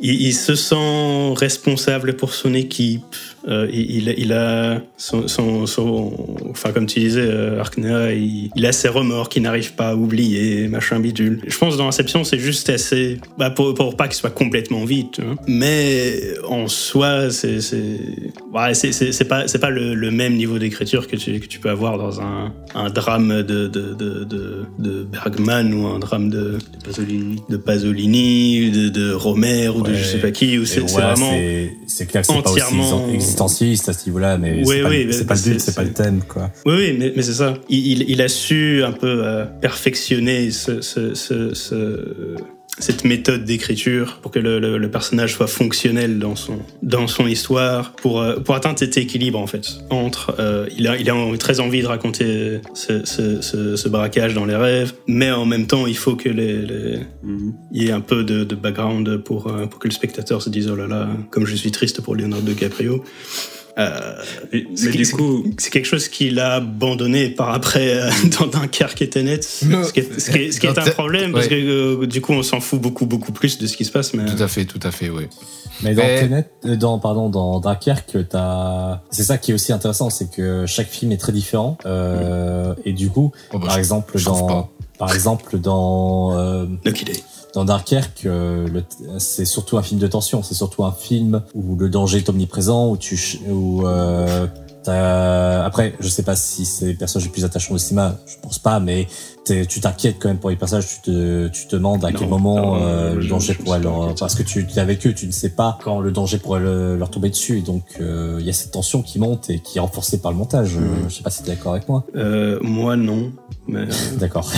[0.00, 3.02] il, se sent responsable pour son équipe.
[3.48, 6.12] Euh, il, a son, son,
[6.50, 10.68] enfin comme tu disais, euh, Arknea, il, a ses remords qu'il n'arrive pas à oublier,
[10.68, 11.40] machin bidule.
[11.46, 15.06] Je pense dans Inception, c'est juste assez, bah, pour, pour pas qu'il soit complètement vide,
[15.20, 15.36] hein.
[15.48, 17.60] mais en soi, c'est
[18.52, 21.70] ouais, c'est pas c'est pas le, le, même niveau d'écriture que tu, que tu peux
[21.70, 26.58] avoir dans un, un drame de de, de, de, de Bergman ou un drame de,
[26.58, 30.80] de Pasolini, de Pasolini, de, de Romer ou de je sais pas qui, ou c'est
[30.80, 31.32] vraiment
[31.86, 35.40] c'est clair que c'est entièrement pas aussi existentialiste à ce niveau-là, mais c'est pas, pas,
[35.40, 36.50] le but, c'est pas le thème, quoi.
[36.66, 37.54] Oui, oui, mais, mais c'est ça.
[37.70, 42.36] Il, il, a su un peu euh, perfectionner ce, ce, ce, ce
[42.78, 47.26] cette méthode d'écriture pour que le, le, le, personnage soit fonctionnel dans son dans son
[47.26, 51.14] histoire pour euh, pour atteindre cet équilibre en fait entre euh, il a il a
[51.38, 55.66] très envie de raconter ce, ce, ce, ce, braquage dans les rêves mais en même
[55.66, 57.54] temps il faut que les, les mhm.
[57.72, 60.48] il y ait un peu de, de background pour euh, pour que le spectateur se
[60.48, 63.04] dise oh là là comme je suis triste pour Leonardo DiCaprio
[63.78, 64.14] euh,
[64.52, 69.10] mais, du coup, c'est quelque chose qu'il a abandonné par après euh, dans Dunkerque et
[69.10, 72.06] Tenet, ce qui est, ce qui est, ce qui est un problème parce que euh,
[72.06, 74.14] du coup on s'en fout beaucoup beaucoup plus de ce qui se passe.
[74.14, 74.26] Mais...
[74.26, 75.24] Tout à fait, tout à fait, oui.
[75.82, 80.30] Mais dans Tenet, dans pardon, dans Dunkerque, t'as, c'est ça qui est aussi intéressant, c'est
[80.30, 81.78] que chaque film est très différent
[82.84, 88.26] et du coup, oh, bah, par exemple dans, par exemple dans Lucky Day dans Dunkerque,
[88.26, 88.66] euh,
[89.18, 90.42] c'est surtout un film de tension.
[90.42, 93.18] C'est surtout un film où le danger est omniprésent, où tu,
[93.48, 94.46] où euh,
[94.88, 98.58] après, je sais pas si c'est les personnages les plus attachants au cinéma, je pense
[98.58, 99.06] pas, mais
[99.44, 102.82] tu t'inquiètes quand même pour les personnages, tu te, tu te demandes à quel moment
[102.82, 105.78] euh, le danger pourrait leur, parce que tu es avec eux, tu ne sais pas
[105.82, 109.02] quand le danger pourrait leur tomber dessus, et donc euh, il y a cette tension
[109.02, 110.76] qui monte et qui est renforcée par le montage.
[110.76, 111.08] Mm.
[111.08, 112.04] Je sais pas si tu es d'accord avec moi.
[112.16, 113.32] Euh, moi non.
[113.66, 113.86] Mais...
[114.18, 114.50] D'accord.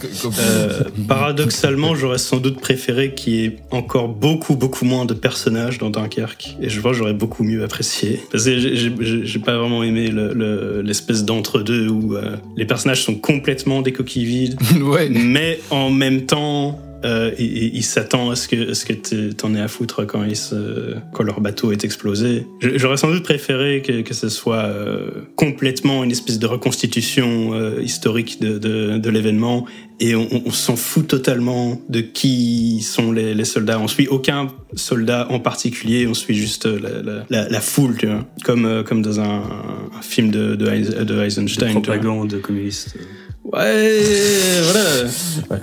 [1.08, 5.90] paradoxalement, j'aurais sans doute préféré qu'il y ait encore beaucoup, beaucoup moins de personnages dans
[5.90, 6.56] Dunkerque.
[6.60, 8.22] Et je pense que j'aurais beaucoup mieux apprécié.
[8.30, 10.10] Parce que j'ai pas vraiment aimé
[10.82, 12.16] l'espèce d'entre-deux où
[12.56, 14.17] les personnages sont complètement des coquilles
[15.10, 19.68] Mais en même temps, euh, il, s'attend à ce que, ce que t'en aies à
[19.68, 22.44] foutre quand, il se, quand leur bateau est explosé.
[22.60, 27.80] J'aurais sans doute préféré que, que ce soit euh, complètement une espèce de reconstitution euh,
[27.80, 29.64] historique de, de, de l'événement
[30.00, 33.78] et on, on s'en fout totalement de qui sont les, les, soldats.
[33.78, 38.26] On suit aucun soldat en particulier, on suit juste la, la, la foule, tu vois,
[38.44, 39.42] comme, comme dans un,
[39.96, 41.68] un film de, de, de Eisenstein.
[41.68, 42.96] De propagande communiste.
[43.52, 45.10] Ouais, voilà.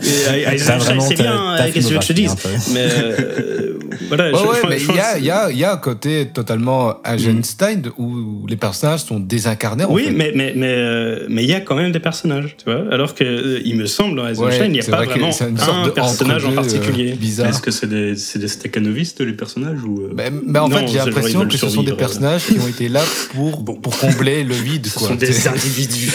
[0.01, 2.35] C'est bien, qu'est-ce que je te dise.
[2.73, 4.31] Mais euh, voilà.
[4.31, 8.01] Ouais, ouais, mais il y a, y, a, y a un côté totalement Eisenstein mm.
[8.01, 9.85] où les personnages sont désincarnés.
[9.87, 10.11] oui, en fait.
[10.13, 12.91] mais mais mais euh, mais il y a quand même des personnages, tu vois.
[12.91, 16.45] Alors que euh, il me semble dans Eisenstein, il n'y a pas vraiment un personnage
[16.45, 17.11] en particulier.
[17.13, 17.49] bizarre.
[17.49, 21.47] Est-ce que c'est des c'est des les personnages ou mais, mais en fait, j'ai l'impression
[21.47, 23.03] que ce sont des personnages qui ont été là
[23.35, 24.87] pour pour combler le vide.
[24.87, 26.11] Ce sont des individus.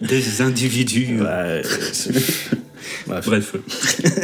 [0.00, 0.83] des individus
[3.06, 3.54] Bref.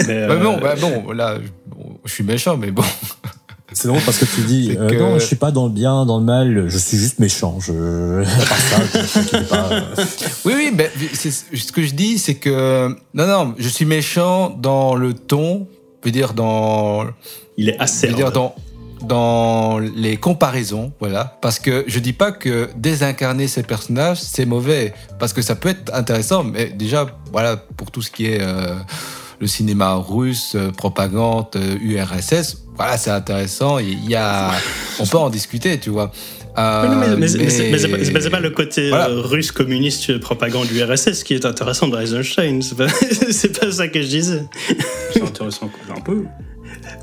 [0.06, 1.38] Mais, bon, euh, bah bon, là,
[2.04, 2.84] je suis méchant, mais bon.
[3.72, 6.18] C'est drôle parce que tu dis euh, non, je suis pas dans le bien, dans
[6.18, 7.58] le mal, je suis juste méchant.
[7.60, 7.72] Je
[10.44, 14.96] Oui, oui, mais ce que je dis, c'est que non, non, je suis méchant dans
[14.96, 15.68] le ton,
[16.02, 17.06] je veux dire dans.
[17.56, 18.54] Il est veux dire dans
[19.02, 24.92] dans les comparaisons, voilà, parce que je dis pas que désincarner ces personnages c'est mauvais,
[25.18, 28.74] parce que ça peut être intéressant, mais déjà, voilà, pour tout ce qui est euh,
[29.40, 32.42] le cinéma russe, euh, propagande, URSS, euh,
[32.76, 33.78] voilà, c'est intéressant.
[33.78, 34.52] Il y a,
[34.98, 36.12] on peut en discuter, tu vois.
[36.56, 42.62] mais, mais, c'est pas, le côté russe communiste propagande URSS qui est intéressant dans Eisenstein.
[42.62, 42.86] C'est pas,
[43.60, 44.44] pas ça que je disais.
[45.12, 46.24] C'est intéressant un peu.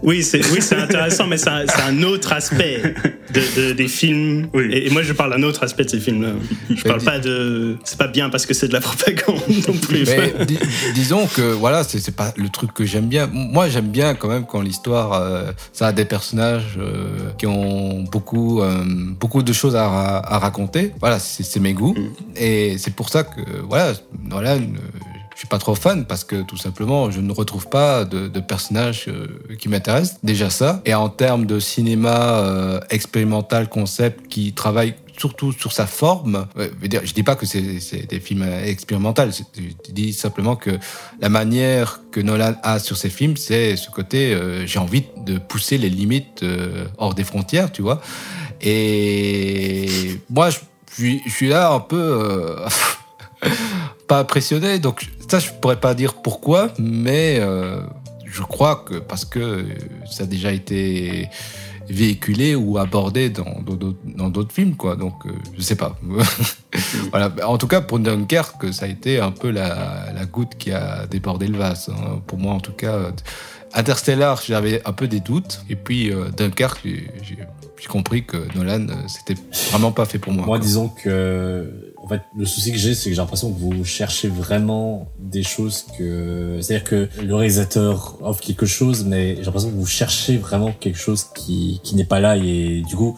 [0.03, 2.93] Oui, c'est oui, intéressant, mais c'est un, autre aspect
[3.33, 4.47] de, des films.
[4.71, 6.33] Et, moi, je parle d'un autre aspect de ces films-là.
[6.69, 7.77] Je parle pas de.
[7.83, 10.05] C'est pas bien parce que c'est de la propagande non plus.
[10.05, 10.33] Mais
[10.93, 13.29] disons que voilà, c'est pas le truc que j'aime bien.
[13.31, 18.01] Moi, j'aime bien quand même quand l'histoire, euh, ça a des personnages euh, qui ont
[18.03, 18.83] beaucoup, euh,
[19.19, 20.93] beaucoup de choses à, à raconter.
[20.99, 21.95] Voilà, c'est mes goûts.
[21.95, 22.13] Mm.
[22.35, 23.93] Et c'est pour ça que voilà,
[24.29, 24.57] voilà
[25.37, 28.39] je suis pas trop fan parce que tout simplement, je ne retrouve pas de, de
[28.39, 29.27] personnages euh,
[29.59, 30.17] qui m'intéressent.
[30.23, 30.81] Déjà ça.
[30.83, 36.47] Et en termes de cinéma euh, expérimental, concept, qui travaille surtout sur sa forme.
[36.57, 39.21] je dis pas que c'est des films expérimentaux.
[39.29, 40.71] Je dis simplement que
[41.21, 45.37] la manière que Nolan a sur ses films, c'est ce côté euh, j'ai envie de
[45.37, 46.43] pousser les limites
[46.97, 48.01] hors des frontières, tu vois.
[48.59, 50.57] Et moi, je
[50.91, 52.55] suis, je suis là un peu
[54.07, 54.79] pas impressionné.
[54.79, 57.81] Donc ça, je pourrais pas dire pourquoi, mais euh,
[58.25, 59.65] je crois que parce que
[60.09, 61.29] ça a déjà été
[61.89, 64.95] véhiculé ou abordé dans d'autres films, quoi.
[64.95, 65.97] Donc, euh, je sais pas.
[67.11, 67.31] voilà.
[67.45, 71.05] En tout cas, pour Dunkerque, ça a été un peu la, la goutte qui a
[71.07, 71.89] débordé le vase.
[71.89, 72.21] Hein.
[72.27, 73.11] Pour moi, en tout cas.
[73.73, 75.61] Interstellar, j'avais un peu des doutes.
[75.69, 79.39] Et puis, euh, Dunkerque, j'ai compris que Nolan, c'était
[79.71, 80.45] vraiment pas fait pour moi.
[80.45, 83.83] Moi, disons que en fait, le souci que j'ai, c'est que j'ai l'impression que vous
[83.83, 89.69] cherchez vraiment des choses que, c'est-à-dire que le réalisateur offre quelque chose, mais j'ai l'impression
[89.69, 93.17] que vous cherchez vraiment quelque chose qui, qui n'est pas là et du coup,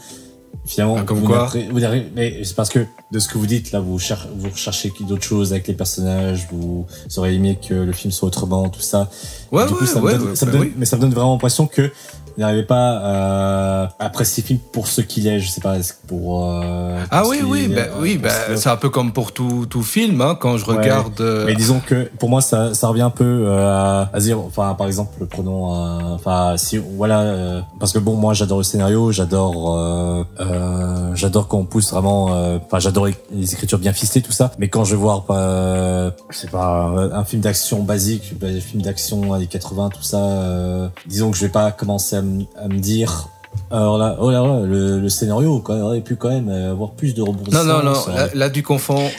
[0.66, 1.80] finalement, ah, comme quoi vous
[2.16, 2.80] mais c'est parce que
[3.12, 6.48] de ce que vous dites là, vous, cherchez, vous recherchez d'autres choses avec les personnages,
[6.52, 6.88] vous,
[7.18, 9.08] auriez aimé que le film soit autrement, tout ça.
[9.52, 11.92] Ouais, ouais, ça ouais, ça me donne, mais ça me donne vraiment l'impression que
[12.40, 15.40] n'arrivez pas à apprécier le film pour ce qu'il est.
[15.40, 16.50] Je sais pas, pour.
[16.50, 20.22] Euh, ah oui, oui, bah, oui, bah, c'est un peu comme pour tout, tout film,
[20.22, 21.20] hein, quand je regarde.
[21.22, 24.74] Euh, Mais disons que pour moi, ça, ça revient un peu euh, à dire, enfin,
[24.74, 25.66] par exemple, prenons,
[26.14, 30.26] enfin, si, voilà, parce que bon, moi, j'adore le scénario, j'adore,
[31.14, 32.26] j'adore qu'on pousse vraiment,
[32.66, 34.52] enfin, j'adore les écritures bien ficelées, tout ça.
[34.58, 39.34] Mais quand je vais voir, je sais pas, un film d'action basique, un film d'action
[39.34, 42.22] années 80, tout ça, disons que je vais pas commencer à
[42.58, 43.30] à me dire
[43.72, 47.14] alors là, oh là, là le, le, scénario quoi, aurait pu quand même avoir plus
[47.14, 47.64] de rebondissements.
[47.64, 49.10] Non, non, non, là, du confond.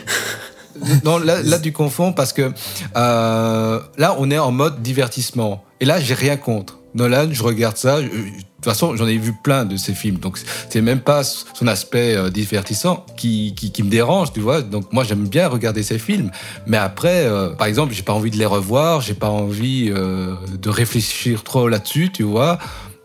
[1.04, 2.52] non, là, là, du confond parce que
[2.96, 5.64] euh, là, on est en mode divertissement.
[5.80, 6.80] Et là, j'ai rien contre.
[6.94, 8.00] Nolan, je regarde ça.
[8.00, 10.38] de toute façon, j'en ai vu plein de ces films, donc
[10.68, 14.60] c'est même pas son aspect euh, divertissant qui, qui, me dérange, tu vois.
[14.60, 16.30] Donc moi, j'aime bien regarder ces films,
[16.66, 20.34] mais après, euh, par exemple, j'ai pas envie de les revoir, j'ai pas envie euh,
[20.60, 22.58] de réfléchir trop là-dessus, tu vois.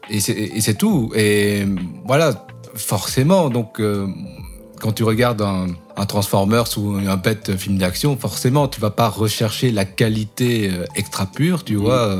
[0.09, 1.11] Et c'est tout.
[1.15, 1.65] Et
[2.05, 3.49] voilà, forcément.
[3.49, 3.81] Donc
[4.79, 5.67] quand tu regardes un,
[5.97, 11.25] un Transformers ou un bête film d'action, forcément, tu vas pas rechercher la qualité extra
[11.25, 11.79] pure, tu mmh.
[11.79, 12.17] vois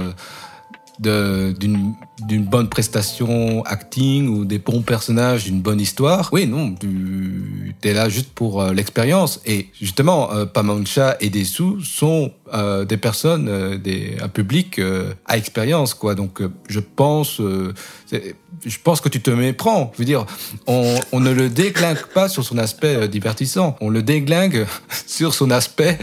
[0.99, 6.29] d'une bonne prestation acting ou des bons personnages, d'une bonne histoire.
[6.31, 9.41] Oui, non, tu es là juste pour euh, l'expérience.
[9.45, 14.79] Et justement, euh, Pamancha et Dessous sont euh, des personnes, euh, des, un public
[15.25, 16.15] à expérience, quoi.
[16.15, 17.41] Donc, je pense,
[18.11, 19.91] je pense que tu te méprends.
[19.93, 20.25] Je veux dire,
[20.67, 23.75] on, on ne le déglingue pas sur son aspect divertissant.
[23.81, 24.65] On le déglingue
[25.07, 25.97] sur son aspect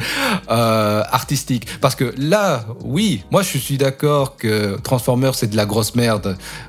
[0.48, 1.66] artistique.
[1.80, 6.01] Parce que là, oui, moi, je suis d'accord que Transformers, c'est de la grosse merde,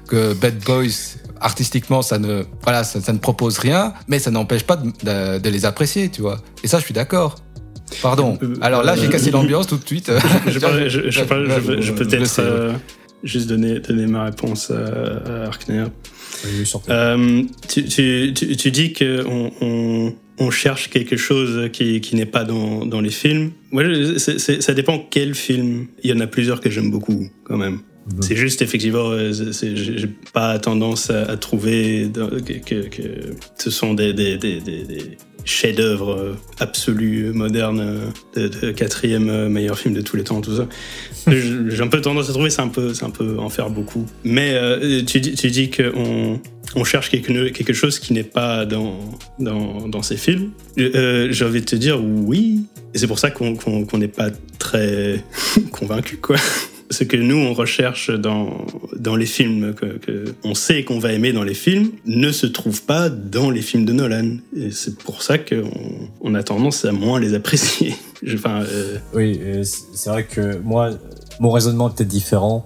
[0.08, 4.78] que Bad Boys, artistiquement, ça ne, voilà, ça, ne propose rien, mais ça n'empêche pas
[4.78, 6.42] de, de, les apprécier, tu vois.
[6.64, 7.36] Et ça, je suis d'accord.
[8.02, 8.40] Pardon.
[8.42, 10.12] Euh, Alors là, j'ai cassé euh, l'ambiance tout de suite.
[10.48, 11.22] je, je, je,
[11.92, 12.74] peux peut-être euh,
[13.24, 15.86] juste donner, donner ma réponse à, Arkner.
[17.68, 22.86] tu, tu, tu, dis qu'on on, on, cherche quelque chose qui, qui n'est pas dans,
[22.86, 23.52] dans les films.
[23.72, 23.84] Moi,
[24.18, 25.88] ça dépend quel film.
[26.04, 27.80] Il y en a plusieurs que j'aime beaucoup, quand même.
[28.22, 33.02] C'est juste effectivement, j'ai pas tendance à, trouver que, que,
[33.58, 39.78] ce sont des, des, des, des chef-d'œuvre euh, absolu, moderne, euh, de, quatrième euh, meilleur
[39.78, 40.68] film de tous les temps, tout ça.
[41.32, 44.06] J'ai un peu tendance à trouver c'est un peu, c'est un peu en faire beaucoup.
[44.24, 44.58] Mais
[45.06, 46.42] tu, dis, tu dis qu'on
[46.76, 49.00] on cherche quelque, quelque chose qui n'est pas dans,
[49.40, 50.52] dans, dans, ces films.
[50.76, 52.66] J'ai envie de te dire oui.
[52.94, 55.24] Et c'est pour ça qu'on n'est pas très
[55.72, 56.36] convaincu, quoi
[56.94, 58.66] ce que nous on recherche dans,
[58.98, 62.48] dans les films, que, que on sait qu'on va aimer dans les films, ne se
[62.48, 64.38] trouve pas dans les films de Nolan.
[64.56, 65.70] Et c'est pour ça qu'on
[66.22, 67.96] on a tendance à moins les apprécier.
[68.34, 68.98] enfin, euh...
[69.14, 70.92] Oui, c'est vrai que moi,
[71.40, 72.66] mon raisonnement est peut-être différent.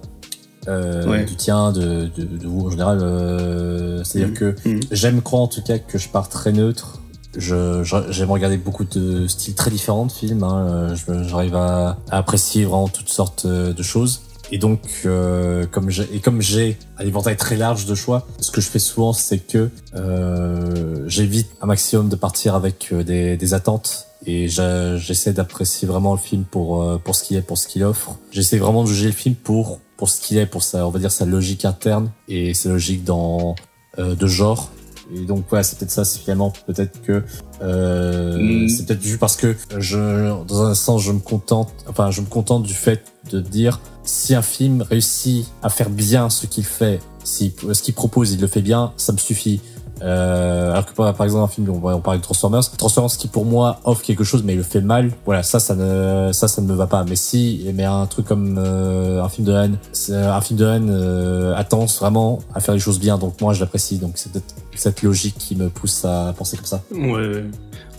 [0.68, 3.00] Euh, du tien, de, de, de, vous en général.
[3.02, 4.34] Euh, C'est-à-dire mm.
[4.34, 4.80] que mm.
[4.92, 6.97] j'aime croire en tout cas que je pars très neutre
[7.38, 10.44] j'aime regarder beaucoup de styles très différents de films.
[10.44, 10.94] Hein.
[11.24, 14.22] J'arrive à, apprécier vraiment toutes sortes euh, de choses.
[14.52, 18.50] Et donc, euh, comme j'ai et comme j'ai un éventail très large de choix, ce
[18.50, 23.36] que je fais souvent, c'est que euh, j'évite un maximum de partir avec euh, des,
[23.36, 27.58] des attentes et j'essaie d'apprécier vraiment le film pour euh, pour ce qu'il est, pour
[27.58, 28.18] ce qu'il offre.
[28.32, 31.00] J'essaie vraiment de juger le film pour pour ce qu'il est, pour sa on va
[31.00, 33.56] dire sa logique interne et sa logique dans
[34.00, 34.70] euh, de genre
[35.14, 37.24] et donc voilà, c'est peut-être ça, c'est finalement peut-être que
[37.62, 38.70] euh, mm.
[38.70, 42.28] c'est peut-être juste parce que je, dans un sens, je me contente, enfin, je me
[42.28, 47.00] contente du fait de dire si un film réussit à faire bien ce qu'il fait,
[47.24, 49.62] si ce qu'il propose, il le fait bien, ça me suffit.
[50.02, 53.46] Euh, alors que par exemple un film, on, on parle de Transformers, Transformers qui pour
[53.46, 56.62] moi offre quelque chose mais il le fait mal, voilà ça ça ne ça ça
[56.62, 57.04] ne me va pas.
[57.04, 59.78] Mais si mais un truc comme euh, un film de haine,
[60.10, 63.60] un film de haine euh, attend vraiment à faire les choses bien, donc moi je
[63.60, 63.98] l'apprécie.
[63.98, 66.84] Donc c'est peut-être cette logique qui me pousse à penser comme ça.
[66.92, 67.44] Ouais.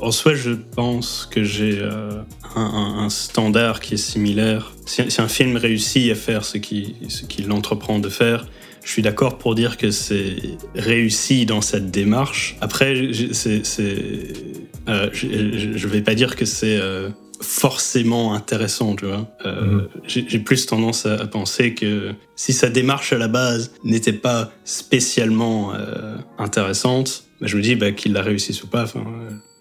[0.00, 2.22] En soi, je pense que j'ai euh,
[2.54, 4.72] un, standard qui est similaire.
[4.86, 8.46] Si, un film réussit à faire ce qu'il ce qu'il entreprend de faire,
[8.84, 10.36] je suis d'accord pour dire que c'est
[10.74, 12.56] réussi dans cette démarche.
[12.60, 13.62] Après, c'est,
[14.88, 17.10] euh, je, je vais pas dire que c'est euh,
[17.40, 19.28] forcément intéressant, tu vois.
[19.46, 19.88] Euh, mhm.
[20.06, 25.74] J'ai plus tendance à, penser que si sa démarche à la base n'était pas spécialement
[25.74, 28.84] euh, intéressante, bah, je me dis bah, qu'il l'a réussi ou pas.
[28.84, 29.04] Enfin,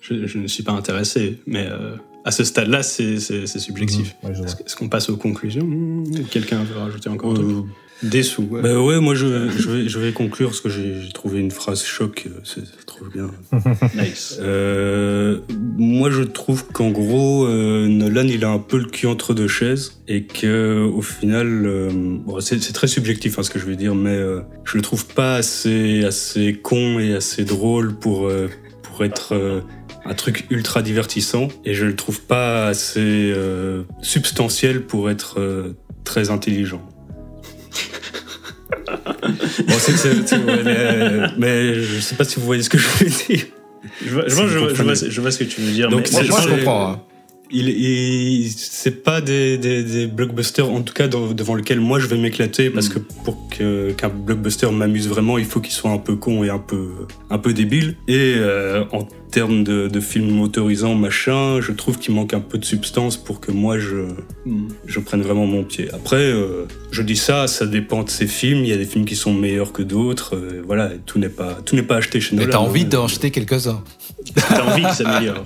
[0.01, 1.95] je, je, ne suis pas intéressé, mais euh,
[2.25, 4.15] à ce stade-là, c'est subjectif.
[4.23, 4.45] Mhm.
[4.65, 5.67] Est-ce qu'on passe aux conclusions?
[6.31, 7.65] Quelqu'un veut rajouter encore un truc?
[8.03, 8.43] Des sous.
[8.43, 8.61] Ouais.
[8.61, 11.83] Bah ouais, moi je, je, vais, je vais conclure parce que j'ai trouvé une phrase
[11.83, 13.31] choc, euh, c'est trop bien.
[13.95, 14.37] nice.
[14.39, 15.39] Euh,
[15.77, 19.47] moi je trouve qu'en gros, euh, Nolan il a un peu le cul entre deux
[19.47, 23.75] chaises et que au final, euh, bon, c'est très subjectif hein, ce que je vais
[23.75, 28.49] dire, mais euh, je le trouve pas assez, assez con et assez drôle pour, euh,
[28.83, 29.63] pour être
[30.05, 33.33] un truc ultra divertissant et je le trouve pas assez
[34.01, 36.81] substantiel pour être très intelligent
[39.67, 43.09] bon, c'est, c'est, mais, mais, je sais pas si vous voyez ce que je veux
[43.09, 43.45] dire.
[44.05, 45.89] Je vois, je, vois, je, vois, je vois, ce que tu veux dire.
[45.89, 46.91] Donc, mais, moi, je, comprends.
[46.91, 47.01] Hein.
[47.51, 52.17] il, c'est pas des, des, des, blockbusters en tout cas devant lequel moi je vais
[52.17, 52.93] m'éclater parce mm.
[52.93, 56.59] que pour qu'un blockbuster m'amuse vraiment il faut qu'il soit un peu con et un
[56.59, 56.89] peu
[57.29, 62.13] un peu débile et euh, en termes de, de film autorisant machin je trouve qu'il
[62.13, 64.07] manque un peu de substance pour que moi je
[64.45, 64.67] mm.
[64.85, 65.89] je prenne vraiment mon pied.
[65.93, 68.59] Après euh, je dis ça ça dépend de ces films.
[68.59, 71.57] Il y a des films qui sont meilleurs que d'autres euh, voilà tout n'est pas
[71.65, 73.83] tout n'est pas acheté chez nous mais t'as envie d'en acheter quelques-uns.
[74.35, 75.45] T'as envie que ça s'améliore.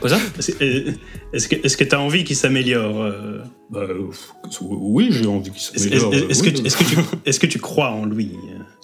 [0.00, 0.18] Quoi ça?
[0.38, 3.38] Est-ce que est-ce que tu as envie qu'il s'améliore euh?
[3.70, 3.86] Bah,
[4.60, 6.14] Oui, j'ai envie qu'il s'améliore.
[6.14, 8.32] Est-ce que, est que, tu, est que tu crois en lui?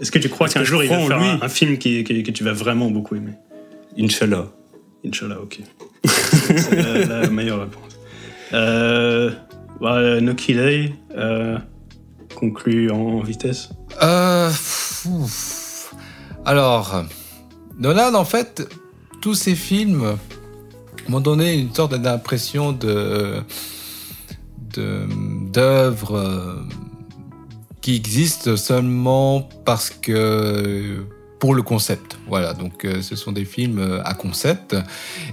[0.01, 2.45] Est-ce que tu crois qu'un jour il va faire un, un, film qui, que tu
[2.45, 3.35] vas vraiment beaucoup aimer?
[3.97, 4.49] Inch'Allah.
[5.05, 5.61] Inch'Allah, ok.
[6.05, 7.99] C'est la, meilleure réponse.
[8.53, 9.31] Euh,
[9.81, 11.59] bah, Noki Day, euh,
[12.35, 13.71] conclu en vitesse
[14.03, 14.51] euh,
[16.45, 17.05] Alors,
[17.79, 18.69] Nolan, en fait,
[19.21, 20.17] tous ces films
[21.09, 23.43] m'ont donné une sorte d'impression de
[24.77, 26.63] d'œuvres euh,
[27.81, 31.05] qui existent seulement parce que
[31.39, 32.19] pour le concept.
[32.27, 34.77] Voilà, donc euh, ce sont des films euh, à concept.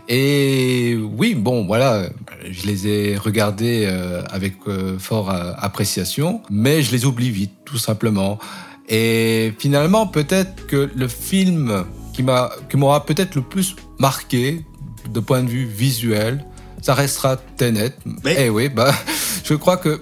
[0.08, 2.10] Et oui, bon, voilà,
[2.50, 3.86] je les ai regardés
[4.30, 4.56] avec
[5.00, 8.40] fort appréciation, mais je les oublie vite, tout simplement.
[8.88, 14.64] Et finalement, peut-être que le film qui m'a, qui m'aura peut-être le plus marqué
[15.12, 16.46] de point de vue visuel,
[16.82, 17.94] ça restera Tenet.
[18.26, 18.94] Eh oui, bah,
[19.44, 20.02] je crois que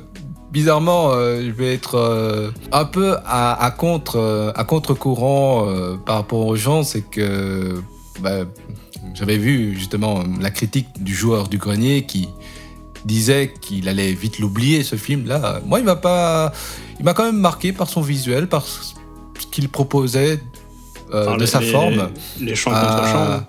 [0.54, 5.68] bizarrement, euh, je vais être euh, un peu à, contre euh, à contre-courant
[6.06, 7.82] par rapport aux gens, c'est que
[8.22, 8.46] bah,
[9.16, 12.30] j'avais vu justement la critique du joueur du grenier qui
[13.04, 15.60] disait qu'il allait vite l'oublier ce film là.
[15.66, 16.54] Moi, il m'a pas
[17.00, 18.94] il m'a quand même marqué par son visuel, par ce
[19.52, 20.40] qu'il proposait
[21.12, 22.10] de sa forme.
[22.40, 23.44] Les champs contre champs.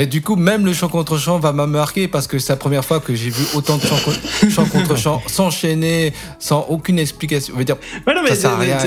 [0.00, 2.56] Et du coup, même le chant contre chant va me marquer parce que c'est la
[2.56, 7.52] première fois que j'ai vu autant de chants contre chant s'enchaîner sans aucune explication.
[7.52, 8.78] Je veux dire, rien.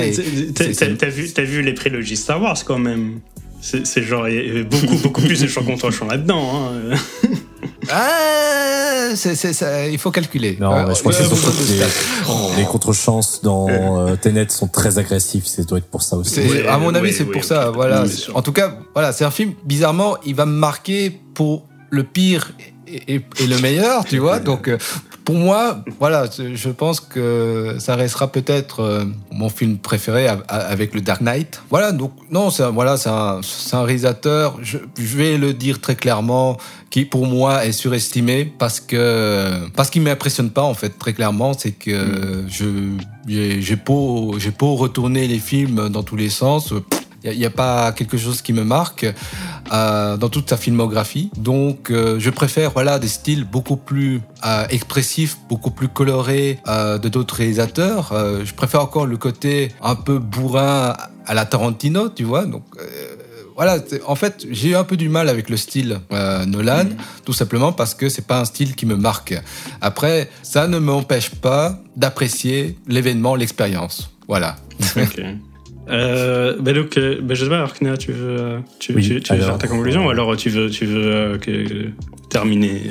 [0.54, 3.20] T'as vu, as vu les prélogies Star Wars quand même
[3.64, 6.70] c'est genre, il y a beaucoup, beaucoup plus de chants contre chant là-dedans.
[6.92, 6.96] Hein.
[7.90, 10.56] Ah, ça, il faut calculer.
[10.60, 15.46] Non, je crois que les, les contre-chances dans euh, Tenet sont très agressifs.
[15.46, 16.40] C'est doit être pour ça aussi.
[16.68, 17.70] à mon avis, c'est pour ça.
[17.70, 18.04] Voilà.
[18.34, 19.52] En tout cas, voilà, c'est un film.
[19.64, 22.52] Bizarrement, il va me marquer pour le pire
[22.86, 24.40] et, le meilleur, tu vois.
[24.40, 24.78] Donc, euh,
[25.24, 31.00] pour moi, voilà, je pense que ça restera peut-être euh, mon film préféré avec le
[31.00, 31.62] Dark Knight.
[31.70, 33.40] Voilà, donc non, c'est voilà, c'est un,
[33.72, 34.58] un, réalisateur.
[34.62, 36.58] Je, je, vais le dire très clairement,
[36.90, 41.54] qui pour moi est surestimé parce que parce qu'il m'impressionne pas en fait très clairement,
[41.54, 42.48] c'est que mm.
[42.48, 42.64] je
[43.26, 46.74] j'ai beau j'ai beau retourner les films dans tous les sens.
[47.24, 49.06] Il n'y a, pas quelque chose qui me marque
[49.72, 51.30] euh, dans toute sa filmographie.
[51.38, 57.08] Donc, euh, je préfère voilà des styles beaucoup plus euh, expressifs, beaucoup plus colorés de
[57.08, 58.12] d'autres réalisateurs.
[58.44, 60.94] Je préfère encore le côté un peu bourrin
[61.26, 62.44] à la Tarantino, tu vois.
[62.44, 62.64] Donc
[63.56, 66.96] voilà, en fait, j'ai eu un peu du mal avec le style Nolan, mm.
[67.24, 69.34] tout simplement parce que c'est pas un style qui me marque.
[69.80, 74.10] Après, ça ne m'empêche pas d'apprécier l'événement, l'expérience.
[74.28, 74.56] Voilà.
[75.88, 79.58] Euh, bah donc, euh, bah je sais pas, Arknea, tu veux, euh, tu, veux faire
[79.58, 81.90] ta conclusion ou alors tu veux, tu veux euh, que,
[82.30, 82.82] terminer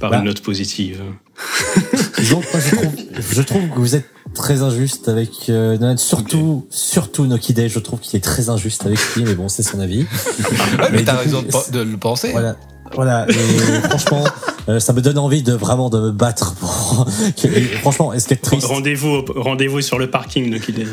[0.00, 0.18] par bah.
[0.18, 1.00] une note positive?
[2.30, 2.92] Donc, moi, je, trouve,
[3.30, 8.00] je trouve que vous êtes très injuste avec Nolan, surtout, surtout Noki Day, je trouve
[8.00, 10.06] qu'il est très injuste avec lui, mais bon, c'est son avis.
[10.78, 12.30] mais, mais t'as raison de, de, le penser.
[12.32, 12.56] Voilà.
[12.94, 13.32] Voilà, et
[13.88, 14.24] franchement,
[14.68, 16.54] euh, ça me donne envie de vraiment de me battre.
[16.54, 17.06] Pour...
[17.80, 20.86] franchement, est-ce que triste Rendez-vous, rendez-vous sur le parking de Kid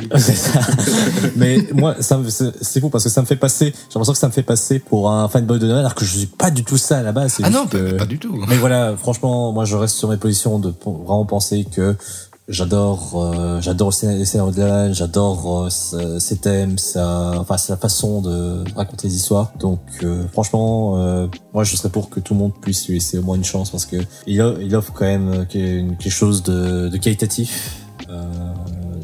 [1.35, 2.19] Mais moi, ça
[2.61, 3.67] c'est fou parce que ça me fait passer.
[3.67, 6.17] J'ai l'impression que ça me fait passer pour un fanboy de Noël, alors que je
[6.17, 7.37] suis pas du tout ça à la base.
[7.43, 8.43] Ah non, pas du tout.
[8.47, 11.95] Mais voilà, franchement, moi, je reste sur mes positions de vraiment penser que
[12.51, 18.65] J'adore, euh, j'adore les scénarios de j'adore euh, ses thèmes, sa, enfin sa façon de
[18.75, 19.53] raconter les histoires.
[19.57, 23.19] Donc euh, franchement, euh, moi je serais pour que tout le monde puisse lui laisser
[23.19, 23.95] au moins une chance parce que
[24.27, 27.77] il, offre quand même quelque chose de, de qualitatif.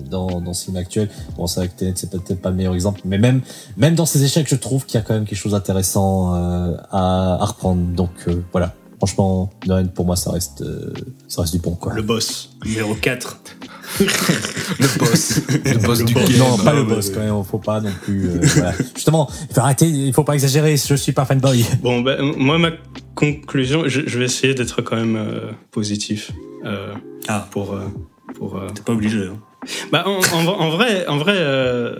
[0.10, 1.10] dans, dans ce film actuel.
[1.38, 3.42] Bon, c'est vrai que c'est peut-être pas le meilleur exemple, mais même,
[3.76, 7.38] même dans ses échecs, je trouve qu'il y a quand même quelque chose d'intéressant à,
[7.42, 7.94] à reprendre.
[7.94, 8.12] Donc
[8.54, 9.50] voilà, franchement,
[9.96, 10.94] pour moi, ça reste, euh,
[11.28, 11.94] ça reste du bon, quoi.
[11.94, 13.42] Le boss, numéro 4.
[14.00, 15.42] le boss.
[15.48, 16.26] Le boss du game.
[16.38, 17.44] Non, pas le boss, quand même.
[17.44, 18.74] Faut pas non plus, euh, voilà.
[18.96, 20.76] Justement, il faut arrêter, il faut pas exagérer.
[20.78, 21.66] Je suis pas fanboy.
[21.82, 22.72] Bon, ben, moi, ma
[23.16, 26.32] conclusion, je, vais essayer d'être quand même euh, positif.
[27.28, 27.48] ah.
[27.52, 27.78] Pour,
[28.36, 28.62] pour.
[28.74, 29.38] T'es pas obligé, hein.
[29.92, 31.96] Bah, en, en, vrai, en vrai, euh,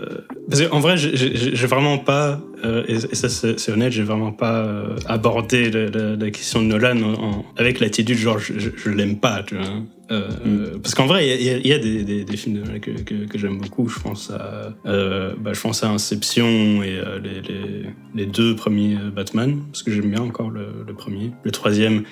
[0.70, 5.70] en vrai, j'ai vraiment pas, euh, et, ça c'est honnête, j'ai vraiment pas euh, abordé
[5.70, 9.66] la, question de Nolan avec l'attitude genre je, je, l'aime pas, tu vois.
[10.10, 10.80] Euh, mm.
[10.80, 13.58] Parce qu'en vrai, il y, a, des, des, des films de que, que, que j'aime
[13.58, 13.88] beaucoup.
[13.88, 17.84] Je pense à, bah, je pense à Inception et les, les,
[18.14, 21.32] les, deux premiers Batman, parce que j'aime bien encore le, le, premier.
[21.42, 22.04] Le troisième,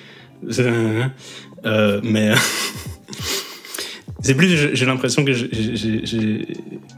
[2.03, 2.33] mais
[4.21, 6.47] C'est plus, j'ai l'impression que j'ai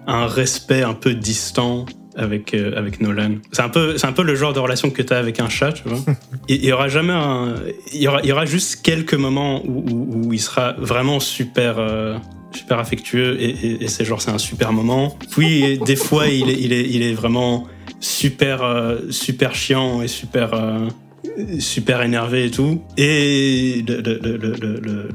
[0.07, 1.85] un respect un peu distant
[2.15, 3.35] avec euh, avec Nolan.
[3.51, 5.73] C'est un peu un peu le genre de relation que tu as avec un chat,
[5.73, 5.99] tu vois.
[6.47, 7.55] Il y, aura jamais un
[7.93, 12.17] il y aura y aura juste quelques moments où, où, il sera vraiment super euh,
[12.51, 15.17] super affectueux et, et, c'est genre c'est un super moment.
[15.31, 17.67] Puis des fois il est il est il est vraiment
[17.99, 20.51] super euh, super chiant et super
[21.59, 22.81] super énervé et tout.
[22.97, 25.09] Et le, le, le,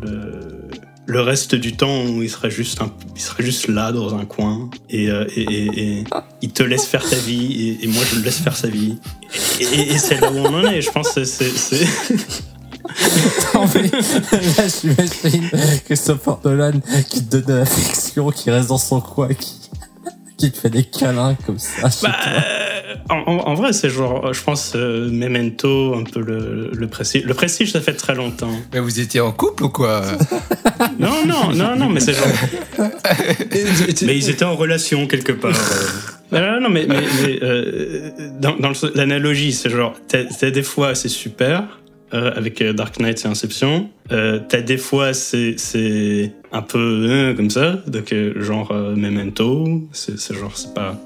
[1.06, 2.80] le reste du temps il serait juste
[3.14, 6.04] il serait juste là dans un coin et, euh, et,
[6.40, 8.98] il te laisse faire ta vie et, moi je le laisse faire sa vie.
[9.60, 11.86] Et, c'est là où on en est je pense c'est c'est
[13.54, 15.50] non mais là j'imagine
[15.84, 19.54] Christopher Nolan qui te donne de l'affection qui reste dans son coin qui
[20.36, 22.12] qui te fait des câlins comme ça bah,
[23.08, 27.24] en, vrai, c'est genre, je pense, euh, Memento, un peu le, le prestige.
[27.24, 28.52] Le prestige, ça fait très longtemps.
[28.72, 30.02] Mais vous étiez en couple ou quoi
[30.98, 32.26] Non, non, non, non, mais c'est genre.
[34.02, 35.52] mais ils étaient en relation quelque part.
[36.32, 38.10] non, non, mais, mais, euh,
[38.40, 41.80] dans, dans l'analogie, c'est genre, t'as des fois, c'est super,
[42.14, 43.90] euh, avec euh, Dark Knight et Inception.
[44.12, 45.56] Euh, t'as des fois c'est
[46.52, 50.96] un peu euh, comme ça, donc genre Memento, c'est genre c'est pas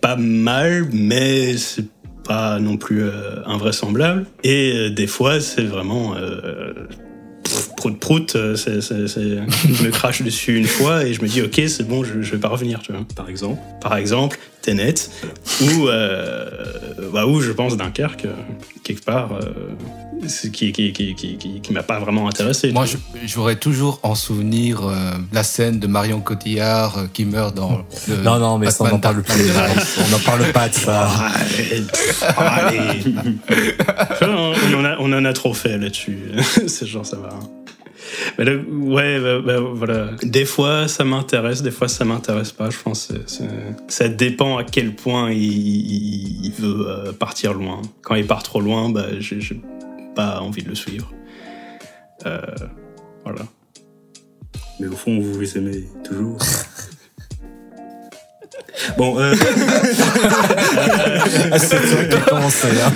[0.00, 1.86] pas mal, mais c'est
[2.24, 3.04] pas non plus
[3.46, 4.26] invraisemblable.
[4.42, 6.14] Et des fois c'est vraiment
[7.76, 11.86] prout prout, c'est, je me crache dessus une fois et je me dis ok c'est
[11.86, 13.04] bon je, je vais pas revenir tu vois.
[13.14, 13.60] Par exemple?
[13.80, 14.94] Par exemple Tenet
[15.62, 16.50] ou euh,
[17.12, 18.26] bah où je pense Dunkerque
[18.82, 22.72] quelque part euh, qui qui qui qui qui, m'a pas vraiment intéressé.
[22.72, 22.84] Moi
[23.26, 28.16] j'aurais toujours en souvenir euh, la scène de Marion Cotillard euh, qui meurt dans le
[28.16, 29.50] Non non mais ça on n'en parle plus.
[29.98, 31.08] on n'en parle pas de ça.
[32.36, 33.04] Allez.
[34.22, 36.18] on en a on en a trop fait là-dessus.
[36.66, 37.30] C'est genre ça va.
[38.38, 40.10] Mais ouais, bah, bah, voilà.
[40.22, 42.68] Des fois, ça m'intéresse, des fois, ça m'intéresse pas.
[42.70, 43.14] Je pense que
[43.88, 47.80] ça dépend à quel point il, veut euh, partir loin.
[48.02, 49.40] Quand il part trop loin, bah, j'ai
[50.14, 51.10] pas envie de le suivre.
[52.26, 52.40] Euh,
[53.24, 53.42] voilà.
[54.80, 56.36] Mais au fond, vous les aimez toujours.
[58.98, 59.34] bon, euh...
[61.58, 61.78] c'est
[62.82, 62.92] hein.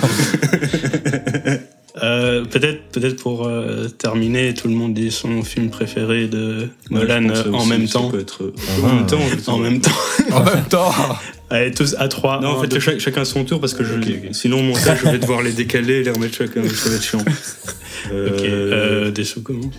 [2.03, 7.29] Euh, peut-être, peut-être pour euh, terminer, tout le monde dit son film préféré de Nolan
[7.53, 8.11] en, même temps.
[8.17, 8.51] Être...
[8.81, 9.19] en même temps.
[9.47, 9.91] En même temps.
[10.31, 10.91] en même temps.
[11.51, 12.41] Allez, tous à trois.
[12.41, 13.93] Non, en fait, chacun son tour parce que je,
[14.31, 16.63] sinon, au montage, je vais devoir les décaler et les remettre chacun.
[16.67, 17.25] Ça va être chiant.
[18.11, 19.69] Euh, des sous comment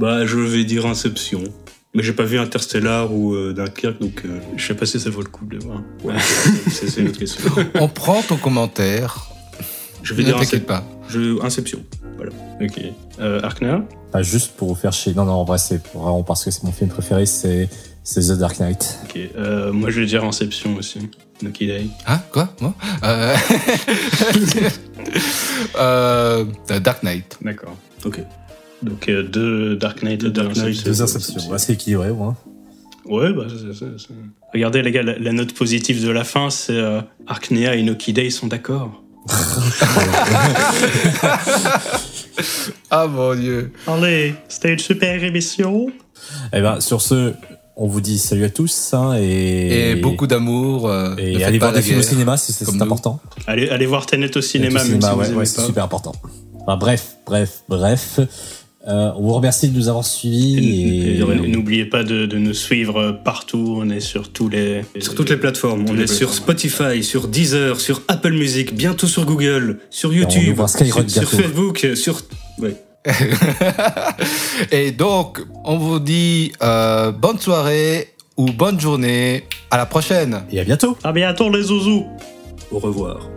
[0.00, 1.44] Bah, je vais dire Inception.
[1.94, 4.22] Mais j'ai pas vu Interstellar ou Dunkerque, donc
[4.56, 5.82] je sais pas si ça vaut le coup de le voir.
[6.02, 6.14] Ouais,
[6.70, 7.50] c'est une autre question.
[7.74, 9.28] On prend ton commentaire.
[10.02, 10.84] Je vais ne dire pas.
[11.08, 11.42] Je...
[11.42, 11.80] Inception.
[12.16, 12.32] Voilà.
[12.60, 12.80] Ok.
[13.20, 13.78] Euh, Arkner
[14.12, 15.14] Pas juste pour vous faire chier.
[15.14, 17.68] Non, non, en vrai, c'est vraiment parce que c'est mon film préféré, c'est
[18.04, 18.98] The Dark Knight.
[19.04, 19.18] Ok.
[19.36, 21.00] Euh, moi, je vais dire Inception aussi.
[21.42, 21.86] Nucky Day.
[22.06, 22.54] Ah, quoi?
[22.60, 22.74] Moi?
[23.04, 23.36] Euh...
[25.78, 26.44] euh...
[26.82, 27.38] Dark Knight.
[27.42, 27.76] D'accord.
[28.04, 28.20] Ok.
[28.82, 30.82] Donc, euh, deux Dark Knight deux Inception.
[30.84, 31.50] Deux Inception.
[31.50, 32.34] Ouais, c'est équilibré, ouais.
[33.08, 34.08] Ouais, bah, c'est,
[34.52, 38.30] Regardez, les gars, la, note positive de la fin, c'est euh, Arknea et Noki Day
[38.30, 39.02] sont d'accord.
[42.90, 43.72] ah mon dieu.
[43.86, 45.88] Allez, c'était une super émission.
[46.52, 47.34] Eh ben, sur ce,
[47.76, 49.92] on vous dit salut à tous hein, et...
[49.92, 49.94] et...
[49.96, 50.88] beaucoup d'amour.
[50.88, 53.20] Euh, et allez voir des films au cinéma si c'est important.
[53.46, 56.12] Allez, allez voir Tenet au cinéma, même si ouais, ouais, c'est super important.
[56.60, 58.20] Enfin, bref, bref, bref.
[58.88, 61.18] Euh, on vous remercie de nous avoir suivis.
[61.18, 63.76] Et, n'oubliez pas de, nous suivre partout.
[63.78, 65.84] On est sur tous les sur toutes les plateformes.
[65.88, 71.28] on est sur Spotify, sur Deezer, sur Apple Music, bientôt sur Google, sur YouTube, sur,
[71.28, 72.22] Facebook, sur
[74.72, 79.44] et donc, on vous dit euh, bonne soirée ou bonne journée.
[79.70, 80.42] À la prochaine.
[80.50, 80.96] Et à bientôt.
[81.04, 82.06] À bientôt les zouzous.
[82.70, 83.30] Au revoir.